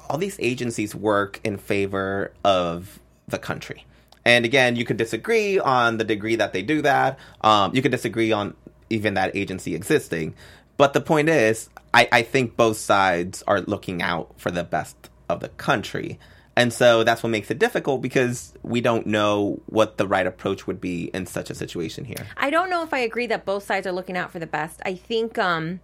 all 0.09 0.17
these 0.17 0.37
agencies 0.39 0.95
work 0.95 1.39
in 1.43 1.57
favor 1.57 2.31
of 2.43 2.99
the 3.27 3.37
country. 3.39 3.85
And 4.25 4.45
again, 4.45 4.77
you 4.77 4.85
could 4.85 4.95
disagree 4.97 5.59
on 5.59 5.97
the 5.97 6.03
degree 6.05 6.37
that 6.37 6.53
they 6.53 6.61
do 6.61 6.81
that. 6.83 7.19
Um, 7.41 7.75
you 7.75 7.81
could 7.81 7.91
disagree 7.91 8.31
on 8.31 8.55
even 8.89 9.15
that 9.15 9.35
agency 9.35 9.75
existing. 9.75 10.35
But 10.77 10.93
the 10.93 11.01
point 11.01 11.27
is, 11.29 11.69
I, 11.93 12.07
I 12.11 12.21
think 12.21 12.55
both 12.55 12.77
sides 12.77 13.43
are 13.47 13.61
looking 13.61 14.01
out 14.01 14.33
for 14.39 14.49
the 14.49 14.63
best 14.63 15.09
of 15.29 15.39
the 15.39 15.49
country. 15.49 16.19
And 16.55 16.71
so 16.71 17.03
that's 17.03 17.23
what 17.23 17.29
makes 17.29 17.49
it 17.49 17.57
difficult 17.57 18.01
because 18.01 18.53
we 18.61 18.79
don't 18.79 19.07
know 19.07 19.59
what 19.65 19.97
the 19.97 20.07
right 20.07 20.27
approach 20.27 20.67
would 20.67 20.79
be 20.79 21.05
in 21.13 21.25
such 21.25 21.49
a 21.49 21.55
situation 21.55 22.05
here. 22.05 22.27
I 22.37 22.51
don't 22.51 22.69
know 22.69 22.83
if 22.83 22.93
I 22.93 22.99
agree 22.99 23.27
that 23.27 23.45
both 23.45 23.63
sides 23.63 23.87
are 23.87 23.91
looking 23.91 24.17
out 24.17 24.31
for 24.31 24.39
the 24.39 24.47
best. 24.47 24.79
I 24.85 24.95
think 24.95 25.37
um 25.37 25.79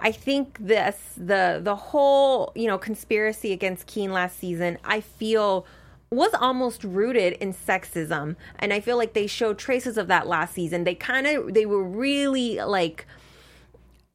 I 0.00 0.12
think 0.12 0.58
this 0.58 0.96
the 1.16 1.60
the 1.62 1.76
whole, 1.76 2.52
you 2.54 2.66
know, 2.66 2.78
conspiracy 2.78 3.52
against 3.52 3.86
Keane 3.86 4.12
last 4.12 4.38
season, 4.38 4.78
I 4.84 5.00
feel 5.00 5.66
was 6.10 6.32
almost 6.34 6.84
rooted 6.84 7.34
in 7.34 7.52
sexism 7.52 8.36
and 8.58 8.72
I 8.72 8.80
feel 8.80 8.96
like 8.96 9.12
they 9.12 9.26
showed 9.26 9.58
traces 9.58 9.98
of 9.98 10.08
that 10.08 10.26
last 10.26 10.54
season. 10.54 10.84
They 10.84 10.94
kind 10.94 11.26
of 11.26 11.52
they 11.52 11.66
were 11.66 11.82
really 11.82 12.58
like 12.60 13.06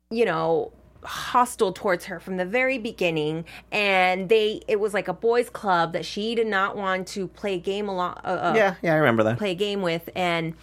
you 0.10 0.26
know 0.26 0.72
hostile 1.04 1.72
towards 1.74 2.06
her 2.06 2.20
from 2.20 2.38
the 2.38 2.46
very 2.46 2.78
beginning 2.78 3.44
and 3.72 4.30
they 4.30 4.62
it 4.68 4.80
was 4.80 4.94
like 4.94 5.08
a 5.08 5.14
boys 5.14 5.50
club 5.50 5.94
that 5.94 6.06
she 6.06 6.36
did 6.36 6.48
not 6.48 6.78
want 6.78 7.08
to 7.08 7.28
play 7.28 7.56
a 7.56 7.60
game 7.60 7.90
along 7.90 8.14
uh, 8.24 8.28
uh, 8.28 8.54
Yeah, 8.56 8.76
yeah, 8.82 8.94
I 8.94 8.98
remember 8.98 9.24
that. 9.24 9.38
play 9.38 9.52
a 9.52 9.56
game 9.56 9.82
with 9.82 10.10
and 10.16 10.54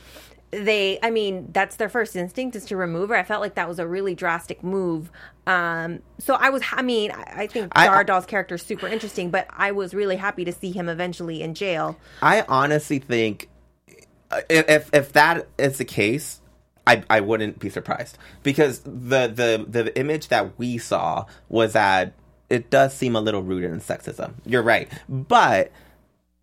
they 0.51 0.99
i 1.03 1.11
mean 1.11 1.49
that's 1.53 1.77
their 1.77 1.91
first 1.91 2.17
instinct 2.17 2.57
is 2.57 2.65
to 2.67 2.77
remove 2.77 3.11
her. 3.11 3.17
I 3.17 3.23
felt 3.23 3.43
like 3.43 3.57
that 3.57 3.69
was 3.69 3.79
a 3.79 3.87
really 3.87 4.15
drastic 4.15 4.63
move. 4.65 5.11
Um 5.47 6.01
so 6.19 6.35
i 6.35 6.51
was 6.51 6.63
i 6.73 6.83
mean 6.83 7.11
i, 7.11 7.43
I 7.43 7.47
think 7.49 7.73
I- 7.77 7.87
Dar 7.87 8.01
Adal's 8.01 8.25
character 8.27 8.55
is 8.55 8.63
super 8.63 8.87
interesting 8.87 9.31
but 9.31 9.47
i 9.57 9.73
was 9.73 9.93
really 9.93 10.17
happy 10.17 10.45
to 10.45 10.53
see 10.53 10.71
him 10.71 10.89
eventually 10.89 11.43
in 11.43 11.55
jail. 11.55 11.99
I 12.23 12.45
honestly 12.49 12.99
think 12.99 13.49
uh, 14.31 14.41
if 14.49 14.89
if 14.95 15.13
that 15.15 15.49
is 15.59 15.79
the 15.79 15.85
case, 15.85 16.41
I 16.89 17.03
I 17.11 17.21
wouldn't 17.21 17.59
be 17.61 17.71
surprised 17.71 18.19
because 18.43 18.81
the 18.81 19.29
the 19.29 19.65
the 19.69 19.97
image 19.99 20.29
that 20.29 20.59
we 20.59 20.79
saw 20.79 21.27
was 21.49 21.75
that 21.75 22.15
it 22.49 22.71
does 22.71 22.95
seem 22.95 23.15
a 23.15 23.21
little 23.21 23.43
rooted 23.43 23.71
in 23.71 23.81
sexism. 23.81 24.35
You're 24.47 24.63
right, 24.63 24.89
but. 25.09 25.71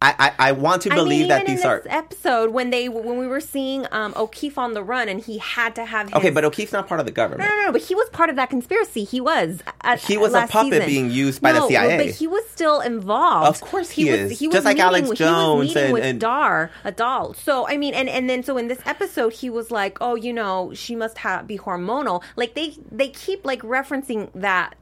I, 0.02 0.32
I, 0.38 0.50
I 0.50 0.52
want 0.52 0.82
to 0.84 0.92
I 0.92 0.96
believe 0.96 1.20
mean, 1.22 1.28
that 1.30 1.46
these 1.48 1.62
in 1.62 1.68
are 1.68 1.82
episode 1.88 2.52
when 2.52 2.70
they 2.70 2.90
when 2.90 3.18
we 3.18 3.28
were 3.28 3.40
seeing 3.40 3.88
um 3.92 4.14
O'Keefe 4.18 4.58
on 4.58 4.74
the 4.74 4.84
run 4.84 5.08
and 5.08 5.22
he 5.22 5.38
had 5.38 5.74
to 5.76 5.86
have 5.86 6.08
his, 6.10 6.16
okay, 6.16 6.30
but 6.30 6.44
O'Keefe's 6.44 6.74
not 6.74 6.88
part 6.88 7.00
of 7.00 7.06
the 7.06 7.12
government. 7.14 7.50
No, 7.50 7.56
no, 7.56 7.66
no, 7.68 7.72
but 7.72 7.82
he 7.82 7.96
was 7.96 8.08
part 8.10 8.30
of 8.30 8.36
that 8.36 8.50
conspiracy. 8.50 9.06
He 9.06 9.22
was. 9.22 9.62
At, 9.82 10.02
He 10.02 10.18
was 10.18 10.34
a 10.34 10.48
puppet 10.48 10.74
season. 10.84 10.86
being 10.86 11.12
used 11.12 11.42
by 11.42 11.54
the 11.54 11.60
No, 11.60 11.70
CIA. 11.70 11.98
But 11.98 12.16
he 12.16 12.28
was 12.28 12.48
still 12.50 12.82
involved. 12.82 13.48
Of 13.48 13.62
course 13.62 13.90
he 13.90 14.12
was, 14.12 14.20
is. 14.32 14.40
He 14.40 14.46
Just 14.48 14.58
was 14.58 14.66
like 14.66 14.76
meeting 14.78 14.86
Alex 14.86 15.10
with, 15.10 15.18
Jones 15.18 15.54
He 15.54 15.60
was 15.60 15.68
meeting 15.70 15.84
and- 15.86 15.94
with 15.94 16.04
and- 16.04 16.20
Dar, 16.20 16.72
a 16.84 16.92
doll. 16.92 17.34
So 17.34 17.66
I 17.68 17.78
mean, 17.78 17.94
and 17.94 18.10
and 18.10 18.30
then 18.30 18.44
so 18.44 18.58
in 18.58 18.68
this 18.68 18.82
episode, 18.86 19.32
he 19.34 19.50
was 19.50 19.72
like, 19.72 19.98
oh, 20.02 20.16
you 20.16 20.34
know, 20.34 20.72
she 20.76 20.96
must 20.96 21.18
have 21.20 21.48
be 21.48 21.58
hormonal. 21.58 22.22
Like 22.36 22.54
they 22.54 22.74
they 22.92 23.08
keep 23.08 23.46
like 23.46 23.62
referencing 23.62 24.30
that. 24.36 24.76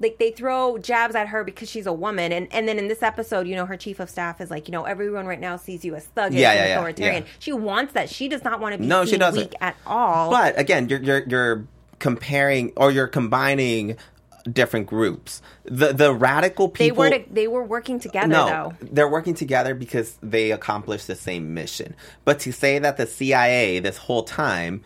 Like 0.00 0.18
they 0.18 0.30
throw 0.30 0.78
jabs 0.78 1.14
at 1.14 1.28
her 1.28 1.44
because 1.44 1.68
she's 1.70 1.86
a 1.86 1.92
woman, 1.92 2.32
and 2.32 2.48
and 2.52 2.66
then 2.66 2.78
in 2.78 2.88
this 2.88 3.02
episode, 3.02 3.46
you 3.46 3.54
know, 3.54 3.66
her 3.66 3.76
chief 3.76 4.00
of 4.00 4.08
staff 4.08 4.40
is 4.40 4.50
like, 4.50 4.66
you 4.66 4.72
know, 4.72 4.84
everyone 4.84 5.26
right 5.26 5.38
now 5.40 5.56
sees 5.56 5.84
you 5.84 5.94
as 5.94 6.08
thuggish 6.16 6.32
Yeah, 6.38 6.54
yeah, 6.54 6.76
authoritarian. 6.78 7.22
yeah. 7.24 7.28
She 7.38 7.52
wants 7.52 7.92
that. 7.92 8.08
She 8.08 8.26
does 8.28 8.42
not 8.42 8.60
want 8.60 8.72
to 8.74 8.78
be 8.78 8.86
No, 8.86 9.04
she 9.04 9.18
doesn't. 9.18 9.38
weak 9.40 9.54
at 9.60 9.76
all. 9.86 10.30
But 10.30 10.58
again, 10.58 10.88
you're 10.88 11.02
you're 11.02 11.22
you're 11.28 11.66
comparing 11.98 12.72
or 12.76 12.90
you're 12.90 13.06
combining 13.08 13.96
different 14.50 14.86
groups. 14.86 15.42
The 15.64 15.92
the 15.92 16.14
radical 16.14 16.70
people 16.70 17.02
they 17.04 17.10
were 17.10 17.18
to, 17.24 17.24
they 17.30 17.46
were 17.46 17.62
working 17.62 18.00
together 18.00 18.26
no, 18.28 18.46
though. 18.80 18.86
they're 18.90 19.06
working 19.08 19.34
together 19.34 19.74
because 19.74 20.16
they 20.22 20.50
accomplish 20.50 21.04
the 21.04 21.14
same 21.14 21.52
mission. 21.52 21.94
But 22.24 22.40
to 22.40 22.52
say 22.52 22.78
that 22.78 22.96
the 22.96 23.06
CIA 23.06 23.80
this 23.80 23.98
whole 23.98 24.22
time 24.22 24.82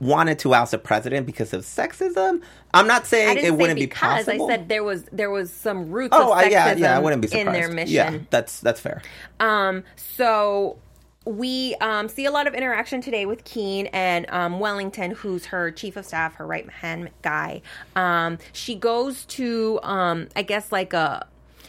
wanted 0.00 0.38
to 0.38 0.52
oust 0.52 0.72
the 0.72 0.78
president 0.78 1.24
because 1.24 1.54
of 1.54 1.62
sexism, 1.62 2.42
I'm 2.74 2.86
not 2.86 3.06
saying 3.06 3.38
it 3.38 3.42
say 3.42 3.50
wouldn't 3.50 3.78
be 3.78 3.86
because 3.86 4.26
possible. 4.26 4.46
I 4.46 4.56
said 4.56 4.68
there 4.68 4.84
was 4.84 5.04
there 5.04 5.30
was 5.30 5.50
some 5.50 5.90
roots 5.90 6.14
oh, 6.14 6.32
of 6.32 6.38
sexism 6.38 6.50
yeah, 6.50 6.74
yeah, 6.74 6.96
I 6.96 6.98
wouldn't 6.98 7.22
be 7.22 7.28
surprised. 7.28 7.46
in 7.46 7.52
their 7.54 7.70
mission. 7.70 7.94
Yeah, 7.94 8.18
that's 8.28 8.60
that's 8.60 8.80
fair. 8.80 9.00
Um, 9.40 9.84
so 9.96 10.76
we 11.24 11.74
um, 11.76 12.10
see 12.10 12.26
a 12.26 12.30
lot 12.30 12.46
of 12.46 12.54
interaction 12.54 13.00
today 13.00 13.24
with 13.24 13.44
Keane 13.44 13.86
and 13.86 14.26
um, 14.28 14.60
Wellington, 14.60 15.12
who's 15.12 15.46
her 15.46 15.70
chief 15.70 15.96
of 15.96 16.04
staff, 16.04 16.34
her 16.34 16.46
right 16.46 16.68
hand 16.68 17.08
guy. 17.22 17.62
Um, 17.96 18.38
she 18.52 18.74
goes 18.74 19.24
to, 19.26 19.80
um, 19.82 20.28
I 20.36 20.42
guess, 20.42 20.70
like 20.70 20.92
a 20.92 21.26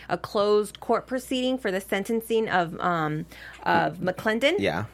a 0.10 0.18
closed 0.18 0.82
court 0.82 1.08
proceeding 1.08 1.58
for 1.58 1.72
the 1.72 1.80
sentencing 1.80 2.50
of 2.50 2.78
um, 2.82 3.26
of 3.64 4.00
McClendon. 4.00 4.56
Yeah. 4.60 4.86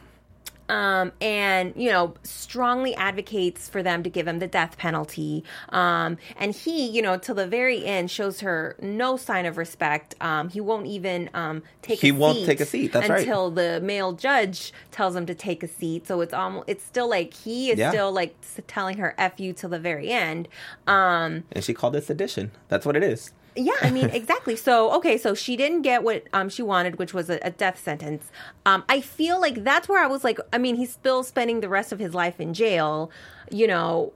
Um, 0.70 1.10
and 1.20 1.72
you 1.76 1.90
know 1.90 2.14
strongly 2.22 2.94
advocates 2.94 3.68
for 3.68 3.82
them 3.82 4.02
to 4.04 4.10
give 4.10 4.26
him 4.26 4.38
the 4.38 4.46
death 4.46 4.78
penalty. 4.78 5.44
Um, 5.70 6.16
and 6.38 6.54
he, 6.54 6.88
you 6.88 7.02
know, 7.02 7.18
till 7.18 7.34
the 7.34 7.46
very 7.46 7.84
end, 7.84 8.10
shows 8.10 8.40
her 8.40 8.76
no 8.80 9.16
sign 9.16 9.46
of 9.46 9.56
respect. 9.58 10.14
Um, 10.20 10.48
he 10.48 10.60
won't 10.60 10.86
even 10.86 11.28
um, 11.34 11.62
take. 11.82 12.00
He 12.00 12.10
a 12.10 12.14
won't 12.14 12.38
seat 12.38 12.46
take 12.46 12.60
a 12.60 12.66
seat, 12.66 12.92
that's 12.92 13.08
right. 13.08 13.20
until 13.20 13.50
the 13.50 13.80
male 13.82 14.12
judge 14.12 14.72
tells 14.92 15.16
him 15.16 15.26
to 15.26 15.34
take 15.34 15.62
a 15.62 15.68
seat. 15.68 16.06
So 16.06 16.20
it's 16.20 16.32
almost 16.32 16.68
it's 16.68 16.84
still 16.84 17.08
like 17.10 17.34
he 17.34 17.70
is 17.72 17.78
Yeah. 17.78 17.90
still 17.90 18.12
like 18.12 18.36
telling 18.68 18.98
her 18.98 19.14
"f 19.18 19.40
you" 19.40 19.52
till 19.52 19.70
the 19.70 19.80
very 19.80 20.10
end. 20.10 20.48
Um, 20.86 21.44
And 21.52 21.64
she 21.64 21.74
called 21.74 21.96
it 21.96 22.04
sedition. 22.04 22.52
That's 22.68 22.86
what 22.86 22.94
it 22.96 23.02
is. 23.02 23.32
Yeah, 23.56 23.72
I 23.82 23.90
mean, 23.90 24.10
exactly. 24.12 24.56
So, 24.56 24.92
okay, 24.96 25.18
so 25.18 25.34
she 25.34 25.56
didn't 25.56 25.82
get 25.82 26.02
what 26.02 26.24
um, 26.32 26.48
she 26.48 26.62
wanted, 26.62 26.98
which 26.98 27.14
was 27.14 27.30
a, 27.30 27.38
a 27.42 27.50
death 27.50 27.78
sentence. 27.82 28.30
Um, 28.66 28.84
I 28.88 29.00
feel 29.00 29.40
like 29.40 29.64
that's 29.64 29.88
where 29.88 30.02
I 30.02 30.06
was 30.06 30.24
like, 30.24 30.38
I 30.52 30.58
mean, 30.58 30.76
he's 30.76 30.92
still 30.92 31.22
spending 31.22 31.60
the 31.60 31.68
rest 31.68 31.92
of 31.92 31.98
his 31.98 32.14
life 32.14 32.40
in 32.40 32.54
jail. 32.54 33.10
You 33.50 33.66
know, 33.66 34.12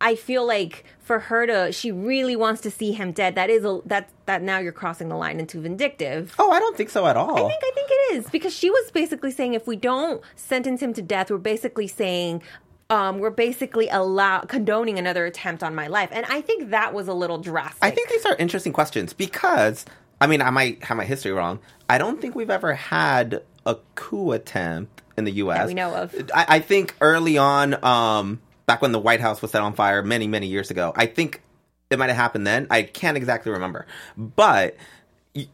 I 0.00 0.14
feel 0.14 0.46
like 0.46 0.84
for 0.98 1.18
her 1.18 1.46
to, 1.46 1.72
she 1.72 1.92
really 1.92 2.36
wants 2.36 2.62
to 2.62 2.70
see 2.70 2.92
him 2.92 3.12
dead. 3.12 3.34
That 3.34 3.50
is 3.50 3.64
a 3.64 3.80
that 3.86 4.08
that 4.26 4.42
now 4.42 4.58
you're 4.58 4.72
crossing 4.72 5.08
the 5.08 5.16
line 5.16 5.38
into 5.38 5.60
vindictive. 5.60 6.34
Oh, 6.38 6.50
I 6.50 6.58
don't 6.58 6.76
think 6.76 6.88
so 6.88 7.06
at 7.06 7.16
all. 7.16 7.34
I 7.34 7.48
think 7.48 7.62
I 7.62 7.70
think 7.74 7.88
it 7.90 8.16
is 8.16 8.30
because 8.30 8.54
she 8.54 8.70
was 8.70 8.90
basically 8.90 9.30
saying 9.30 9.54
if 9.54 9.66
we 9.66 9.76
don't 9.76 10.22
sentence 10.36 10.80
him 10.80 10.94
to 10.94 11.02
death, 11.02 11.30
we're 11.30 11.38
basically 11.38 11.86
saying 11.86 12.42
um, 12.90 13.18
we're 13.18 13.30
basically 13.30 13.88
allow 13.88 14.40
condoning 14.40 14.98
another 14.98 15.24
attempt 15.24 15.62
on 15.62 15.74
my 15.74 15.86
life, 15.86 16.10
and 16.12 16.26
I 16.26 16.40
think 16.40 16.70
that 16.70 16.92
was 16.92 17.08
a 17.08 17.14
little 17.14 17.38
drastic. 17.38 17.78
I 17.82 17.90
think 17.90 18.08
these 18.08 18.26
are 18.26 18.36
interesting 18.36 18.72
questions 18.72 19.12
because 19.12 19.86
I 20.20 20.26
mean 20.26 20.42
I 20.42 20.50
might 20.50 20.82
have 20.84 20.96
my 20.96 21.04
history 21.04 21.32
wrong. 21.32 21.60
I 21.88 21.98
don't 21.98 22.20
think 22.20 22.34
we've 22.34 22.50
ever 22.50 22.74
had 22.74 23.42
a 23.64 23.76
coup 23.94 24.32
attempt 24.32 25.02
in 25.16 25.24
the 25.24 25.32
U.S. 25.32 25.58
That 25.58 25.66
we 25.68 25.74
know 25.74 25.94
of. 25.94 26.14
I, 26.34 26.46
I 26.48 26.58
think 26.60 26.94
early 27.00 27.38
on, 27.38 27.82
um, 27.84 28.40
back 28.66 28.82
when 28.82 28.92
the 28.92 28.98
White 28.98 29.20
House 29.20 29.40
was 29.40 29.52
set 29.52 29.62
on 29.62 29.74
fire 29.74 30.02
many 30.02 30.26
many 30.26 30.48
years 30.48 30.70
ago, 30.70 30.92
I 30.96 31.06
think 31.06 31.42
it 31.90 31.98
might 31.98 32.08
have 32.08 32.16
happened 32.16 32.46
then. 32.46 32.66
I 32.70 32.82
can't 32.82 33.16
exactly 33.16 33.52
remember, 33.52 33.86
but 34.16 34.76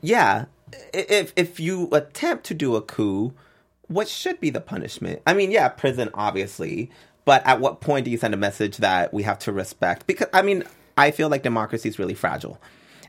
yeah, 0.00 0.46
if 0.94 1.32
if 1.36 1.60
you 1.60 1.88
attempt 1.92 2.44
to 2.46 2.54
do 2.54 2.76
a 2.76 2.82
coup. 2.82 3.34
what 3.88 4.08
should 4.08 4.40
be 4.40 4.50
the 4.50 4.60
punishment? 4.60 5.22
I 5.26 5.34
mean, 5.34 5.50
yeah, 5.52 5.68
prison, 5.68 6.10
obviously, 6.12 6.90
but 7.26 7.44
at 7.44 7.60
what 7.60 7.80
point 7.80 8.06
do 8.06 8.10
you 8.10 8.16
send 8.16 8.32
a 8.32 8.38
message 8.38 8.78
that 8.78 9.12
we 9.12 9.24
have 9.24 9.38
to 9.40 9.52
respect? 9.52 10.06
Because, 10.06 10.28
I 10.32 10.40
mean, 10.40 10.62
I 10.96 11.10
feel 11.10 11.28
like 11.28 11.42
democracy 11.42 11.88
is 11.88 11.98
really 11.98 12.14
fragile. 12.14 12.58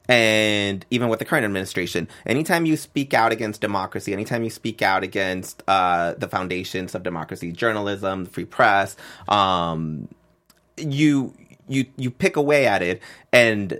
And 0.09 0.85
even 0.89 1.07
with 1.07 1.19
the 1.19 1.25
current 1.25 1.45
administration, 1.45 2.07
anytime 2.25 2.65
you 2.65 2.77
speak 2.77 3.13
out 3.13 3.31
against 3.31 3.61
democracy, 3.61 4.13
anytime 4.13 4.43
you 4.43 4.49
speak 4.49 4.81
out 4.81 5.03
against 5.03 5.61
uh, 5.67 6.15
the 6.15 6.27
foundations 6.27 6.95
of 6.95 7.03
democracy, 7.03 7.51
journalism, 7.51 8.25
free 8.25 8.45
press, 8.45 8.95
um, 9.27 10.07
you 10.77 11.33
you 11.67 11.85
you 11.97 12.09
pick 12.09 12.37
away 12.37 12.65
at 12.67 12.81
it, 12.81 13.01
and 13.33 13.79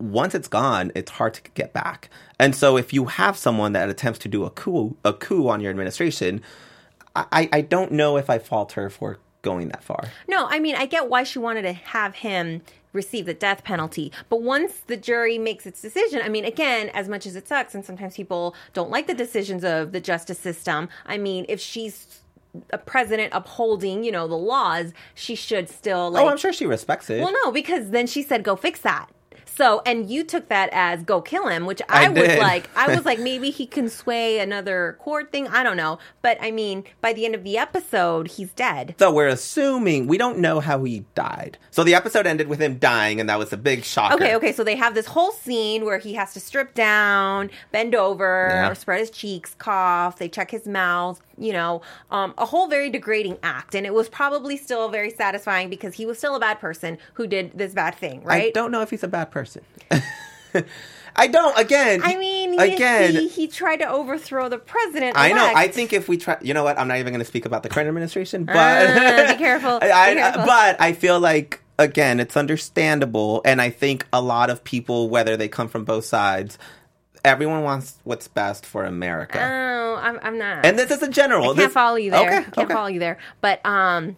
once 0.00 0.34
it's 0.34 0.48
gone, 0.48 0.92
it's 0.94 1.10
hard 1.10 1.34
to 1.34 1.42
get 1.52 1.74
back. 1.74 2.08
And 2.40 2.56
so, 2.56 2.78
if 2.78 2.94
you 2.94 3.04
have 3.04 3.36
someone 3.36 3.74
that 3.74 3.90
attempts 3.90 4.20
to 4.20 4.28
do 4.28 4.44
a 4.44 4.50
coup 4.50 4.96
a 5.04 5.12
coup 5.12 5.48
on 5.48 5.60
your 5.60 5.70
administration, 5.70 6.40
I, 7.14 7.50
I 7.52 7.60
don't 7.60 7.92
know 7.92 8.16
if 8.16 8.30
I 8.30 8.38
fault 8.38 8.72
her 8.72 8.88
for 8.88 9.18
going 9.44 9.68
that 9.68 9.84
far. 9.84 10.08
No, 10.26 10.46
I 10.48 10.58
mean, 10.58 10.74
I 10.74 10.86
get 10.86 11.08
why 11.08 11.22
she 11.22 11.38
wanted 11.38 11.62
to 11.62 11.72
have 11.72 12.16
him 12.16 12.62
receive 12.92 13.26
the 13.26 13.34
death 13.34 13.62
penalty. 13.62 14.10
But 14.28 14.42
once 14.42 14.82
the 14.86 14.96
jury 14.96 15.38
makes 15.38 15.66
its 15.66 15.80
decision, 15.80 16.20
I 16.24 16.28
mean, 16.28 16.44
again, 16.44 16.88
as 16.94 17.08
much 17.08 17.26
as 17.26 17.36
it 17.36 17.46
sucks, 17.46 17.74
and 17.74 17.84
sometimes 17.84 18.16
people 18.16 18.54
don't 18.72 18.90
like 18.90 19.06
the 19.06 19.14
decisions 19.14 19.62
of 19.64 19.92
the 19.92 20.00
justice 20.00 20.38
system, 20.38 20.88
I 21.04 21.18
mean, 21.18 21.44
if 21.48 21.60
she's 21.60 22.22
a 22.70 22.78
president 22.78 23.32
upholding, 23.34 24.04
you 24.04 24.12
know, 24.12 24.28
the 24.28 24.36
laws, 24.36 24.92
she 25.14 25.34
should 25.34 25.68
still 25.68 26.10
like. 26.10 26.24
oh, 26.24 26.28
I'm 26.28 26.36
sure 26.36 26.52
she 26.52 26.66
respects 26.66 27.10
it. 27.10 27.20
Well, 27.20 27.34
no, 27.44 27.50
because 27.50 27.90
then 27.90 28.06
she 28.06 28.22
said, 28.22 28.44
"Go 28.44 28.56
fix 28.56 28.80
that." 28.80 29.08
So, 29.56 29.82
and 29.86 30.10
you 30.10 30.24
took 30.24 30.48
that 30.48 30.68
as 30.72 31.02
"go 31.02 31.20
kill 31.20 31.48
him," 31.48 31.66
which 31.66 31.80
I, 31.88 32.06
I 32.06 32.08
was 32.08 32.22
did. 32.22 32.38
like, 32.38 32.68
I 32.76 32.94
was 32.94 33.04
like, 33.04 33.18
maybe 33.30 33.50
he 33.50 33.66
can 33.66 33.88
sway 33.88 34.38
another 34.40 34.96
court 35.00 35.30
thing. 35.32 35.46
I 35.48 35.62
don't 35.62 35.76
know, 35.76 35.98
but 36.22 36.38
I 36.40 36.50
mean, 36.50 36.84
by 37.00 37.12
the 37.12 37.24
end 37.24 37.34
of 37.34 37.44
the 37.44 37.56
episode, 37.58 38.28
he's 38.28 38.50
dead. 38.52 38.94
So 38.98 39.12
we're 39.12 39.28
assuming 39.28 40.06
we 40.06 40.18
don't 40.18 40.38
know 40.38 40.60
how 40.60 40.82
he 40.84 41.04
died. 41.14 41.58
So 41.70 41.84
the 41.84 41.94
episode 41.94 42.26
ended 42.26 42.48
with 42.48 42.60
him 42.60 42.78
dying, 42.78 43.20
and 43.20 43.28
that 43.28 43.38
was 43.38 43.52
a 43.52 43.56
big 43.56 43.84
shocker. 43.84 44.16
Okay, 44.16 44.34
okay. 44.36 44.52
So 44.52 44.64
they 44.64 44.76
have 44.76 44.94
this 44.94 45.06
whole 45.06 45.32
scene 45.32 45.84
where 45.84 45.98
he 45.98 46.14
has 46.14 46.32
to 46.34 46.40
strip 46.40 46.74
down, 46.74 47.50
bend 47.72 47.94
over, 47.94 48.48
Yeah. 48.50 48.72
spread 48.74 49.00
his 49.00 49.10
cheeks, 49.10 49.54
cough. 49.58 50.18
They 50.18 50.28
check 50.28 50.50
his 50.50 50.66
mouth. 50.66 51.20
You 51.36 51.52
know, 51.52 51.82
um, 52.12 52.32
a 52.38 52.46
whole 52.46 52.68
very 52.68 52.90
degrading 52.90 53.38
act, 53.42 53.74
and 53.74 53.84
it 53.84 53.92
was 53.92 54.08
probably 54.08 54.56
still 54.56 54.88
very 54.88 55.10
satisfying 55.10 55.68
because 55.68 55.94
he 55.94 56.06
was 56.06 56.16
still 56.16 56.36
a 56.36 56.40
bad 56.40 56.60
person 56.60 56.96
who 57.14 57.26
did 57.26 57.50
this 57.58 57.72
bad 57.74 57.96
thing, 57.96 58.22
right? 58.22 58.44
I 58.46 58.50
don't 58.50 58.70
know 58.70 58.82
if 58.82 58.90
he's 58.90 59.02
a 59.02 59.08
bad 59.08 59.32
person. 59.32 59.43
I 61.16 61.28
don't. 61.28 61.56
Again. 61.58 62.00
I 62.02 62.16
mean, 62.16 62.58
again. 62.58 63.14
he, 63.14 63.28
he 63.28 63.46
tried 63.48 63.76
to 63.76 63.88
overthrow 63.88 64.48
the 64.48 64.58
president. 64.58 65.16
I 65.16 65.32
know. 65.32 65.52
I 65.54 65.68
think 65.68 65.92
if 65.92 66.08
we 66.08 66.16
try, 66.16 66.36
you 66.42 66.54
know 66.54 66.64
what? 66.64 66.78
I'm 66.78 66.88
not 66.88 66.98
even 66.98 67.12
going 67.12 67.20
to 67.20 67.24
speak 67.24 67.46
about 67.46 67.62
the 67.62 67.68
current 67.68 67.88
administration, 67.88 68.44
but 68.44 68.56
Ah, 68.56 69.26
be 69.32 69.38
careful. 69.38 69.78
Be 69.80 69.86
I, 69.90 70.10
I- 70.10 70.14
careful. 70.14 70.44
but 70.44 70.80
I 70.80 70.92
feel 70.92 71.20
like 71.20 71.60
again, 71.78 72.18
it's 72.20 72.36
understandable, 72.36 73.42
and 73.44 73.60
I 73.62 73.70
think 73.70 74.06
a 74.12 74.20
lot 74.20 74.50
of 74.50 74.64
people, 74.64 75.08
whether 75.08 75.36
they 75.36 75.48
come 75.48 75.68
from 75.68 75.84
both 75.84 76.04
sides, 76.04 76.58
everyone 77.24 77.62
wants 77.62 77.98
what's 78.04 78.26
best 78.28 78.66
for 78.66 78.84
America. 78.84 79.38
Oh, 79.40 79.96
I'm, 80.00 80.18
I'm 80.22 80.38
not. 80.38 80.66
and 80.66 80.76
this 80.78 80.90
is 80.90 81.00
a 81.02 81.08
general. 81.08 81.44
I 81.44 81.46
can't 81.46 81.56
this- 81.58 81.72
follow 81.72 81.96
you 81.96 82.10
there. 82.10 82.26
Okay, 82.26 82.36
I 82.38 82.42
can't 82.42 82.58
okay. 82.58 82.74
follow 82.74 82.88
you 82.88 82.98
there. 83.00 83.18
But 83.40 83.64
um, 83.64 84.16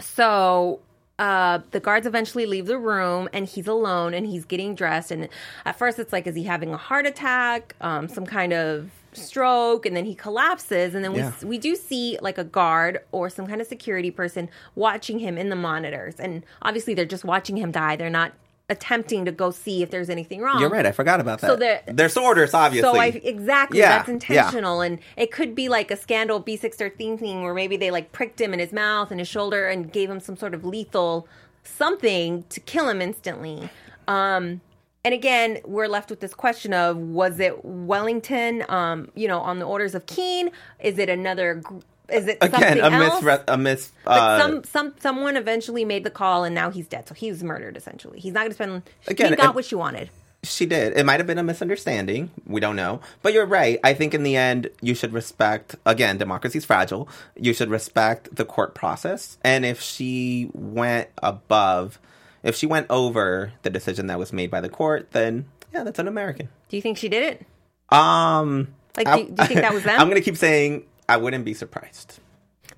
so 0.00 0.80
uh, 1.18 1.60
the 1.72 1.80
guards 1.80 2.06
eventually 2.06 2.46
leave 2.46 2.66
the 2.66 2.78
room, 2.78 3.28
and 3.32 3.46
he's 3.46 3.66
alone, 3.66 4.14
and 4.14 4.26
he's 4.26 4.44
getting 4.44 4.74
dressed. 4.74 5.10
And 5.10 5.28
at 5.64 5.76
first, 5.78 5.98
it's 5.98 6.12
like, 6.12 6.26
is 6.26 6.34
he 6.36 6.44
having 6.44 6.72
a 6.72 6.76
heart 6.76 7.06
attack? 7.06 7.74
Um, 7.80 8.08
some 8.08 8.24
kind 8.26 8.52
of 8.52 8.90
stroke, 9.12 9.84
and 9.86 9.96
then 9.96 10.04
he 10.04 10.14
collapses, 10.14 10.94
and 10.94 11.04
then 11.04 11.12
we 11.12 11.18
Yeah. 11.20 11.32
we 11.42 11.58
do 11.58 11.74
see 11.74 12.18
like 12.20 12.38
a 12.38 12.44
guard 12.44 13.00
or 13.10 13.28
some 13.30 13.46
kind 13.46 13.60
of 13.60 13.66
security 13.66 14.10
person 14.10 14.48
watching 14.74 15.18
him 15.18 15.36
in 15.36 15.48
the 15.48 15.56
monitors, 15.56 16.16
and 16.20 16.44
obviously 16.62 16.94
they're 16.94 17.04
just 17.04 17.24
watching 17.24 17.56
him 17.56 17.72
die. 17.72 17.96
They're 17.96 18.10
not 18.10 18.32
attempting 18.70 19.24
to 19.24 19.32
go 19.32 19.50
see 19.50 19.82
if 19.82 19.90
there's 19.90 20.10
anything 20.10 20.40
wrong. 20.40 20.60
You're 20.60 20.68
right. 20.68 20.84
I 20.84 20.92
forgot 20.92 21.20
about 21.20 21.40
that. 21.40 21.46
So 21.48 21.56
they're- 21.56 21.80
there's 21.86 22.16
orders, 22.16 22.52
obviously. 22.52 22.90
So 22.92 22.98
I 23.00 23.06
exactly 23.06 23.78
Yeah, 23.78 23.96
that's 23.98 24.08
yeah. 24.08 24.14
intentional, 24.14 24.80
and 24.82 24.98
it 25.16 25.30
could 25.32 25.54
be 25.54 25.68
like 25.68 25.90
a 25.90 25.96
scandal 25.96 26.42
B613 26.42 27.18
thing 27.18 27.42
where 27.44 27.54
maybe 27.54 27.76
they 27.76 27.90
like 27.90 28.12
pricked 28.12 28.40
him 28.40 28.52
in 28.52 28.58
his 28.60 28.72
mouth 28.72 29.10
and 29.10 29.20
his 29.20 29.28
shoulder 29.28 29.66
and 29.68 29.90
gave 29.92 30.10
him 30.10 30.20
some 30.20 30.36
sort 30.36 30.52
of 30.54 30.64
lethal 30.64 31.26
something 31.64 32.44
to 32.48 32.60
kill 32.60 32.88
him 32.88 33.00
instantly. 33.02 33.68
Um, 34.06 34.60
and 35.04 35.14
again, 35.14 35.58
we're 35.64 35.86
left 35.86 36.10
with 36.10 36.20
this 36.20 36.34
question 36.34 36.72
of 36.74 36.96
was 36.98 37.40
it 37.40 37.64
Wellington? 37.64 38.64
Um, 38.68 39.10
you 39.14 39.28
know, 39.28 39.38
on 39.40 39.58
the 39.58 39.64
orders 39.66 39.94
of 39.94 40.06
Keane? 40.06 40.50
Is 40.80 40.98
it 40.98 41.08
another? 41.08 41.54
gr- 41.56 41.76
Is 42.10 42.26
it 42.26 42.38
again 42.40 42.78
something 42.78 42.78
a 42.80 43.04
else? 43.04 43.22
mis 43.22 43.38
a 43.48 43.56
mis. 43.58 43.92
Uh, 44.06 44.38
some 44.40 44.64
some 44.64 44.94
someone 45.00 45.36
eventually 45.36 45.84
made 45.84 46.04
the 46.04 46.10
call, 46.10 46.44
and 46.44 46.54
now 46.54 46.70
he's 46.70 46.86
dead. 46.86 47.06
So 47.08 47.14
he 47.14 47.30
was 47.30 47.42
murdered. 47.42 47.76
Essentially, 47.76 48.18
he's 48.20 48.32
not 48.32 48.40
going 48.40 48.50
to 48.50 48.54
spend. 48.54 48.82
Again, 49.06 49.30
he 49.30 49.36
got 49.36 49.54
what 49.54 49.64
she 49.66 49.74
wanted. 49.74 50.08
She 50.44 50.66
did. 50.66 50.96
It 50.96 51.04
might 51.04 51.18
have 51.18 51.26
been 51.26 51.38
a 51.38 51.42
misunderstanding. 51.42 52.30
We 52.46 52.60
don't 52.60 52.76
know. 52.76 53.00
But 53.22 53.32
you're 53.34 53.44
right. 53.44 53.80
I 53.82 53.92
think 53.92 54.14
in 54.14 54.22
the 54.22 54.36
end, 54.36 54.70
you 54.80 54.94
should 54.94 55.12
respect, 55.12 55.74
again, 55.84 56.16
democracy's 56.16 56.64
fragile. 56.64 57.08
You 57.34 57.52
should 57.52 57.70
respect 57.70 58.36
the 58.36 58.44
court 58.44 58.72
process. 58.72 59.36
And 59.42 59.66
if 59.66 59.80
she 59.80 60.48
went 60.54 61.08
above, 61.20 61.98
if 62.44 62.54
she 62.54 62.66
went 62.66 62.86
over 62.88 63.52
the 63.62 63.70
decision 63.70 64.06
that 64.06 64.18
was 64.20 64.32
made 64.32 64.48
by 64.48 64.60
the 64.60 64.68
court, 64.68 65.10
then 65.10 65.46
yeah, 65.74 65.82
that's 65.82 65.98
un 65.98 66.06
American. 66.06 66.48
Do 66.68 66.76
you 66.76 66.82
think 66.82 66.98
she 66.98 67.08
did 67.08 67.24
it? 67.24 67.46
Um, 67.92 68.68
Like, 68.96 69.08
I- 69.08 69.22
do- 69.22 69.24
do 69.32 69.42
you 69.42 69.48
think 69.48 69.60
that 69.62 69.74
was 69.74 69.82
them? 69.84 70.00
I'm 70.00 70.08
going 70.08 70.20
to 70.22 70.24
keep 70.24 70.36
saying 70.36 70.84
I 71.08 71.16
wouldn't 71.16 71.44
be 71.44 71.54
surprised. 71.54 72.20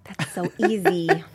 That's 0.04 0.32
so 0.32 0.50
easy. 0.58 1.08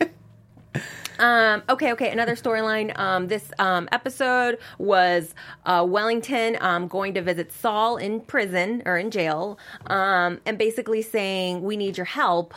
Um, 1.18 1.62
okay, 1.68 1.92
okay. 1.92 2.10
Another 2.10 2.36
storyline. 2.36 2.96
Um, 2.98 3.28
this 3.28 3.50
um, 3.58 3.88
episode 3.92 4.58
was 4.78 5.34
uh, 5.64 5.84
Wellington 5.88 6.58
um, 6.60 6.88
going 6.88 7.14
to 7.14 7.22
visit 7.22 7.52
Saul 7.52 7.96
in 7.96 8.20
prison 8.20 8.82
or 8.84 8.98
in 8.98 9.10
jail, 9.10 9.58
um, 9.86 10.40
and 10.44 10.58
basically 10.58 11.02
saying, 11.02 11.62
"We 11.62 11.76
need 11.76 11.96
your 11.96 12.06
help." 12.06 12.54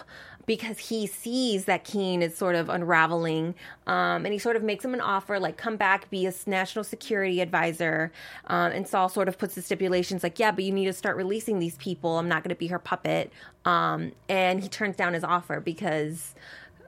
Because 0.49 0.79
he 0.79 1.05
sees 1.05 1.65
that 1.65 1.83
Keane 1.83 2.23
is 2.23 2.35
sort 2.35 2.55
of 2.55 2.69
unraveling, 2.69 3.53
um, 3.85 4.25
and 4.25 4.33
he 4.33 4.39
sort 4.39 4.55
of 4.55 4.63
makes 4.63 4.83
him 4.83 4.95
an 4.95 4.99
offer, 4.99 5.39
like 5.39 5.57
come 5.57 5.77
back, 5.77 6.09
be 6.09 6.25
a 6.25 6.33
national 6.47 6.83
security 6.83 7.39
advisor. 7.39 8.11
Um, 8.47 8.71
and 8.71 8.87
Saul 8.87 9.09
sort 9.09 9.27
of 9.27 9.37
puts 9.37 9.53
the 9.53 9.61
stipulations, 9.61 10.23
like, 10.23 10.39
yeah, 10.39 10.49
but 10.49 10.63
you 10.63 10.71
need 10.71 10.85
to 10.85 10.93
start 10.93 11.17
releasing 11.17 11.59
these 11.59 11.77
people. 11.77 12.17
I'm 12.17 12.27
not 12.27 12.41
going 12.41 12.49
to 12.49 12.55
be 12.55 12.65
her 12.65 12.79
puppet. 12.79 13.31
Um, 13.63 14.13
and 14.27 14.59
he 14.59 14.67
turns 14.67 14.95
down 14.95 15.13
his 15.13 15.23
offer 15.23 15.59
because 15.59 16.33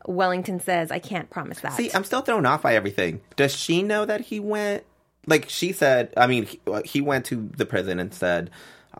Wellington 0.08 0.60
says, 0.60 0.90
I 0.90 0.98
can't 0.98 1.30
promise 1.30 1.60
that. 1.60 1.74
See, 1.74 1.92
I'm 1.94 2.04
still 2.04 2.22
thrown 2.22 2.48
off 2.48 2.64
by 2.64 2.74
everything. 2.74 3.22
Does 3.36 3.56
she 3.56 3.84
know 3.84 4.06
that 4.06 4.22
he 4.22 4.40
went? 4.40 4.86
Like 5.28 5.50
she 5.50 5.72
said, 5.72 6.12
I 6.18 6.26
mean, 6.26 6.48
he, 6.48 6.60
uh, 6.66 6.82
he 6.84 7.00
went 7.00 7.26
to 7.26 7.52
the 7.56 7.68
prison 7.68 8.00
and 8.00 8.12
said, 8.12 8.50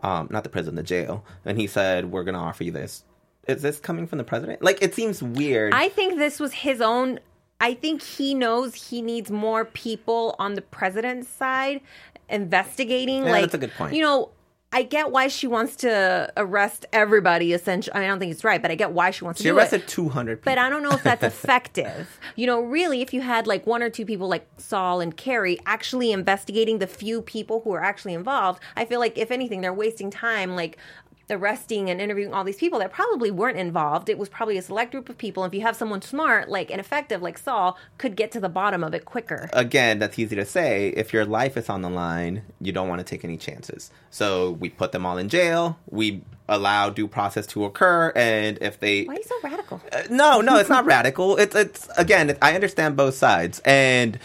um, 0.04 0.28
not 0.30 0.44
the 0.44 0.50
prison, 0.50 0.76
the 0.76 0.84
jail, 0.84 1.24
and 1.44 1.58
he 1.58 1.66
said, 1.66 2.10
"We're 2.10 2.24
going 2.24 2.34
to 2.34 2.40
offer 2.40 2.64
you 2.64 2.72
this." 2.72 3.04
Is 3.48 3.62
this 3.62 3.80
coming 3.80 4.06
from 4.06 4.18
the 4.18 4.24
president? 4.24 4.62
Like, 4.62 4.82
it 4.82 4.94
seems 4.94 5.22
weird. 5.22 5.74
I 5.74 5.88
think 5.88 6.18
this 6.18 6.38
was 6.38 6.52
his 6.52 6.80
own. 6.80 7.18
I 7.60 7.74
think 7.74 8.02
he 8.02 8.34
knows 8.34 8.74
he 8.74 9.02
needs 9.02 9.30
more 9.30 9.64
people 9.64 10.36
on 10.38 10.54
the 10.54 10.62
president's 10.62 11.28
side 11.28 11.80
investigating. 12.28 13.24
Yeah, 13.24 13.32
like, 13.32 13.42
that's 13.42 13.54
a 13.54 13.58
good 13.58 13.72
point. 13.72 13.94
You 13.94 14.02
know, 14.02 14.30
I 14.74 14.84
get 14.84 15.10
why 15.10 15.28
she 15.28 15.46
wants 15.46 15.76
to 15.76 16.32
arrest 16.36 16.86
everybody. 16.92 17.52
Essentially, 17.52 17.94
I, 17.94 17.98
mean, 17.98 18.06
I 18.06 18.08
don't 18.08 18.18
think 18.20 18.32
it's 18.32 18.42
right, 18.42 18.60
but 18.60 18.70
I 18.70 18.74
get 18.74 18.92
why 18.92 19.10
she 19.10 19.24
wants 19.24 19.40
she 19.40 19.44
to 19.44 19.50
do 19.50 19.58
arrested 19.58 19.86
200 19.86 20.36
people. 20.38 20.50
But 20.50 20.58
I 20.58 20.70
don't 20.70 20.82
know 20.82 20.92
if 20.92 21.02
that's 21.02 21.22
effective. 21.22 22.18
you 22.36 22.46
know, 22.46 22.60
really, 22.60 23.02
if 23.02 23.12
you 23.12 23.20
had 23.20 23.46
like 23.46 23.66
one 23.66 23.82
or 23.82 23.90
two 23.90 24.06
people 24.06 24.28
like 24.28 24.46
Saul 24.56 25.00
and 25.00 25.14
Carrie 25.14 25.58
actually 25.66 26.10
investigating 26.10 26.78
the 26.78 26.86
few 26.86 27.20
people 27.20 27.60
who 27.60 27.72
are 27.72 27.82
actually 27.82 28.14
involved, 28.14 28.62
I 28.74 28.86
feel 28.86 28.98
like 28.98 29.18
if 29.18 29.30
anything, 29.30 29.60
they're 29.60 29.74
wasting 29.74 30.10
time 30.10 30.56
like 30.56 30.78
arresting 31.32 31.90
and 31.90 32.00
interviewing 32.00 32.32
all 32.32 32.44
these 32.44 32.56
people 32.56 32.78
that 32.78 32.92
probably 32.92 33.30
weren't 33.30 33.58
involved. 33.58 34.08
It 34.08 34.18
was 34.18 34.28
probably 34.28 34.58
a 34.58 34.62
select 34.62 34.92
group 34.92 35.08
of 35.08 35.18
people. 35.18 35.44
If 35.44 35.54
you 35.54 35.62
have 35.62 35.76
someone 35.76 36.02
smart, 36.02 36.48
like 36.48 36.70
and 36.70 36.80
effective, 36.80 37.22
like 37.22 37.38
Saul, 37.38 37.78
could 37.98 38.16
get 38.16 38.30
to 38.32 38.40
the 38.40 38.48
bottom 38.48 38.84
of 38.84 38.94
it 38.94 39.04
quicker. 39.04 39.48
Again, 39.52 39.98
that's 39.98 40.18
easy 40.18 40.36
to 40.36 40.44
say. 40.44 40.88
If 40.90 41.12
your 41.12 41.24
life 41.24 41.56
is 41.56 41.68
on 41.68 41.82
the 41.82 41.90
line, 41.90 42.42
you 42.60 42.72
don't 42.72 42.88
want 42.88 43.00
to 43.00 43.04
take 43.04 43.24
any 43.24 43.36
chances. 43.36 43.90
So 44.10 44.52
we 44.52 44.68
put 44.68 44.92
them 44.92 45.06
all 45.06 45.18
in 45.18 45.28
jail. 45.28 45.78
We 45.90 46.22
allow 46.48 46.90
due 46.90 47.08
process 47.08 47.46
to 47.48 47.64
occur, 47.64 48.12
and 48.14 48.58
if 48.60 48.78
they 48.80 49.04
Why 49.04 49.14
are 49.14 49.16
you 49.16 49.22
so 49.24 49.36
radical? 49.42 49.80
Uh, 49.92 50.02
no, 50.10 50.40
no, 50.40 50.58
it's 50.58 50.68
not 50.68 50.84
radical. 50.96 51.36
It's 51.36 51.54
it's 51.54 51.88
again, 51.96 52.36
I 52.42 52.54
understand 52.54 52.96
both 52.96 53.14
sides, 53.14 53.60
and 53.64 54.18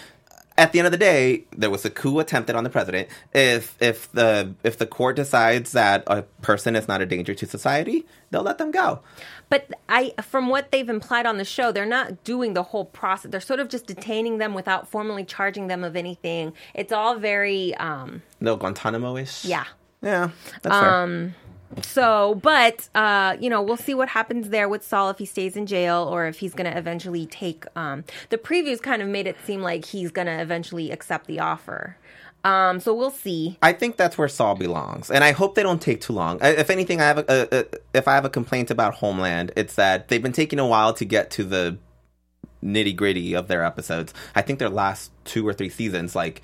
at 0.58 0.72
the 0.72 0.80
end 0.80 0.88
of 0.88 0.91
the 0.91 0.98
day, 0.98 1.46
there 1.56 1.70
was 1.70 1.86
a 1.86 1.89
coup 1.89 2.20
attempted 2.20 2.56
on 2.56 2.63
the 2.63 2.70
president. 2.70 3.08
If 3.34 3.76
if 3.80 4.12
the 4.12 4.56
if 4.63 4.78
the 4.78 4.88
court 4.88 5.15
decides 5.15 5.72
that 5.74 6.04
a 6.08 6.24
person 6.41 6.76
is 6.76 6.88
not 6.88 7.02
a 7.02 7.06
danger 7.06 7.34
to 7.36 7.46
society, 7.46 8.06
they'll 8.32 8.41
let 8.41 8.58
them 8.58 8.72
go. 8.72 9.02
But 9.50 9.70
I, 9.88 10.13
from 10.24 10.50
what 10.50 10.72
they've 10.72 10.89
implied 10.89 11.26
on 11.26 11.38
the 11.38 11.46
show, 11.46 11.72
they're 11.72 11.86
not 11.86 12.24
doing 12.24 12.54
the 12.54 12.63
whole 12.63 12.86
process. 12.86 13.32
They're 13.32 13.39
sort 13.39 13.60
of 13.60 13.70
just 13.70 13.86
detaining 13.86 14.39
them 14.39 14.54
without 14.54 14.89
formally 14.89 15.24
charging 15.24 15.67
them 15.67 15.84
of 15.84 15.96
anything. 15.96 16.54
It's 16.74 16.91
all 16.91 17.15
very, 17.17 17.74
um, 17.76 18.22
No 18.41 18.58
Guantanamo 18.58 19.15
ish. 19.15 19.46
yeah. 19.46 19.65
yeah, 20.02 20.32
that's 20.63 20.76
fair. 20.76 21.34
So, 21.82 22.36
but 22.41 22.89
uh, 22.95 23.38
you 23.39 23.49
know, 23.49 23.62
we'll 23.62 23.77
see 23.77 23.93
what 23.93 24.10
happens 24.10 24.49
there 24.49 24.69
with 24.69 24.86
Saul 24.86 25.10
if 25.10 25.17
he 25.17 25.25
stays 25.25 25.56
in 25.56 25.65
jail 25.65 26.08
or 26.10 26.27
if 26.27 26.39
he's 26.39 26.53
going 26.53 26.71
to 26.71 26.77
eventually 26.77 27.25
take. 27.25 27.65
Um, 27.75 28.03
the 28.30 28.38
previews 28.38 28.82
kind 28.82 29.01
of 29.01 29.08
made 29.08 29.27
it 29.27 29.36
seem 29.45 29.62
like 29.62 29.86
he's 29.86 30.12
going 30.12 30.27
to 30.27 30.41
eventually 30.41 30.91
accept 30.91 31.27
the 31.27 31.39
offer. 31.39 31.97
Um, 32.43 32.80
so 32.80 32.93
we'll 32.93 33.12
see. 33.12 33.58
I 33.62 33.73
think 33.73 33.97
that's 33.97 34.17
where 34.17 34.30
Saul 34.30 34.56
belongs, 34.56 35.12
and 35.12 35.23
I 35.23 35.34
hope 35.34 35.56
they 35.56 35.63
don't 35.63 35.82
take 35.82 36.01
too 36.01 36.13
long. 36.13 36.39
If 36.41 36.69
anything, 36.69 37.01
I 37.01 37.06
have 37.06 37.17
a, 37.17 37.25
a, 37.27 37.60
a 37.60 37.65
if 37.93 38.08
I 38.08 38.15
have 38.15 38.25
a 38.25 38.30
complaint 38.30 38.71
about 38.71 38.95
Homeland, 38.95 39.51
it's 39.58 39.75
that 39.75 40.08
they've 40.08 40.21
been 40.21 40.32
taking 40.32 40.60
a 40.60 40.65
while 40.65 40.93
to 40.93 41.03
get 41.03 41.30
to 41.32 41.43
the 41.43 41.77
nitty 42.63 42.95
gritty 42.95 43.34
of 43.34 43.47
their 43.47 43.63
episodes. 43.63 44.13
I 44.36 44.41
think 44.43 44.60
their 44.60 44.69
last 44.69 45.12
two 45.25 45.47
or 45.47 45.53
three 45.53 45.69
seasons, 45.69 46.15
like 46.15 46.41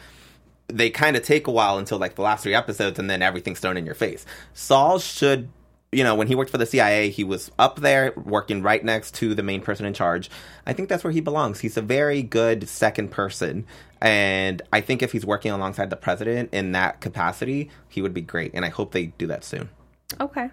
they 0.68 0.90
kind 0.90 1.16
of 1.16 1.24
take 1.24 1.48
a 1.48 1.52
while 1.52 1.78
until 1.78 1.98
like 1.98 2.16
the 2.16 2.22
last 2.22 2.44
three 2.44 2.56
episodes, 2.56 3.00
and 3.00 3.10
then 3.10 3.22
everything's 3.22 3.60
thrown 3.60 3.78
in 3.78 3.86
your 3.86 3.96
face. 3.96 4.26
Saul 4.54 5.00
should. 5.00 5.50
You 5.92 6.04
know, 6.04 6.16
when 6.16 6.26
he 6.26 6.34
worked 6.34 6.50
for 6.50 6.58
the 6.58 6.66
CIA, 6.66 7.12
he 7.12 7.24
was 7.24 7.52
up 7.60 7.80
there 7.80 8.14
working 8.16 8.64
right 8.64 8.84
next 8.84 9.14
to 9.16 9.36
the 9.36 9.44
main 9.44 9.62
person 9.62 9.86
in 9.86 9.94
charge. 9.94 10.28
I 10.66 10.74
think 10.74 10.90
that's 10.90 11.04
where 11.04 11.14
he 11.14 11.22
belongs. 11.22 11.60
He's 11.60 11.78
a 11.78 11.84
very 11.84 12.24
good 12.24 12.68
second 12.68 13.12
person. 13.12 13.68
And 14.02 14.64
I 14.74 14.82
think 14.82 15.04
if 15.04 15.12
he's 15.12 15.24
working 15.24 15.52
alongside 15.52 15.92
the 15.92 15.96
president 15.96 16.50
in 16.52 16.72
that 16.72 17.00
capacity, 17.00 17.70
he 17.90 18.02
would 18.02 18.12
be 18.12 18.22
great. 18.22 18.56
And 18.56 18.66
I 18.66 18.70
hope 18.70 18.92
they 18.92 19.06
do 19.06 19.28
that 19.28 19.44
soon. 19.44 19.70
Okay. 20.20 20.50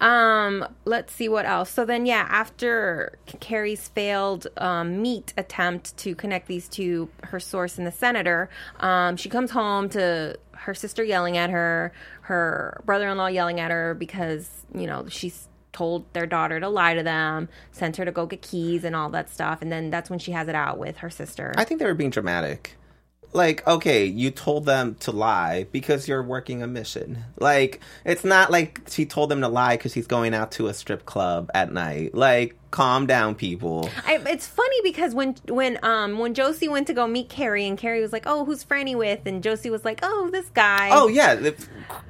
Um, 0.00 0.66
let's 0.84 1.12
see 1.12 1.28
what 1.28 1.46
else. 1.46 1.70
So 1.70 1.84
then, 1.84 2.06
yeah, 2.06 2.26
after 2.28 3.18
Carrie's 3.40 3.88
failed 3.88 4.46
um, 4.56 5.02
meet 5.02 5.34
attempt 5.36 5.96
to 5.98 6.14
connect 6.14 6.46
these 6.46 6.68
two, 6.68 7.08
her 7.24 7.40
source 7.40 7.78
and 7.78 7.86
the 7.86 7.92
senator, 7.92 8.48
um, 8.80 9.16
she 9.16 9.28
comes 9.28 9.50
home 9.50 9.88
to 9.90 10.38
her 10.52 10.74
sister 10.74 11.02
yelling 11.04 11.36
at 11.36 11.50
her, 11.50 11.92
her 12.22 12.80
brother-in-law 12.84 13.26
yelling 13.26 13.60
at 13.60 13.70
her 13.70 13.94
because 13.94 14.64
you 14.74 14.86
know 14.86 15.06
she's 15.08 15.48
told 15.72 16.12
their 16.12 16.26
daughter 16.26 16.60
to 16.60 16.68
lie 16.68 16.94
to 16.94 17.02
them, 17.02 17.48
sent 17.72 17.96
her 17.96 18.04
to 18.04 18.12
go 18.12 18.26
get 18.26 18.42
keys 18.42 18.84
and 18.84 18.96
all 18.96 19.10
that 19.10 19.30
stuff, 19.30 19.62
and 19.62 19.70
then 19.70 19.90
that's 19.90 20.10
when 20.10 20.18
she 20.18 20.32
has 20.32 20.48
it 20.48 20.54
out 20.54 20.78
with 20.78 20.98
her 20.98 21.10
sister. 21.10 21.54
I 21.56 21.64
think 21.64 21.80
they 21.80 21.86
were 21.86 21.94
being 21.94 22.10
dramatic. 22.10 22.76
Like, 23.32 23.66
okay, 23.66 24.06
you 24.06 24.30
told 24.32 24.66
them 24.66 24.96
to 25.00 25.12
lie 25.12 25.66
because 25.70 26.08
you're 26.08 26.22
working 26.22 26.62
a 26.62 26.66
mission. 26.66 27.24
Like, 27.38 27.80
it's 28.04 28.24
not 28.24 28.50
like 28.50 28.80
she 28.88 29.06
told 29.06 29.30
them 29.30 29.40
to 29.42 29.48
lie 29.48 29.76
because 29.76 29.92
she's 29.92 30.08
going 30.08 30.34
out 30.34 30.50
to 30.52 30.66
a 30.66 30.74
strip 30.74 31.06
club 31.06 31.48
at 31.54 31.72
night. 31.72 32.12
Like, 32.14 32.56
calm 32.72 33.06
down, 33.06 33.36
people. 33.36 33.88
I, 34.04 34.20
it's 34.26 34.46
funny 34.48 34.76
because 34.82 35.14
when 35.14 35.36
when 35.48 35.78
um 35.84 36.18
when 36.18 36.34
Josie 36.34 36.68
went 36.68 36.88
to 36.88 36.92
go 36.94 37.06
meet 37.06 37.28
Carrie 37.28 37.66
and 37.66 37.78
Carrie 37.78 38.00
was 38.00 38.12
like, 38.12 38.24
"Oh, 38.26 38.44
who's 38.44 38.64
Franny 38.64 38.96
with?" 38.96 39.20
and 39.26 39.42
Josie 39.42 39.70
was 39.70 39.84
like, 39.84 40.00
"Oh, 40.02 40.28
this 40.32 40.48
guy." 40.50 40.90
Oh 40.92 41.06
yeah, 41.08 41.36
the 41.36 41.54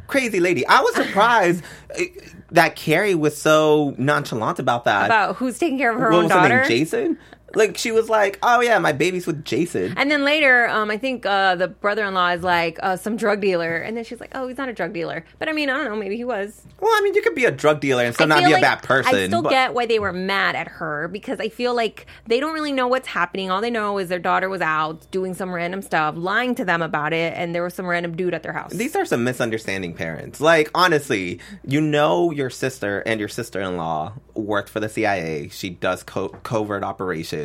crazy 0.07 0.41
lady. 0.41 0.67
I 0.67 0.81
was 0.81 0.95
surprised 0.95 1.63
eh, 1.97 2.07
that 2.53 2.77
Carrie 2.77 3.15
was 3.15 3.37
so 3.37 3.95
nonchalant 3.99 4.59
about 4.59 4.85
that. 4.85 5.07
about 5.07 5.37
who's 5.37 5.59
taking 5.59 5.79
care 5.79 5.93
of 5.93 6.01
her 6.01 6.11
what 6.11 6.25
own 6.25 6.29
daughter. 6.29 6.61
name? 6.61 6.69
Jason. 6.69 7.19
Like 7.55 7.77
she 7.77 7.93
was 7.93 8.09
like, 8.09 8.39
"Oh 8.43 8.61
yeah, 8.61 8.79
my 8.79 8.93
baby's 8.93 9.27
with 9.27 9.45
Jason." 9.45 9.95
and 9.97 10.11
then 10.11 10.25
later, 10.25 10.69
um, 10.69 10.91
I 10.91 10.99
think 10.99 11.27
uh, 11.27 11.55
the 11.57 11.69
brother-in-law 11.69 12.31
is 12.31 12.43
like 12.43 12.79
uh, 12.83 12.97
some 12.97 13.17
drug 13.17 13.41
dealer, 13.41 13.77
and 13.77 13.97
then 13.97 14.05
she's 14.05 14.21
like, 14.21 14.31
"Oh, 14.35 14.49
he's 14.49 14.59
not 14.59 14.69
a 14.69 14.73
drug 14.73 14.93
dealer." 14.93 15.25
But 15.39 15.49
I 15.49 15.53
mean, 15.53 15.71
I 15.71 15.77
don't 15.77 15.87
know. 15.87 15.97
Maybe 15.97 16.17
he 16.17 16.25
was. 16.25 16.63
well, 16.81 16.93
I 16.95 17.01
mean, 17.03 17.15
you 17.15 17.23
could 17.23 17.35
be 17.35 17.45
a 17.45 17.51
drug 17.51 17.81
dealer 17.81 18.05
and 18.05 18.15
still 18.15 18.33
I 18.33 18.41
not 18.41 18.45
be 18.49 18.53
a 18.53 18.61
bad 18.61 18.83
person. 18.83 19.15
I 19.15 19.27
still 19.27 19.43
but- 19.43 19.51
get 19.51 19.75
why 19.75 19.87
they 19.87 19.99
were 19.99 20.13
mad 20.13 20.55
at 20.55 20.69
her 20.69 21.09
because 21.09 21.41
I 21.41 21.49
feel 21.49 21.75
like 21.75 22.07
they 22.27 22.41
don't 22.41 22.55
really 22.55 22.73
know 22.73 22.87
what's 22.89 23.09
happening. 23.09 23.51
All 23.51 23.61
they 23.61 23.71
know 23.71 23.99
is 23.99 24.09
their 24.09 24.19
daughter 24.19 24.49
was 24.49 24.61
out 24.61 25.11
doing 25.11 25.35
some 25.35 25.53
random 25.53 25.83
stuff, 25.83 26.15
lying 26.17 26.55
to 26.57 26.65
them 26.65 26.83
about 26.83 27.13
it, 27.13 27.35
and 27.37 27.55
there 27.55 27.63
was 27.63 27.75
some 27.75 27.87
random 27.87 28.17
dude 28.17 28.35
at 28.35 28.43
their 28.43 28.53
house. 28.53 28.73
These 28.73 28.95
are 28.97 29.05
some 29.05 29.25
misunderstanding 29.25 29.95
parents. 29.95 30.41
Like, 30.41 30.71
honestly, 30.75 31.41
you 31.65 31.81
know 31.81 32.31
your 32.31 32.51
sister 32.51 33.01
and 33.01 33.19
your 33.19 33.29
sister 33.29 33.61
in 33.61 33.77
law 33.77 34.13
worked 34.35 34.69
for 34.69 34.81
the 34.81 34.89
CIA. 34.89 35.49
She 35.49 35.71
does 35.71 36.03
co- 36.03 36.29
covert 36.29 36.83
operations. 36.85 37.40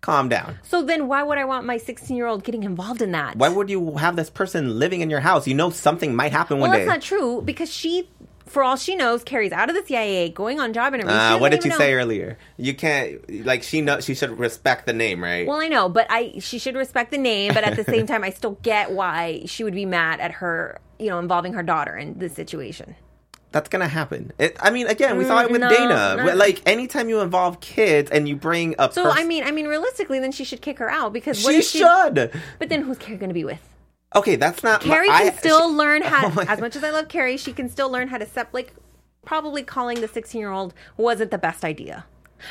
Calm 0.00 0.28
down. 0.28 0.58
so 0.62 0.82
then, 0.82 1.08
why 1.08 1.22
would 1.22 1.38
I 1.38 1.46
want 1.46 1.64
my 1.64 1.78
16-year-old 1.78 2.44
getting 2.44 2.62
involved 2.62 3.00
in 3.00 3.12
that? 3.12 3.36
Why 3.36 3.48
would 3.48 3.70
you 3.70 3.96
have 3.96 4.16
this 4.16 4.28
person 4.28 4.78
living 4.78 5.00
in 5.00 5.08
your 5.08 5.20
house? 5.20 5.46
You 5.48 5.54
know 5.54 5.70
something 5.70 6.14
might 6.14 6.30
happen 6.30 6.58
Well, 6.58 6.68
one 6.68 6.76
that's 6.76 6.82
day. 6.86 6.92
not 6.92 7.00
true 7.00 7.40
because 7.40 7.72
she, 7.72 8.06
for 8.44 8.62
all 8.62 8.76
she 8.76 8.96
knows, 8.96 9.24
Carrie's 9.24 9.50
out 9.52 9.70
of 9.70 9.74
the 9.74 9.82
CIA, 9.86 10.28
going 10.28 10.60
on 10.60 10.74
job 10.74 10.92
interviews. 10.92 11.16
Uh, 11.16 11.38
what 11.38 11.52
did 11.52 11.64
you 11.64 11.70
know. 11.70 11.78
say 11.78 11.94
earlier? 11.94 12.36
You 12.58 12.74
can't 12.74 13.46
like 13.46 13.62
she 13.62 13.80
know 13.80 14.00
she 14.00 14.14
should 14.14 14.38
respect 14.38 14.84
the 14.84 14.92
name, 14.92 15.24
right? 15.24 15.46
Well, 15.46 15.58
I 15.62 15.68
know, 15.68 15.88
but 15.88 16.06
I 16.10 16.34
she 16.38 16.58
should 16.58 16.74
respect 16.76 17.10
the 17.10 17.16
name, 17.16 17.54
but 17.54 17.64
at 17.64 17.74
the 17.74 17.84
same 17.84 18.06
time, 18.12 18.22
I 18.24 18.28
still 18.28 18.58
get 18.62 18.90
why 18.92 19.44
she 19.46 19.64
would 19.64 19.74
be 19.74 19.86
mad 19.86 20.20
at 20.20 20.32
her, 20.32 20.80
you 20.98 21.08
know, 21.08 21.18
involving 21.18 21.54
her 21.54 21.62
daughter 21.62 21.96
in 21.96 22.18
this 22.18 22.34
situation. 22.34 22.94
That's 23.54 23.68
gonna 23.70 23.88
happen. 23.88 24.32
It, 24.38 24.56
I 24.60 24.70
mean, 24.70 24.88
again, 24.88 25.16
we 25.16 25.24
saw 25.24 25.40
it 25.42 25.50
with 25.50 25.60
Mm, 25.62 25.70
no, 25.70 25.76
Dana. 26.16 26.24
no. 26.26 26.34
Like 26.34 26.60
anytime 26.66 27.08
you 27.08 27.20
involve 27.20 27.60
kids 27.60 28.10
and 28.10 28.28
you 28.28 28.34
bring 28.36 28.74
a 28.78 28.92
So 28.92 29.04
pers- 29.04 29.14
I 29.16 29.24
mean, 29.24 29.44
I 29.44 29.52
mean, 29.52 29.66
realistically, 29.68 30.18
then 30.18 30.32
she 30.32 30.42
should 30.44 30.60
kick 30.60 30.78
her 30.80 30.90
out 30.90 31.12
because 31.12 31.42
what 31.44 31.54
she 31.54 31.62
she? 31.62 31.78
should. 31.78 32.32
But 32.58 32.68
then 32.68 32.82
who's 32.82 32.98
Carrie 32.98 33.16
going 33.16 33.30
to 33.30 33.34
be 33.34 33.44
with? 33.44 33.60
Okay, 34.16 34.36
that's 34.36 34.62
not. 34.64 34.80
Carrie 34.80 35.08
I- 35.08 35.30
can 35.30 35.38
still 35.38 35.70
she- 35.70 35.76
learn 35.76 36.02
how. 36.12 36.32
Oh 36.36 36.44
as 36.48 36.60
much 36.60 36.74
as 36.76 36.82
I 36.84 36.90
love 36.90 37.08
Carrie, 37.08 37.36
she 37.36 37.52
can 37.52 37.68
still 37.68 37.88
learn 37.90 38.08
how 38.08 38.18
to 38.18 38.26
sep. 38.26 38.52
Like, 38.52 38.74
probably 39.24 39.62
calling 39.62 40.00
the 40.00 40.08
sixteen-year-old 40.08 40.74
wasn't 40.96 41.30
the 41.30 41.38
best 41.38 41.64
idea 41.64 42.04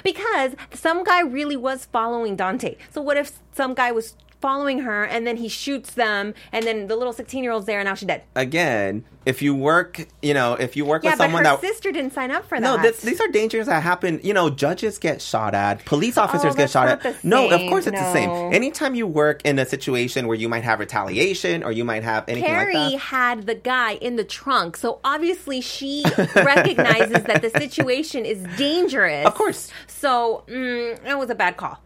because 0.03 0.55
some 0.73 1.03
guy 1.03 1.21
really 1.21 1.57
was 1.57 1.85
following 1.85 2.35
Dante. 2.35 2.77
So 2.91 3.01
what 3.01 3.17
if 3.17 3.33
some 3.53 3.73
guy 3.73 3.91
was 3.91 4.15
following 4.43 4.79
her 4.79 5.05
and 5.05 5.25
then 5.27 5.37
he 5.37 5.47
shoots 5.47 5.91
them 6.03 6.33
and 6.51 6.65
then 6.67 6.87
the 6.87 6.95
little 6.95 7.13
sixteen-year-old's 7.13 7.65
there 7.65 7.79
and 7.79 7.87
now 7.87 7.95
she's 7.95 8.07
dead? 8.07 8.23
again, 8.35 9.05
if 9.25 9.41
you 9.41 9.55
work, 9.55 10.05
you 10.21 10.33
know, 10.33 10.55
if 10.55 10.75
you 10.75 10.83
work 10.83 11.01
Yeah, 11.05 11.11
with 11.11 11.19
someone 11.19 11.45
her 11.45 11.51
that 11.51 11.61
sister 11.61 11.93
didn't 11.93 12.11
sign 12.13 12.29
up 12.29 12.43
for 12.49 12.59
no, 12.59 12.75
that. 12.75 12.81
this, 12.83 13.01
these 13.01 13.21
are 13.21 13.29
dangers 13.29 13.67
that 13.67 13.81
happen. 13.81 14.19
You 14.21 14.33
know, 14.33 14.49
judges 14.49 14.97
get 14.97 15.21
shot 15.21 15.53
at, 15.55 15.85
police 15.85 16.17
officers 16.17 16.55
get 16.55 16.63
Oh, 16.75 16.75
that's 16.75 17.03
shot 17.03 17.05
at. 17.05 17.23
No, 17.23 17.49
of 17.49 17.61
course 17.69 17.87
it's 17.87 17.97
the 17.97 18.11
same. 18.13 18.29
Anytime 18.53 18.95
you 18.95 19.07
work 19.07 19.41
in 19.45 19.57
a 19.59 19.65
situation 19.65 20.27
where 20.27 20.35
you 20.37 20.49
might 20.49 20.65
have 20.65 20.79
retaliation 20.79 21.63
or 21.63 21.71
you 21.71 21.85
might 21.85 22.03
have 22.03 22.25
anything 22.27 22.49
Carrie 22.49 22.73
like 22.75 22.91
that. 22.93 22.99
had 22.99 23.45
the 23.45 23.55
guy 23.55 23.93
in 23.93 24.17
the 24.17 24.25
trunk, 24.25 24.75
so 24.75 24.99
obviously 25.05 25.61
she 25.61 26.03
recognizes 26.35 27.23
that 27.23 27.41
the 27.41 27.49
situation 27.49 28.25
is 28.25 28.43
dangerous. 28.57 29.25
Of 29.25 29.35
course. 29.35 29.71
So 29.87 30.43
mm, 30.47 30.99
it 31.05 31.17
was 31.17 31.29
a 31.29 31.35
bad 31.35 31.55
call. 31.55 31.79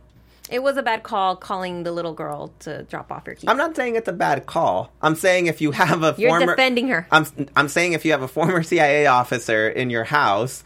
It 0.49 0.63
was 0.63 0.77
a 0.77 0.83
bad 0.83 1.03
call 1.03 1.35
calling 1.35 1.83
the 1.83 1.91
little 1.91 2.13
girl 2.13 2.53
to 2.59 2.83
drop 2.83 3.11
off 3.11 3.23
your 3.25 3.35
keys. 3.35 3.45
I'm 3.47 3.57
not 3.57 3.75
saying 3.75 3.95
it's 3.95 4.07
a 4.07 4.13
bad 4.13 4.45
call. 4.45 4.91
I'm 5.01 5.15
saying 5.15 5.47
if 5.47 5.61
you 5.61 5.71
have 5.71 6.03
a 6.03 6.15
You're 6.17 6.29
former 6.29 6.55
defending 6.55 6.87
her. 6.89 7.07
I'm 7.11 7.25
I'm 7.55 7.67
saying 7.67 7.93
if 7.93 8.05
you 8.05 8.11
have 8.11 8.21
a 8.21 8.27
former 8.27 8.63
CIA 8.63 9.07
officer 9.07 9.69
in 9.69 9.89
your 9.89 10.05
house, 10.05 10.63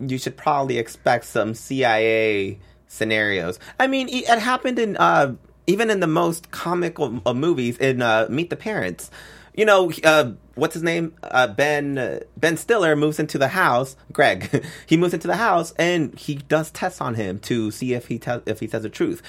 you 0.00 0.18
should 0.18 0.36
probably 0.36 0.78
expect 0.78 1.24
some 1.24 1.54
CIA 1.54 2.58
scenarios. 2.88 3.58
I 3.78 3.86
mean, 3.86 4.08
it 4.08 4.28
it 4.28 4.38
happened 4.38 4.78
in 4.78 4.96
uh, 4.96 5.34
even 5.66 5.90
in 5.90 6.00
the 6.00 6.06
most 6.06 6.50
comical 6.50 7.20
of 7.24 7.36
movies 7.36 7.78
in 7.78 8.02
uh, 8.02 8.26
Meet 8.28 8.50
the 8.50 8.56
Parents. 8.56 9.10
You 9.54 9.66
know, 9.66 9.92
uh, 10.02 10.32
what's 10.54 10.74
his 10.74 10.82
name? 10.82 11.14
Uh, 11.22 11.46
ben 11.46 11.98
uh, 11.98 12.20
Ben 12.36 12.56
Stiller 12.56 12.96
moves 12.96 13.18
into 13.18 13.36
the 13.38 13.48
house. 13.48 13.96
Greg, 14.12 14.64
he 14.86 14.96
moves 14.96 15.12
into 15.14 15.26
the 15.28 15.36
house 15.36 15.72
and 15.72 16.18
he 16.18 16.36
does 16.36 16.70
tests 16.70 17.00
on 17.00 17.14
him 17.14 17.38
to 17.40 17.70
see 17.70 17.92
if 17.94 18.06
he 18.08 18.18
tells 18.18 18.42
if 18.46 18.60
he 18.60 18.66
says 18.68 18.82
the 18.82 18.88
truth. 18.88 19.22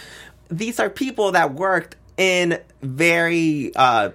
These 0.49 0.79
are 0.79 0.89
people 0.89 1.31
that 1.33 1.53
worked 1.53 1.95
in 2.15 2.59
very 2.81 3.71
uh, 3.75 4.11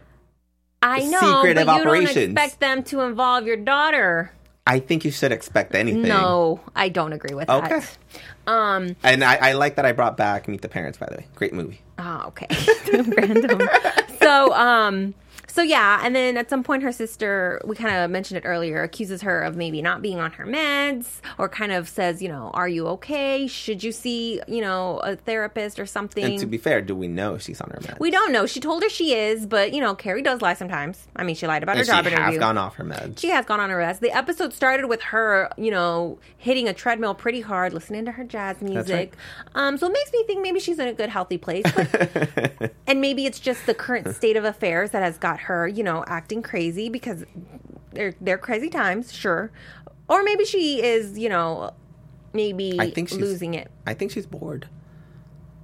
I 0.81 1.01
know, 1.05 1.21
secretive 1.21 1.67
but 1.67 1.75
you 1.75 1.81
operations. 1.83 2.15
don't 2.15 2.33
expect 2.33 2.61
them 2.61 2.83
to 2.85 3.01
involve 3.03 3.47
your 3.47 3.57
daughter. 3.57 4.33
I 4.67 4.81
think 4.81 5.05
you 5.05 5.11
should 5.11 5.33
expect 5.33 5.75
anything. 5.75 6.03
No, 6.03 6.61
I 6.77 6.91
don't 6.91 7.13
agree 7.15 7.35
with 7.35 7.49
Okay. 7.51 7.81
that. 7.81 7.99
Um. 8.47 8.97
And 9.03 9.25
I, 9.25 9.37
I 9.37 9.53
like 9.53 9.77
that 9.77 9.85
I 9.85 9.93
brought 9.93 10.17
back 10.17 10.47
Meet 10.49 10.63
the 10.63 10.69
Parents, 10.69 10.97
by 10.99 11.07
the 11.07 11.17
way. 11.17 11.27
Great 11.35 11.53
movie. 11.53 11.81
Oh, 11.99 12.25
okay. 12.29 12.47
Random. 13.17 13.69
So, 14.21 14.53
um, 14.55 15.15
so 15.49 15.63
yeah, 15.63 16.01
and 16.03 16.15
then 16.15 16.37
at 16.37 16.51
some 16.51 16.63
point, 16.63 16.83
her 16.83 16.93
sister, 16.93 17.61
we 17.65 17.75
kind 17.75 17.97
of 17.97 18.11
mentioned 18.11 18.39
it 18.39 18.47
earlier, 18.47 18.83
accuses 18.83 19.23
her 19.23 19.41
of 19.43 19.57
maybe 19.57 19.83
not 19.83 20.03
being 20.03 20.21
on 20.21 20.33
her 20.33 20.47
meds, 20.47 21.21
or 21.39 21.49
kind 21.49 21.73
of 21.73 21.89
says, 21.89 22.23
you 22.23 22.29
know, 22.29 22.51
are 22.55 22.69
you 22.69 22.87
okay? 22.89 23.47
Should 23.47 23.83
you 23.83 23.93
see, 23.93 24.41
you 24.47 24.61
know, 24.61 24.99
a 24.99 25.17
therapist 25.17 25.81
or 25.81 25.87
something? 25.87 26.25
And 26.25 26.39
to 26.39 26.47
be 26.47 26.59
fair, 26.59 26.81
do 26.81 26.95
we 26.95 27.09
know 27.09 27.39
she's 27.39 27.61
on 27.61 27.71
her 27.71 27.81
meds? 27.81 27.99
we 27.99 28.11
don't 28.11 28.33
know. 28.33 28.47
She 28.47 28.61
told 28.61 28.83
her 28.83 28.89
she 28.89 29.15
is, 29.15 29.47
but 29.47 29.73
you 29.73 29.81
know, 29.81 29.95
Carrie 29.95 30.23
does 30.23 30.43
lie 30.43 30.55
sometimes. 30.55 31.07
I 31.17 31.25
mean, 31.25 31.35
she 31.35 31.47
lied 31.47 31.63
about 31.63 31.77
and 31.77 31.87
her 31.87 31.93
job 31.93 32.07
interview. 32.07 32.25
She 32.27 32.33
has 32.33 32.39
gone 32.39 32.59
off 32.59 32.77
her 32.77 32.85
meds. 32.85 33.19
She 33.19 33.29
has 33.29 33.45
gone 33.45 33.61
on 33.61 33.71
a 33.71 33.77
rest. 33.77 34.01
The 34.01 34.13
episode 34.13 34.53
started 34.53 34.87
with 34.87 35.03
her, 35.03 35.51
you 35.57 35.71
know, 35.71 36.19
hitting 36.37 36.69
a 36.69 36.75
treadmill 36.75 37.15
pretty 37.15 37.41
hard, 37.41 37.73
listening 37.73 38.05
to 38.05 38.13
her 38.13 38.25
jazz 38.25 38.61
music. 38.61 39.17
Um, 39.55 39.79
so 39.79 39.87
it 39.87 39.93
makes 39.93 40.13
me 40.13 40.25
think 40.25 40.43
maybe 40.43 40.61
she's 40.61 40.79
in 40.79 40.89
a 40.89 40.93
good, 40.93 41.09
healthy 41.09 41.39
place. 41.39 41.65
But, 41.75 42.73
and 42.87 43.01
maybe 43.01 43.27
it's 43.27 43.41
just 43.41 43.67
the 43.67 43.75
current 43.75 44.15
state 44.15 44.37
of 44.37 44.45
affairs 44.45 44.91
that 44.91 45.03
has 45.03 45.19
got 45.19 45.38
her, 45.41 45.67
you 45.69 45.83
know, 45.83 46.05
acting 46.07 46.43
crazy 46.43 46.89
because 46.89 47.25
they're 47.93 48.15
they're 48.21 48.39
crazy 48.39 48.69
times, 48.69 49.13
sure. 49.13 49.51
Or 50.09 50.23
maybe 50.23 50.45
she 50.45 50.83
is, 50.83 51.19
you 51.19 51.29
know, 51.29 51.73
maybe 52.33 52.77
I 52.79 52.91
think 52.91 53.09
she's 53.09 53.19
losing 53.19 53.55
it. 53.55 53.71
I 53.87 53.95
think 53.95 54.11
she's 54.13 54.27
bored. 54.27 54.69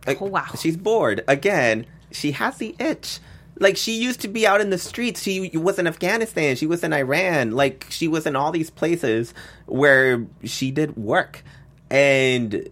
Like, 0.07 0.21
Oh, 0.21 0.27
wow. 0.27 0.49
She's 0.59 0.77
bored. 0.77 1.25
Again, 1.29 1.87
she 2.11 2.33
has 2.33 2.59
the 2.59 2.75
itch. 2.79 3.21
Like 3.59 3.77
she 3.77 3.93
used 3.93 4.21
to 4.23 4.29
be 4.29 4.47
out 4.47 4.61
in 4.61 4.71
the 4.71 4.79
streets. 4.79 5.23
She 5.23 5.57
was 5.57 5.79
in 5.79 5.87
Afghanistan. 5.87 6.57
She 6.57 6.67
was 6.67 6.83
in 6.83 6.93
Iran. 6.93 7.53
Like 7.53 7.87
she 7.89 8.09
was 8.09 8.27
in 8.27 8.35
all 8.35 8.51
these 8.51 8.69
places 8.69 9.33
where 9.67 10.27
she 10.43 10.73
did 10.73 10.97
work, 10.97 11.45
and 11.89 12.69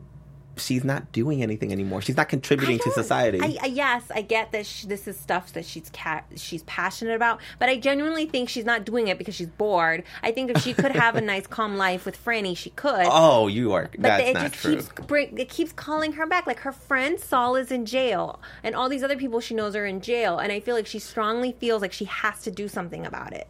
she's 0.56 0.84
not 0.84 1.12
doing 1.12 1.42
anything 1.42 1.72
anymore. 1.72 2.02
She's 2.02 2.16
not 2.16 2.28
contributing 2.28 2.78
to 2.80 2.90
society. 2.92 3.40
I, 3.40 3.56
I, 3.62 3.66
yes, 3.66 4.04
I 4.14 4.22
get 4.22 4.52
that 4.52 4.66
sh 4.66 4.84
this 4.84 5.08
is 5.08 5.18
stuff 5.18 5.52
that 5.54 5.64
she's 5.64 5.90
ca- 5.92 6.22
she's 6.36 6.62
passionate 6.64 7.14
about, 7.14 7.40
but 7.58 7.68
I 7.68 7.78
genuinely 7.78 8.26
think 8.26 8.48
she's 8.48 8.64
not 8.64 8.84
doing 8.84 9.08
it 9.08 9.18
because 9.18 9.34
she's 9.34 9.48
bored. 9.48 10.04
I 10.22 10.32
think 10.32 10.50
if 10.50 10.62
she 10.62 10.74
could 10.74 10.92
have 10.92 11.16
a 11.16 11.20
nice, 11.32 11.46
calm 11.46 11.76
life 11.76 12.04
with 12.04 12.22
Franny, 12.22 12.56
she 12.56 12.70
could. 12.70 13.06
oh, 13.08 13.46
you 13.48 13.72
are. 13.72 13.88
but 13.92 14.02
That's 14.02 14.28
it 14.28 14.34
not 14.34 14.42
just 14.52 14.54
true. 14.62 14.76
keeps 14.76 14.88
bring, 15.06 15.38
it 15.38 15.48
keeps 15.48 15.72
calling 15.72 16.12
her 16.12 16.26
back. 16.26 16.46
Like 16.46 16.60
her 16.60 16.72
friend 16.72 17.18
Saul 17.18 17.56
is 17.56 17.70
in 17.70 17.86
jail, 17.86 18.40
and 18.62 18.74
all 18.74 18.88
these 18.88 19.02
other 19.02 19.16
people 19.16 19.40
she 19.40 19.54
knows 19.54 19.74
are 19.76 19.86
in 19.86 20.00
jail, 20.00 20.38
and 20.38 20.52
I 20.52 20.60
feel 20.60 20.74
like 20.74 20.86
she 20.86 20.98
strongly 20.98 21.52
feels 21.52 21.82
like 21.82 21.92
she 21.92 22.04
has 22.06 22.40
to 22.42 22.50
do 22.50 22.68
something 22.68 23.06
about 23.06 23.32
it. 23.32 23.48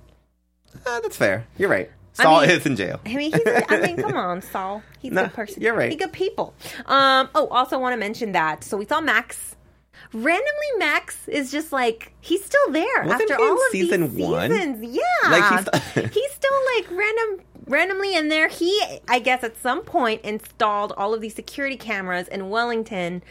Uh, 0.86 1.00
that's 1.00 1.16
fair. 1.16 1.46
You're 1.59 1.68
right. 1.68 1.90
I 2.18 2.22
Saul 2.24 2.40
mean- 2.42 2.50
is 2.50 2.66
in 2.66 2.76
jail. 2.76 3.00
I 3.06 3.14
mean, 3.14 3.32
he's, 3.32 3.40
I 3.68 3.80
mean, 3.80 3.96
come 3.96 4.14
on, 4.16 4.42
Saul. 4.42 4.82
He's 5.00 5.12
a 5.12 5.14
good 5.14 5.32
person. 5.32 5.62
you're 5.62 5.74
right. 5.74 5.90
He's 5.90 6.00
good 6.00 6.12
people. 6.12 6.54
Um. 6.86 7.28
Oh, 7.34 7.46
also 7.48 7.78
want 7.78 7.92
to 7.94 7.96
mention 7.98 8.32
that. 8.32 8.64
So 8.64 8.76
we 8.76 8.84
saw 8.86 9.00
Max. 9.00 9.56
Randomly, 10.14 10.66
Max 10.78 11.26
is 11.28 11.50
just 11.50 11.72
like 11.72 12.12
he's 12.20 12.44
still 12.44 12.70
there 12.70 13.04
Wasn't 13.04 13.30
after 13.30 13.42
all 13.42 13.54
of 13.54 13.60
season 13.70 14.14
these 14.14 14.26
one? 14.26 14.50
seasons. 14.50 14.84
Yeah, 14.96 15.30
Like, 15.30 15.64
he's- 15.94 16.10
he's 16.12 16.32
still 16.32 16.58
like 16.76 16.90
random, 16.90 17.46
randomly 17.66 18.14
in 18.14 18.28
there. 18.28 18.48
He, 18.48 18.78
I 19.08 19.18
guess, 19.20 19.42
at 19.42 19.56
some 19.56 19.80
point 19.82 20.20
installed 20.22 20.92
all 20.98 21.14
of 21.14 21.22
these 21.22 21.34
security 21.34 21.76
cameras 21.78 22.28
in 22.28 22.50
Wellington's 22.50 23.22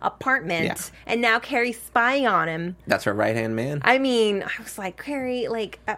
apartment, 0.00 0.64
Yeah. 0.64 0.76
and 1.12 1.20
now 1.20 1.38
Carrie's 1.40 1.78
spying 1.80 2.26
on 2.26 2.48
him. 2.48 2.76
That's 2.86 3.04
her 3.04 3.12
right 3.12 3.36
hand 3.36 3.54
man. 3.54 3.82
I 3.84 3.98
mean, 3.98 4.42
I 4.42 4.62
was 4.62 4.78
like, 4.78 5.02
Carrie, 5.02 5.46
like, 5.48 5.78
uh, 5.86 5.96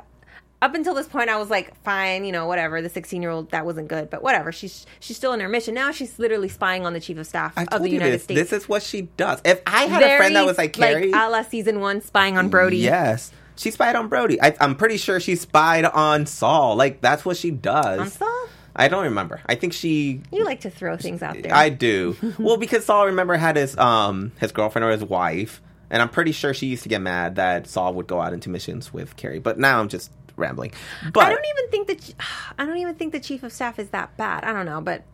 up 0.63 0.77
until 0.77 0.95
this 0.95 1.09
point, 1.09 1.29
I 1.29 1.37
was 1.37 1.51
like, 1.51 1.75
fine, 1.83 2.25
you 2.25 2.31
know, 2.31 2.47
whatever. 2.47 2.81
The 2.81 2.89
16 2.89 3.21
year 3.21 3.33
old, 3.33 3.51
that 3.51 3.67
wasn't 3.67 3.89
good, 3.89 4.09
but 4.09 4.23
whatever. 4.23 4.53
She's 4.53 4.87
she's 5.01 5.17
still 5.17 5.33
in 5.33 5.41
her 5.41 5.49
mission. 5.49 5.75
Now 5.75 5.91
she's 5.91 6.19
literally 6.21 6.49
spying 6.49 6.87
on 6.87 6.93
the 6.93 7.01
chief 7.01 7.19
of 7.19 7.27
staff 7.27 7.53
I 7.57 7.67
of 7.73 7.83
the 7.83 7.91
United 7.91 8.13
this. 8.13 8.23
States. 8.23 8.51
This 8.51 8.63
is 8.63 8.69
what 8.69 8.83
she 8.83 9.03
does. 9.03 9.41
If 9.45 9.61
I 9.67 9.87
had 9.87 10.03
a 10.03 10.17
friend 10.17 10.37
that 10.37 10.47
was 10.47 10.57
like 10.57 10.73
Carrie, 10.73 11.11
a 11.11 11.29
la 11.29 11.43
season 11.43 11.81
one, 11.81 12.01
spying 12.01 12.39
on 12.39 12.49
Brody. 12.49 12.79
Yes. 12.79 13.33
She 13.57 13.71
spied 13.71 13.97
on 13.97 14.09
Brody. 14.09 14.41
I, 14.41 14.57
I'm 14.61 14.77
pretty 14.77 14.97
sure 14.97 15.21
she 15.21 15.37
spied 15.37 15.85
on 15.85 16.25
Saul. 16.25 16.75
Like, 16.75 17.03
that's 17.03 17.25
what 17.25 17.37
she 17.37 17.51
does. 17.51 18.01
On 18.01 18.09
Saul? 18.09 18.49
I 18.75 18.89
don't 18.89 19.05
remember. 19.05 19.43
I 19.45 19.57
think 19.57 19.75
she. 19.75 20.23
You 20.33 20.45
like 20.45 20.61
to 20.61 20.71
throw 20.71 20.97
things 20.97 21.23
out 21.23 21.37
there. 21.43 21.55
I 21.55 21.69
do. 21.69 22.17
well, 22.39 22.57
because 22.57 22.87
Saul, 22.87 23.07
remember, 23.07 23.35
had 23.35 23.57
his 23.57 23.77
um 23.77 24.33
his 24.39 24.53
girlfriend 24.53 24.85
or 24.85 24.91
his 24.91 25.05
wife. 25.05 25.61
And 25.91 26.01
I'm 26.01 26.09
pretty 26.09 26.33
sure 26.33 26.55
she 26.55 26.69
used 26.69 26.85
to 26.85 26.89
get 26.89 27.03
mad 27.03 27.37
that 27.37 27.67
Saul 27.67 27.93
would 27.95 28.07
go 28.07 28.19
out 28.19 28.33
into 28.33 28.49
missions 28.49 28.95
with 28.95 29.15
Carrie. 29.17 29.41
But 29.41 29.59
now 29.59 29.79
I'm 29.79 29.89
just 29.91 30.11
rambling. 30.43 30.73
But 31.13 31.25
I 31.25 31.31
don't 31.31 31.47
even 31.57 31.71
think 31.71 31.87
that 31.89 32.15
I 32.59 32.67
don't 32.67 32.77
even 32.77 32.95
think 32.97 33.13
the 33.13 33.21
chief 33.21 33.43
of 33.43 33.53
staff 33.53 33.79
is 33.79 33.89
that 33.91 34.17
bad. 34.17 34.45
I 34.45 34.53
don't 34.53 34.67
know, 34.67 34.81
but 34.81 35.05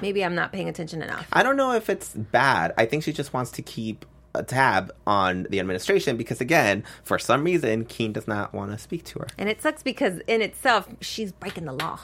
maybe 0.00 0.24
I'm 0.24 0.34
not 0.34 0.52
paying 0.52 0.68
attention 0.68 1.02
enough. 1.02 1.28
I 1.32 1.42
don't 1.42 1.56
know 1.56 1.72
if 1.72 1.88
it's 1.88 2.14
bad. 2.14 2.74
I 2.76 2.86
think 2.86 3.04
she 3.04 3.12
just 3.12 3.32
wants 3.32 3.50
to 3.52 3.62
keep 3.62 4.04
a 4.34 4.42
tab 4.42 4.92
on 5.06 5.46
the 5.50 5.60
administration 5.60 6.16
because, 6.16 6.40
again, 6.40 6.84
for 7.02 7.18
some 7.18 7.44
reason, 7.44 7.84
Keane 7.84 8.12
does 8.12 8.28
not 8.28 8.52
want 8.54 8.72
to 8.72 8.78
speak 8.78 9.04
to 9.04 9.20
her. 9.20 9.26
And 9.38 9.48
it 9.48 9.62
sucks 9.62 9.82
because 9.82 10.20
in 10.26 10.42
itself, 10.42 10.88
she's 11.00 11.32
breaking 11.32 11.64
the 11.64 11.72
law. 11.72 12.00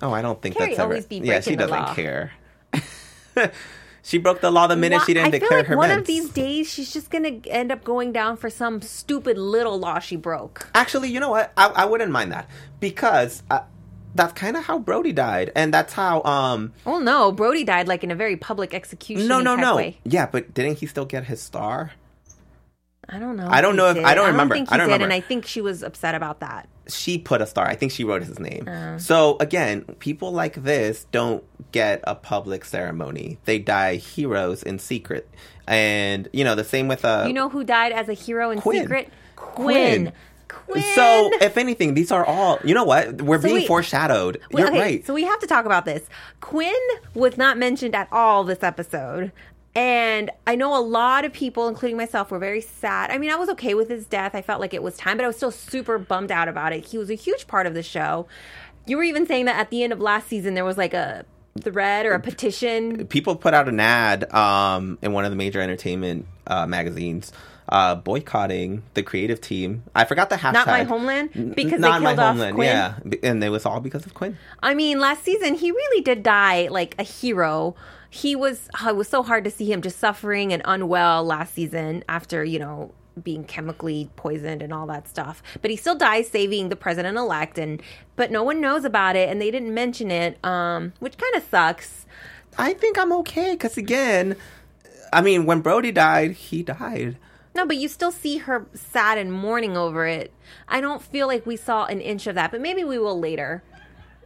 Oh, 0.00 0.12
I 0.12 0.22
don't 0.22 0.40
think 0.40 0.56
Carrie 0.56 0.70
that's 0.70 0.80
ever. 0.80 0.90
always 0.90 1.06
be 1.06 1.18
yeah, 1.18 1.40
she 1.40 1.56
doesn't 1.56 1.76
law. 1.76 1.94
care. 1.94 2.32
she 4.02 4.18
broke 4.18 4.40
the 4.40 4.50
law 4.50 4.66
the 4.66 4.76
minute 4.76 4.98
Why- 4.98 5.04
she 5.04 5.14
didn't 5.14 5.28
I 5.28 5.30
feel 5.32 5.40
declare 5.40 5.58
like 5.60 5.66
her 5.68 5.76
one 5.76 5.90
meds. 5.90 5.98
of 5.98 6.06
these 6.06 6.30
days 6.30 6.72
she's 6.72 6.92
just 6.92 7.10
gonna 7.10 7.40
end 7.46 7.70
up 7.72 7.84
going 7.84 8.12
down 8.12 8.36
for 8.36 8.48
some 8.50 8.80
stupid 8.82 9.36
little 9.38 9.78
law 9.78 9.98
she 9.98 10.16
broke. 10.16 10.68
Actually, 10.74 11.10
you 11.10 11.20
know 11.20 11.30
what? 11.30 11.52
I, 11.56 11.68
I 11.68 11.84
wouldn't 11.84 12.10
mind 12.12 12.32
that 12.32 12.48
because 12.80 13.42
uh, 13.50 13.60
that's 14.14 14.32
kind 14.32 14.56
of 14.56 14.64
how 14.64 14.78
Brody 14.78 15.12
died, 15.12 15.52
and 15.54 15.72
that's 15.72 15.92
how. 15.92 16.22
um 16.24 16.72
Oh 16.86 16.98
no, 16.98 17.30
Brody 17.32 17.64
died 17.64 17.86
like 17.88 18.02
in 18.02 18.10
a 18.10 18.14
very 18.16 18.36
public 18.36 18.74
execution. 18.74 19.28
No, 19.28 19.40
no, 19.40 19.54
type 19.56 19.62
no. 19.64 19.76
Way. 19.76 19.98
Yeah, 20.04 20.26
but 20.26 20.54
didn't 20.54 20.78
he 20.78 20.86
still 20.86 21.04
get 21.04 21.24
his 21.24 21.40
star? 21.42 21.92
I 23.08 23.18
don't 23.18 23.36
know. 23.36 23.48
I 23.50 23.60
don't 23.60 23.76
know 23.76 23.88
if- 23.88 23.96
did. 23.96 24.04
I 24.04 24.14
don't 24.14 24.26
remember. 24.28 24.54
i 24.54 24.58
think 24.58 24.68
he 24.68 24.74
I 24.74 24.76
don't 24.76 24.88
did, 24.88 24.92
remember. 24.94 25.04
and 25.14 25.24
I 25.24 25.26
think 25.26 25.46
she 25.46 25.60
was 25.60 25.82
upset 25.82 26.14
about 26.14 26.40
that. 26.40 26.68
She 26.88 27.18
put 27.18 27.40
a 27.42 27.46
star. 27.46 27.66
I 27.66 27.74
think 27.74 27.92
she 27.92 28.04
wrote 28.04 28.22
his 28.22 28.38
name. 28.38 28.66
Uh. 28.68 28.98
So 28.98 29.36
again, 29.40 29.82
people 29.98 30.32
like 30.32 30.54
this 30.62 31.06
don't 31.12 31.44
get 31.72 32.00
a 32.04 32.14
public 32.14 32.64
ceremony. 32.64 33.38
They 33.44 33.58
die 33.58 33.96
heroes 33.96 34.62
in 34.62 34.78
secret, 34.78 35.28
and 35.66 36.28
you 36.32 36.44
know 36.44 36.54
the 36.54 36.64
same 36.64 36.88
with 36.88 37.04
uh. 37.04 37.24
You 37.26 37.32
know 37.34 37.48
who 37.48 37.64
died 37.64 37.92
as 37.92 38.08
a 38.08 38.14
hero 38.14 38.50
in 38.50 38.60
Quinn. 38.60 38.82
secret? 38.82 39.10
Quinn. 39.36 40.12
Quinn. 40.12 40.12
Quinn. 40.48 40.82
So, 40.94 41.30
if 41.42 41.58
anything, 41.58 41.92
these 41.92 42.10
are 42.10 42.24
all. 42.24 42.58
You 42.64 42.74
know 42.74 42.84
what? 42.84 43.20
We're 43.20 43.36
So 43.38 43.44
being 43.44 43.54
wait. 43.56 43.66
foreshadowed. 43.66 44.40
You're 44.50 44.68
okay, 44.68 44.78
right. 44.80 45.06
So 45.06 45.12
we 45.12 45.24
have 45.24 45.38
to 45.40 45.46
talk 45.46 45.66
about 45.66 45.84
this. 45.84 46.08
Quinn 46.40 46.72
was 47.14 47.36
not 47.36 47.58
mentioned 47.58 47.94
at 47.94 48.08
all 48.10 48.44
this 48.44 48.62
episode. 48.62 49.30
And 49.74 50.30
I 50.46 50.56
know 50.56 50.76
a 50.76 50.82
lot 50.82 51.24
of 51.24 51.32
people, 51.32 51.68
including 51.68 51.96
myself, 51.96 52.30
were 52.30 52.38
very 52.38 52.60
sad. 52.60 53.10
I 53.10 53.18
mean, 53.18 53.30
I 53.30 53.36
was 53.36 53.48
okay 53.50 53.74
with 53.74 53.88
his 53.88 54.06
death. 54.06 54.34
I 54.34 54.42
felt 54.42 54.60
like 54.60 54.74
it 54.74 54.82
was 54.82 54.96
time, 54.96 55.16
but 55.16 55.24
I 55.24 55.26
was 55.26 55.36
still 55.36 55.52
super 55.52 55.98
bummed 55.98 56.32
out 56.32 56.48
about 56.48 56.72
it. 56.72 56.86
He 56.86 56.98
was 56.98 57.10
a 57.10 57.14
huge 57.14 57.46
part 57.46 57.66
of 57.66 57.74
the 57.74 57.82
show. 57.82 58.26
You 58.86 58.96
were 58.96 59.04
even 59.04 59.26
saying 59.26 59.44
that 59.44 59.56
at 59.56 59.70
the 59.70 59.82
end 59.84 59.92
of 59.92 60.00
last 60.00 60.28
season, 60.28 60.54
there 60.54 60.64
was 60.64 60.78
like 60.78 60.94
a 60.94 61.24
thread 61.60 62.06
or 62.06 62.12
a 62.12 62.20
petition. 62.20 63.06
People 63.06 63.36
put 63.36 63.54
out 63.54 63.68
an 63.68 63.78
ad 63.80 64.32
um, 64.32 64.98
in 65.02 65.12
one 65.12 65.24
of 65.24 65.30
the 65.30 65.36
major 65.36 65.60
entertainment 65.60 66.26
uh, 66.46 66.66
magazines. 66.66 67.32
Uh, 67.70 67.94
boycotting 67.94 68.82
the 68.94 69.02
creative 69.02 69.42
team. 69.42 69.82
I 69.94 70.06
forgot 70.06 70.30
the 70.30 70.36
hashtag. 70.36 70.52
Not 70.54 70.66
My 70.68 70.84
Homeland? 70.84 71.54
Because 71.54 71.72
they 71.72 71.88
Not 71.88 72.00
my 72.00 72.12
killed 72.12 72.20
off 72.20 72.28
homeland. 72.28 72.54
Quinn? 72.54 72.66
Yeah, 72.66 72.94
and 73.22 73.44
it 73.44 73.50
was 73.50 73.66
all 73.66 73.80
because 73.80 74.06
of 74.06 74.14
Quinn. 74.14 74.38
I 74.62 74.72
mean, 74.72 75.00
last 75.00 75.22
season 75.22 75.54
he 75.54 75.70
really 75.70 76.02
did 76.02 76.22
die 76.22 76.68
like 76.70 76.94
a 76.98 77.02
hero. 77.02 77.76
He 78.10 78.34
was 78.34 78.68
it 78.86 78.96
was 78.96 79.08
so 79.08 79.22
hard 79.22 79.44
to 79.44 79.50
see 79.50 79.70
him 79.70 79.82
just 79.82 79.98
suffering 79.98 80.52
and 80.52 80.62
unwell 80.64 81.24
last 81.24 81.54
season 81.54 82.04
after, 82.08 82.44
you 82.44 82.58
know, 82.58 82.92
being 83.22 83.44
chemically 83.44 84.10
poisoned 84.16 84.62
and 84.62 84.72
all 84.72 84.86
that 84.86 85.08
stuff. 85.08 85.42
But 85.60 85.70
he 85.70 85.76
still 85.76 85.96
dies 85.96 86.28
saving 86.28 86.68
the 86.68 86.76
president 86.76 87.18
elect 87.18 87.58
and 87.58 87.82
but 88.16 88.30
no 88.30 88.42
one 88.42 88.60
knows 88.60 88.84
about 88.84 89.16
it 89.16 89.28
and 89.28 89.40
they 89.40 89.50
didn't 89.50 89.74
mention 89.74 90.10
it 90.10 90.42
um 90.44 90.92
which 91.00 91.16
kind 91.18 91.34
of 91.34 91.48
sucks. 91.48 92.06
I 92.56 92.74
think 92.74 92.98
I'm 92.98 93.12
okay 93.14 93.52
because 93.52 93.76
again, 93.76 94.36
I 95.12 95.20
mean, 95.20 95.46
when 95.46 95.60
Brody 95.60 95.92
died, 95.92 96.32
he 96.32 96.62
died. 96.62 97.16
No, 97.54 97.66
but 97.66 97.76
you 97.76 97.88
still 97.88 98.12
see 98.12 98.38
her 98.38 98.66
sad 98.74 99.18
and 99.18 99.32
mourning 99.32 99.76
over 99.76 100.06
it. 100.06 100.32
I 100.68 100.80
don't 100.80 101.02
feel 101.02 101.26
like 101.26 101.46
we 101.46 101.56
saw 101.56 101.86
an 101.86 102.00
inch 102.00 102.26
of 102.26 102.34
that, 102.36 102.50
but 102.50 102.60
maybe 102.60 102.84
we 102.84 102.98
will 102.98 103.18
later. 103.18 103.62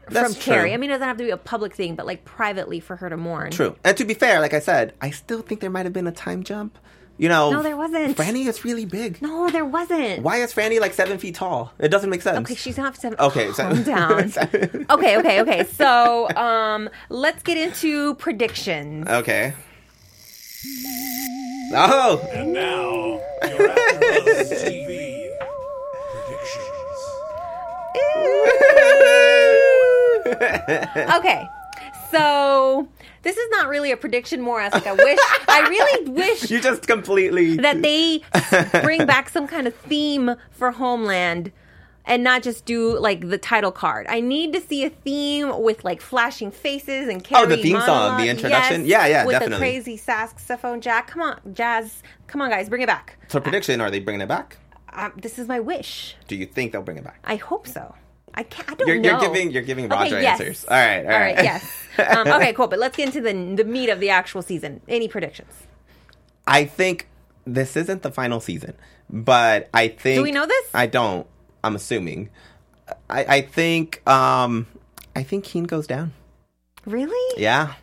That's 0.09 0.35
from 0.35 0.43
Carrie. 0.43 0.69
true. 0.71 0.75
I 0.75 0.77
mean, 0.79 0.91
it 0.91 0.95
doesn't 0.95 1.07
have 1.09 1.17
to 1.19 1.25
be 1.25 1.31
a 1.31 1.37
public 1.37 1.75
thing, 1.75 1.95
but 1.95 2.07
like 2.07 2.25
privately 2.25 2.81
for 2.81 2.97
her 2.97 3.09
to 3.09 3.17
mourn. 3.17 3.51
True. 3.51 3.77
And 3.85 3.97
to 3.97 4.05
be 4.05 4.15
fair, 4.15 4.41
like 4.41 4.53
I 4.55 4.59
said, 4.61 4.95
I 5.01 5.11
still 5.11 5.43
think 5.43 5.61
there 5.61 5.71
might 5.71 5.87
have 5.87 5.93
been 5.93 6.07
a 6.07 6.13
time 6.13 6.43
jump. 6.43 6.79
You 7.19 7.29
know, 7.29 7.51
No, 7.51 7.63
there 7.63 7.77
wasn't. 7.77 8.17
Franny 8.17 8.47
is 8.49 8.65
really 8.65 8.85
big. 8.87 9.21
No, 9.23 9.49
there 9.51 9.67
wasn't. 9.67 10.23
Why 10.23 10.39
is 10.39 10.53
Franny 10.53 10.81
like 10.81 10.93
seven 10.95 11.19
feet 11.19 11.35
tall? 11.37 11.73
It 11.79 11.89
doesn't 11.89 12.09
make 12.11 12.23
sense. 12.23 12.39
Okay, 12.51 12.55
she's 12.57 12.77
not 12.79 12.97
seven. 12.97 13.19
Okay, 13.21 13.53
so- 13.53 13.63
calm 13.63 13.83
down. 13.85 14.33
okay, 14.91 15.19
okay, 15.19 15.41
okay. 15.43 15.65
So, 15.65 16.29
um, 16.35 16.89
let's 17.11 17.43
get 17.43 17.59
into 17.59 18.15
predictions. 18.17 19.07
okay. 19.09 19.53
Oh, 21.75 22.21
And 22.33 22.53
now, 22.53 23.21
your 23.49 23.69
AfterBuzz 23.69 24.65
TV 24.65 25.31
predictions. 27.95 29.12
Okay, 31.17 31.47
so 32.11 32.89
this 33.23 33.37
is 33.37 33.49
not 33.51 33.69
really 33.69 33.91
a 33.93 33.97
prediction, 33.97 34.41
more 34.41 34.61
as 34.61 34.73
like 34.73 34.87
a 34.87 34.95
wish. 34.95 35.19
I 35.49 35.67
really 35.69 36.11
wish 36.11 36.51
you 36.51 36.61
just 36.61 36.87
completely. 36.87 37.57
that 37.59 37.83
they 37.83 38.23
bring 38.83 39.07
back 39.07 39.29
some 39.29 39.47
kind 39.47 39.67
of 39.67 39.75
theme 39.75 40.35
for 40.51 40.71
Homeland 40.73 41.53
and 42.05 42.25
not 42.25 42.43
just 42.43 42.65
do 42.65 42.99
like 42.99 43.29
the 43.29 43.39
title 43.39 43.71
card. 43.71 44.07
I 44.09 44.21
need 44.21 44.53
to 44.55 44.61
see 44.61 44.85
a 44.85 44.91
theme 44.91 45.61
with 45.63 45.85
like 45.85 46.01
flashing 46.01 46.51
faces 46.51 47.09
and 47.09 47.25
Oh, 47.33 47.47
the 47.47 47.55
Carrie 47.57 47.63
theme 47.63 47.81
song, 47.81 48.19
the 48.21 48.29
introduction? 48.29 48.83
Yes, 48.87 48.89
Yeah, 48.89 49.07
yeah, 49.07 49.25
with 49.27 49.35
definitely. 49.35 49.55
the 49.55 49.61
crazy 49.61 49.97
saxophone 49.97 50.81
jack. 50.81 51.07
Come 51.09 51.23
on, 51.23 51.41
jazz. 51.55 52.03
Come 52.27 52.43
on, 52.43 52.51
guys, 52.51 52.69
bring 52.69 52.83
it 52.83 52.89
back. 52.89 53.19
So 53.29 53.39
prediction: 53.41 53.81
Are 53.81 53.91
they 53.91 54.01
bringing 54.01 54.21
it 54.23 54.29
back? 54.29 54.59
Um, 54.95 55.13
this 55.17 55.39
is 55.39 55.47
my 55.49 55.61
wish. 55.61 56.17
Do 56.29 56.37
you 56.37 56.45
think 56.45 56.73
they'll 56.73 56.83
bring 56.83 56.99
it 56.99 57.05
back? 57.05 57.21
I 57.25 57.37
hope 57.37 57.67
so. 57.67 57.95
I 58.35 58.43
can't. 58.45 58.71
I 58.71 58.75
don't 58.75 58.89
You're, 58.89 58.99
know. 59.01 59.11
you're 59.11 59.21
giving 59.21 59.51
you're 59.51 59.63
giving 59.63 59.89
Roger 59.89 60.15
okay, 60.17 60.23
yes. 60.23 60.41
answers. 60.41 60.65
All 60.65 60.77
right, 60.77 61.05
all 61.05 61.13
All 61.13 61.19
right, 61.19 61.37
right. 61.37 61.45
Yes. 61.45 61.79
Um, 61.99 62.27
okay. 62.27 62.55
Cool. 62.55 62.69
But 62.69 62.79
let's 62.79 62.97
get 62.97 63.09
into 63.15 63.21
the 63.21 63.33
the 63.55 63.65
meat 63.69 63.91
of 63.91 64.01
the 64.01 64.09
actual 64.09 64.41
season. 64.41 64.81
Any 64.89 65.09
predictions? 65.09 65.53
I 66.47 66.65
think 66.65 67.07
this 67.47 67.77
isn't 67.77 68.01
the 68.01 68.11
final 68.11 68.41
season, 68.41 68.73
but 69.11 69.69
I 69.75 69.89
think. 69.89 70.17
Do 70.17 70.23
we 70.23 70.33
know 70.33 70.47
this? 70.47 70.71
I 70.73 70.87
don't. 70.87 71.27
I'm 71.63 71.77
assuming. 71.77 72.31
I, 73.11 73.25
I 73.37 73.41
think. 73.43 74.07
Um, 74.09 74.67
I 75.15 75.23
think 75.23 75.45
Keane 75.45 75.65
goes 75.65 75.87
down. 75.87 76.15
Really? 76.87 77.41
Yeah, 77.41 77.75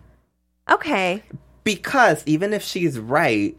Okay. 0.70 1.22
because 1.64 2.24
even 2.26 2.52
if 2.52 2.64
she's 2.64 2.98
right, 2.98 3.56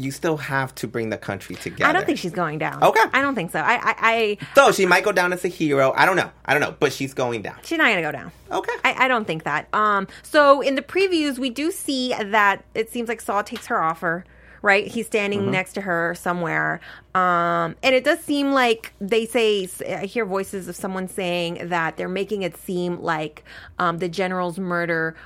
you 0.00 0.10
still 0.10 0.36
have 0.36 0.74
to 0.76 0.88
bring 0.88 1.10
the 1.10 1.18
country 1.18 1.56
together. 1.56 1.88
I 1.88 1.92
don't 1.92 2.06
think 2.06 2.18
she's 2.18 2.32
going 2.32 2.58
down. 2.58 2.82
Okay. 2.82 3.00
I 3.12 3.20
don't 3.20 3.34
think 3.34 3.50
so. 3.50 3.60
I, 3.60 3.74
I, 3.74 3.94
I 3.98 4.38
So 4.54 4.72
she 4.72 4.86
might 4.86 5.04
go 5.04 5.12
down 5.12 5.32
as 5.32 5.44
a 5.44 5.48
hero. 5.48 5.92
I 5.96 6.06
don't 6.06 6.16
know. 6.16 6.30
I 6.44 6.52
don't 6.54 6.60
know, 6.60 6.74
but 6.78 6.92
she's 6.92 7.14
going 7.14 7.42
down. 7.42 7.56
she's 7.62 7.78
not 7.78 7.88
gonna 7.88 8.02
go 8.02 8.12
down. 8.12 8.32
Okay. 8.50 8.72
I, 8.84 9.04
I 9.04 9.08
don't 9.08 9.26
think 9.26 9.44
that. 9.44 9.68
Um, 9.72 10.08
so 10.22 10.60
in 10.60 10.74
the 10.74 10.82
previews, 10.82 11.38
we 11.38 11.50
do 11.50 11.70
see 11.70 12.14
that 12.14 12.64
it 12.74 12.90
seems 12.90 13.08
like 13.08 13.20
Saul 13.20 13.44
takes 13.44 13.66
her 13.66 13.80
offer. 13.80 14.24
Right, 14.62 14.86
he's 14.86 15.06
standing 15.06 15.40
Mm-hmm. 15.40 15.50
next 15.52 15.72
to 15.74 15.80
her 15.80 16.14
somewhere, 16.14 16.80
um, 17.14 17.76
and 17.82 17.94
it 17.94 18.04
does 18.04 18.20
seem 18.20 18.52
like 18.52 18.92
they 19.00 19.24
say. 19.26 19.68
I 19.88 20.04
hear 20.06 20.24
voices 20.26 20.68
of 20.68 20.76
someone 20.76 21.08
saying 21.08 21.68
that 21.68 21.96
they're 21.96 22.08
making 22.08 22.42
it 22.42 22.56
seem 22.56 23.00
like 23.00 23.42
um, 23.78 23.98
the 23.98 24.08
general's 24.08 24.58
murder 24.58 25.16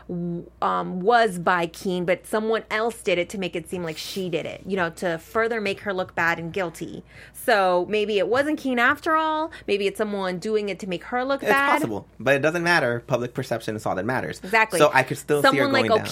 um, 0.63 1.01
was 1.01 1.39
by 1.39 1.67
Keane, 1.67 2.05
but 2.05 2.27
someone 2.27 2.63
else 2.71 3.03
did 3.03 3.19
it 3.19 3.29
to 3.31 3.39
make 3.39 3.57
it 3.57 3.69
seem 3.69 3.83
like 3.83 3.99
she 3.99 4.29
did 4.29 4.47
it. 4.47 4.63
You 4.67 4.77
know, 4.77 4.91
to 4.91 5.19
further 5.19 5.61
make 5.61 5.81
her 5.81 5.93
look 5.93 6.15
bad 6.15 6.39
and 6.39 6.53
guilty. 6.53 7.03
So 7.33 7.87
maybe 7.89 8.19
it 8.19 8.29
wasn't 8.29 8.59
Keane 8.59 8.79
after 8.79 9.17
all. 9.17 9.51
Maybe 9.67 9.87
it's 9.87 9.99
someone 9.99 10.39
doing 10.39 10.69
it 10.69 10.79
to 10.81 10.87
make 10.89 11.05
her 11.05 11.25
look 11.25 11.43
It's 11.43 11.51
bad. 11.51 11.75
It's 11.75 11.81
possible, 11.81 12.07
but 12.21 12.37
it 12.37 12.43
doesn't 12.43 12.63
matter. 12.63 13.03
Public 13.07 13.35
perception 13.35 13.75
is 13.77 13.85
all 13.85 13.95
that 13.97 14.05
matters. 14.07 14.41
Exactly. 14.45 14.79
So 14.79 14.91
I 14.95 15.03
could 15.03 15.19
still 15.19 15.43
see 15.43 15.49
her 15.49 15.65
someone 15.65 15.73
going 15.73 15.91
like 15.91 15.99
down. 16.05 16.07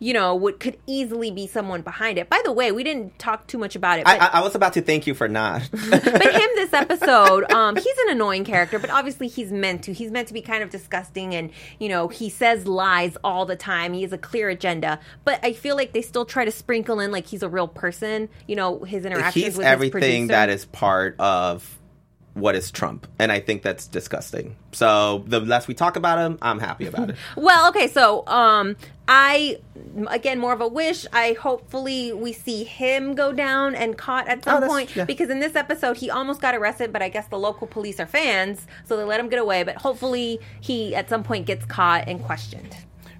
You 0.00 0.14
know, 0.14 0.34
would 0.34 0.58
could 0.58 0.78
easily 0.86 1.30
be 1.30 1.46
someone 1.46 1.82
behind 1.82 2.18
it. 2.18 2.28
By 2.28 2.40
the 2.44 2.52
way, 2.52 2.72
we 2.72 2.82
didn't 2.82 3.18
talk 3.18 3.46
too 3.46 3.58
much 3.58 3.76
about 3.76 3.98
it, 3.98 4.06
I, 4.08 4.18
but, 4.18 4.34
I, 4.34 4.38
I 4.38 4.42
was 4.42 4.54
about 4.54 4.72
to 4.72 4.82
thank 4.82 5.06
you 5.06 5.14
for 5.14 5.28
not. 5.28 5.68
but 5.70 6.04
him 6.04 6.50
this 6.56 6.72
episode, 6.72 7.50
um, 7.52 7.76
he's 7.76 7.98
an 8.06 8.10
annoying 8.10 8.44
character, 8.44 8.78
but 8.78 8.90
obviously 8.90 9.28
he's 9.28 9.52
meant 9.52 9.84
to. 9.84 9.92
He's 9.92 10.10
meant 10.10 10.28
to 10.28 10.34
be 10.34 10.42
kind 10.42 10.62
of 10.62 10.70
disgusting, 10.70 11.34
and 11.34 11.50
you 11.78 11.88
know, 11.88 12.08
he 12.08 12.30
says 12.30 12.66
lies 12.66 13.16
all 13.22 13.46
the 13.46 13.56
time. 13.56 13.92
He 13.92 14.02
has 14.02 14.12
a 14.12 14.18
clear 14.18 14.48
agenda, 14.48 14.98
but 15.24 15.38
I 15.44 15.52
feel 15.52 15.76
like 15.76 15.92
they 15.92 16.02
still 16.02 16.24
try 16.24 16.44
to 16.44 16.50
sprinkle 16.50 16.98
in 17.00 17.12
like 17.12 17.26
he's 17.26 17.42
a 17.42 17.48
real 17.48 17.68
person. 17.68 18.28
You 18.46 18.56
know, 18.56 18.80
his 18.80 19.04
interactions 19.04 19.44
He's 19.44 19.56
with 19.56 19.66
his 19.66 19.72
everything 19.72 20.28
that 20.28 20.48
is 20.48 20.64
part 20.64 21.16
of 21.20 21.79
what 22.34 22.54
is 22.54 22.70
Trump, 22.70 23.06
and 23.18 23.32
I 23.32 23.40
think 23.40 23.62
that's 23.62 23.86
disgusting. 23.88 24.54
So 24.72 25.24
the 25.26 25.40
less 25.40 25.66
we 25.66 25.74
talk 25.74 25.96
about 25.96 26.18
him, 26.18 26.38
I'm 26.40 26.60
happy 26.60 26.86
about 26.86 27.10
it. 27.10 27.16
Well, 27.36 27.68
okay, 27.70 27.88
so 27.88 28.24
um 28.28 28.76
I 29.08 29.58
again 30.06 30.38
more 30.38 30.52
of 30.52 30.60
a 30.60 30.68
wish. 30.68 31.06
I 31.12 31.32
hopefully 31.32 32.12
we 32.12 32.32
see 32.32 32.62
him 32.64 33.14
go 33.14 33.32
down 33.32 33.74
and 33.74 33.98
caught 33.98 34.28
at 34.28 34.44
some 34.44 34.62
Oh, 34.62 34.66
point 34.68 34.94
yeah. 34.94 35.04
because 35.04 35.28
in 35.30 35.40
this 35.40 35.56
episode 35.56 35.96
he 35.96 36.08
almost 36.10 36.40
got 36.40 36.54
arrested, 36.54 36.92
but 36.92 37.02
I 37.02 37.08
guess 37.08 37.26
the 37.28 37.38
local 37.38 37.66
police 37.66 37.98
are 37.98 38.06
fans, 38.06 38.64
so 38.86 38.96
they 38.96 39.02
let 39.02 39.18
him 39.18 39.28
get 39.28 39.40
away, 39.40 39.64
but 39.64 39.76
hopefully 39.76 40.38
he 40.60 40.94
at 40.94 41.08
some 41.08 41.24
point 41.24 41.46
gets 41.46 41.64
caught 41.66 42.06
and 42.08 42.22
questioned. 42.22 42.76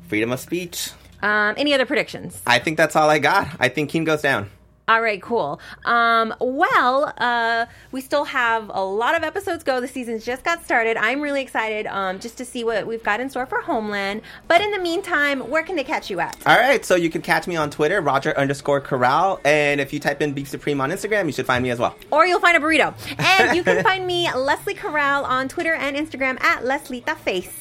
Freedom 0.08 0.30
of 0.32 0.38
speech. 0.38 0.90
Um 1.22 1.54
any 1.56 1.74
other 1.74 1.84
predictions? 1.86 2.40
I 2.46 2.60
think 2.60 2.76
that's 2.76 2.94
all 2.94 3.10
I 3.10 3.18
got. 3.18 3.48
I 3.58 3.68
think 3.68 3.90
Keane 3.90 4.04
goes 4.04 4.22
down. 4.22 4.48
All 4.90 5.00
right, 5.00 5.22
cool. 5.22 5.60
Um, 5.84 6.34
well, 6.40 7.14
uh, 7.16 7.66
we 7.92 8.00
still 8.00 8.24
have 8.24 8.72
a 8.74 8.84
lot 8.84 9.14
of 9.14 9.22
episodes 9.22 9.62
go. 9.62 9.80
The 9.80 9.86
season's 9.86 10.24
just 10.24 10.42
got 10.42 10.64
started. 10.64 10.96
I'm 10.96 11.20
really 11.20 11.42
excited 11.42 11.86
um, 11.86 12.18
just 12.18 12.36
to 12.38 12.44
see 12.44 12.64
what 12.64 12.88
we've 12.88 13.02
got 13.04 13.20
in 13.20 13.30
store 13.30 13.46
for 13.46 13.60
Homeland. 13.60 14.22
But 14.48 14.60
in 14.60 14.72
the 14.72 14.80
meantime, 14.80 15.48
where 15.48 15.62
can 15.62 15.76
they 15.76 15.84
catch 15.84 16.10
you 16.10 16.18
at? 16.18 16.36
All 16.44 16.56
right, 16.58 16.84
so 16.84 16.96
you 16.96 17.08
can 17.08 17.22
catch 17.22 17.46
me 17.46 17.54
on 17.54 17.70
Twitter, 17.70 18.00
Roger 18.00 18.36
underscore 18.36 18.80
Corral, 18.80 19.38
and 19.44 19.80
if 19.80 19.92
you 19.92 20.00
type 20.00 20.20
in 20.22 20.32
Beef 20.32 20.48
Supreme 20.48 20.80
on 20.80 20.90
Instagram, 20.90 21.26
you 21.26 21.32
should 21.32 21.46
find 21.46 21.62
me 21.62 21.70
as 21.70 21.78
well. 21.78 21.94
or 22.10 22.26
you'll 22.26 22.40
find 22.40 22.56
a 22.56 22.60
burrito. 22.60 22.92
And 23.16 23.56
you 23.56 23.62
can 23.62 23.84
find 23.84 24.04
me, 24.04 24.28
Lesley 24.34 24.74
Corral, 24.74 25.24
on 25.24 25.46
Twitter 25.46 25.74
and 25.74 25.96
Instagram 25.96 26.42
at 26.42 26.64
Leslita 26.64 27.16
Face. 27.16 27.56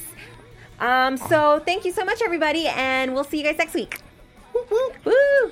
Um, 0.80 1.16
so 1.16 1.62
thank 1.64 1.86
you 1.86 1.92
so 1.92 2.04
much, 2.04 2.24
everybody, 2.24 2.68
and 2.70 3.14
we'll 3.14 3.24
see 3.24 3.38
you 3.38 3.44
guys 3.44 3.60
next 3.60 3.76
week. 3.76 4.00
Woo! 5.06 5.52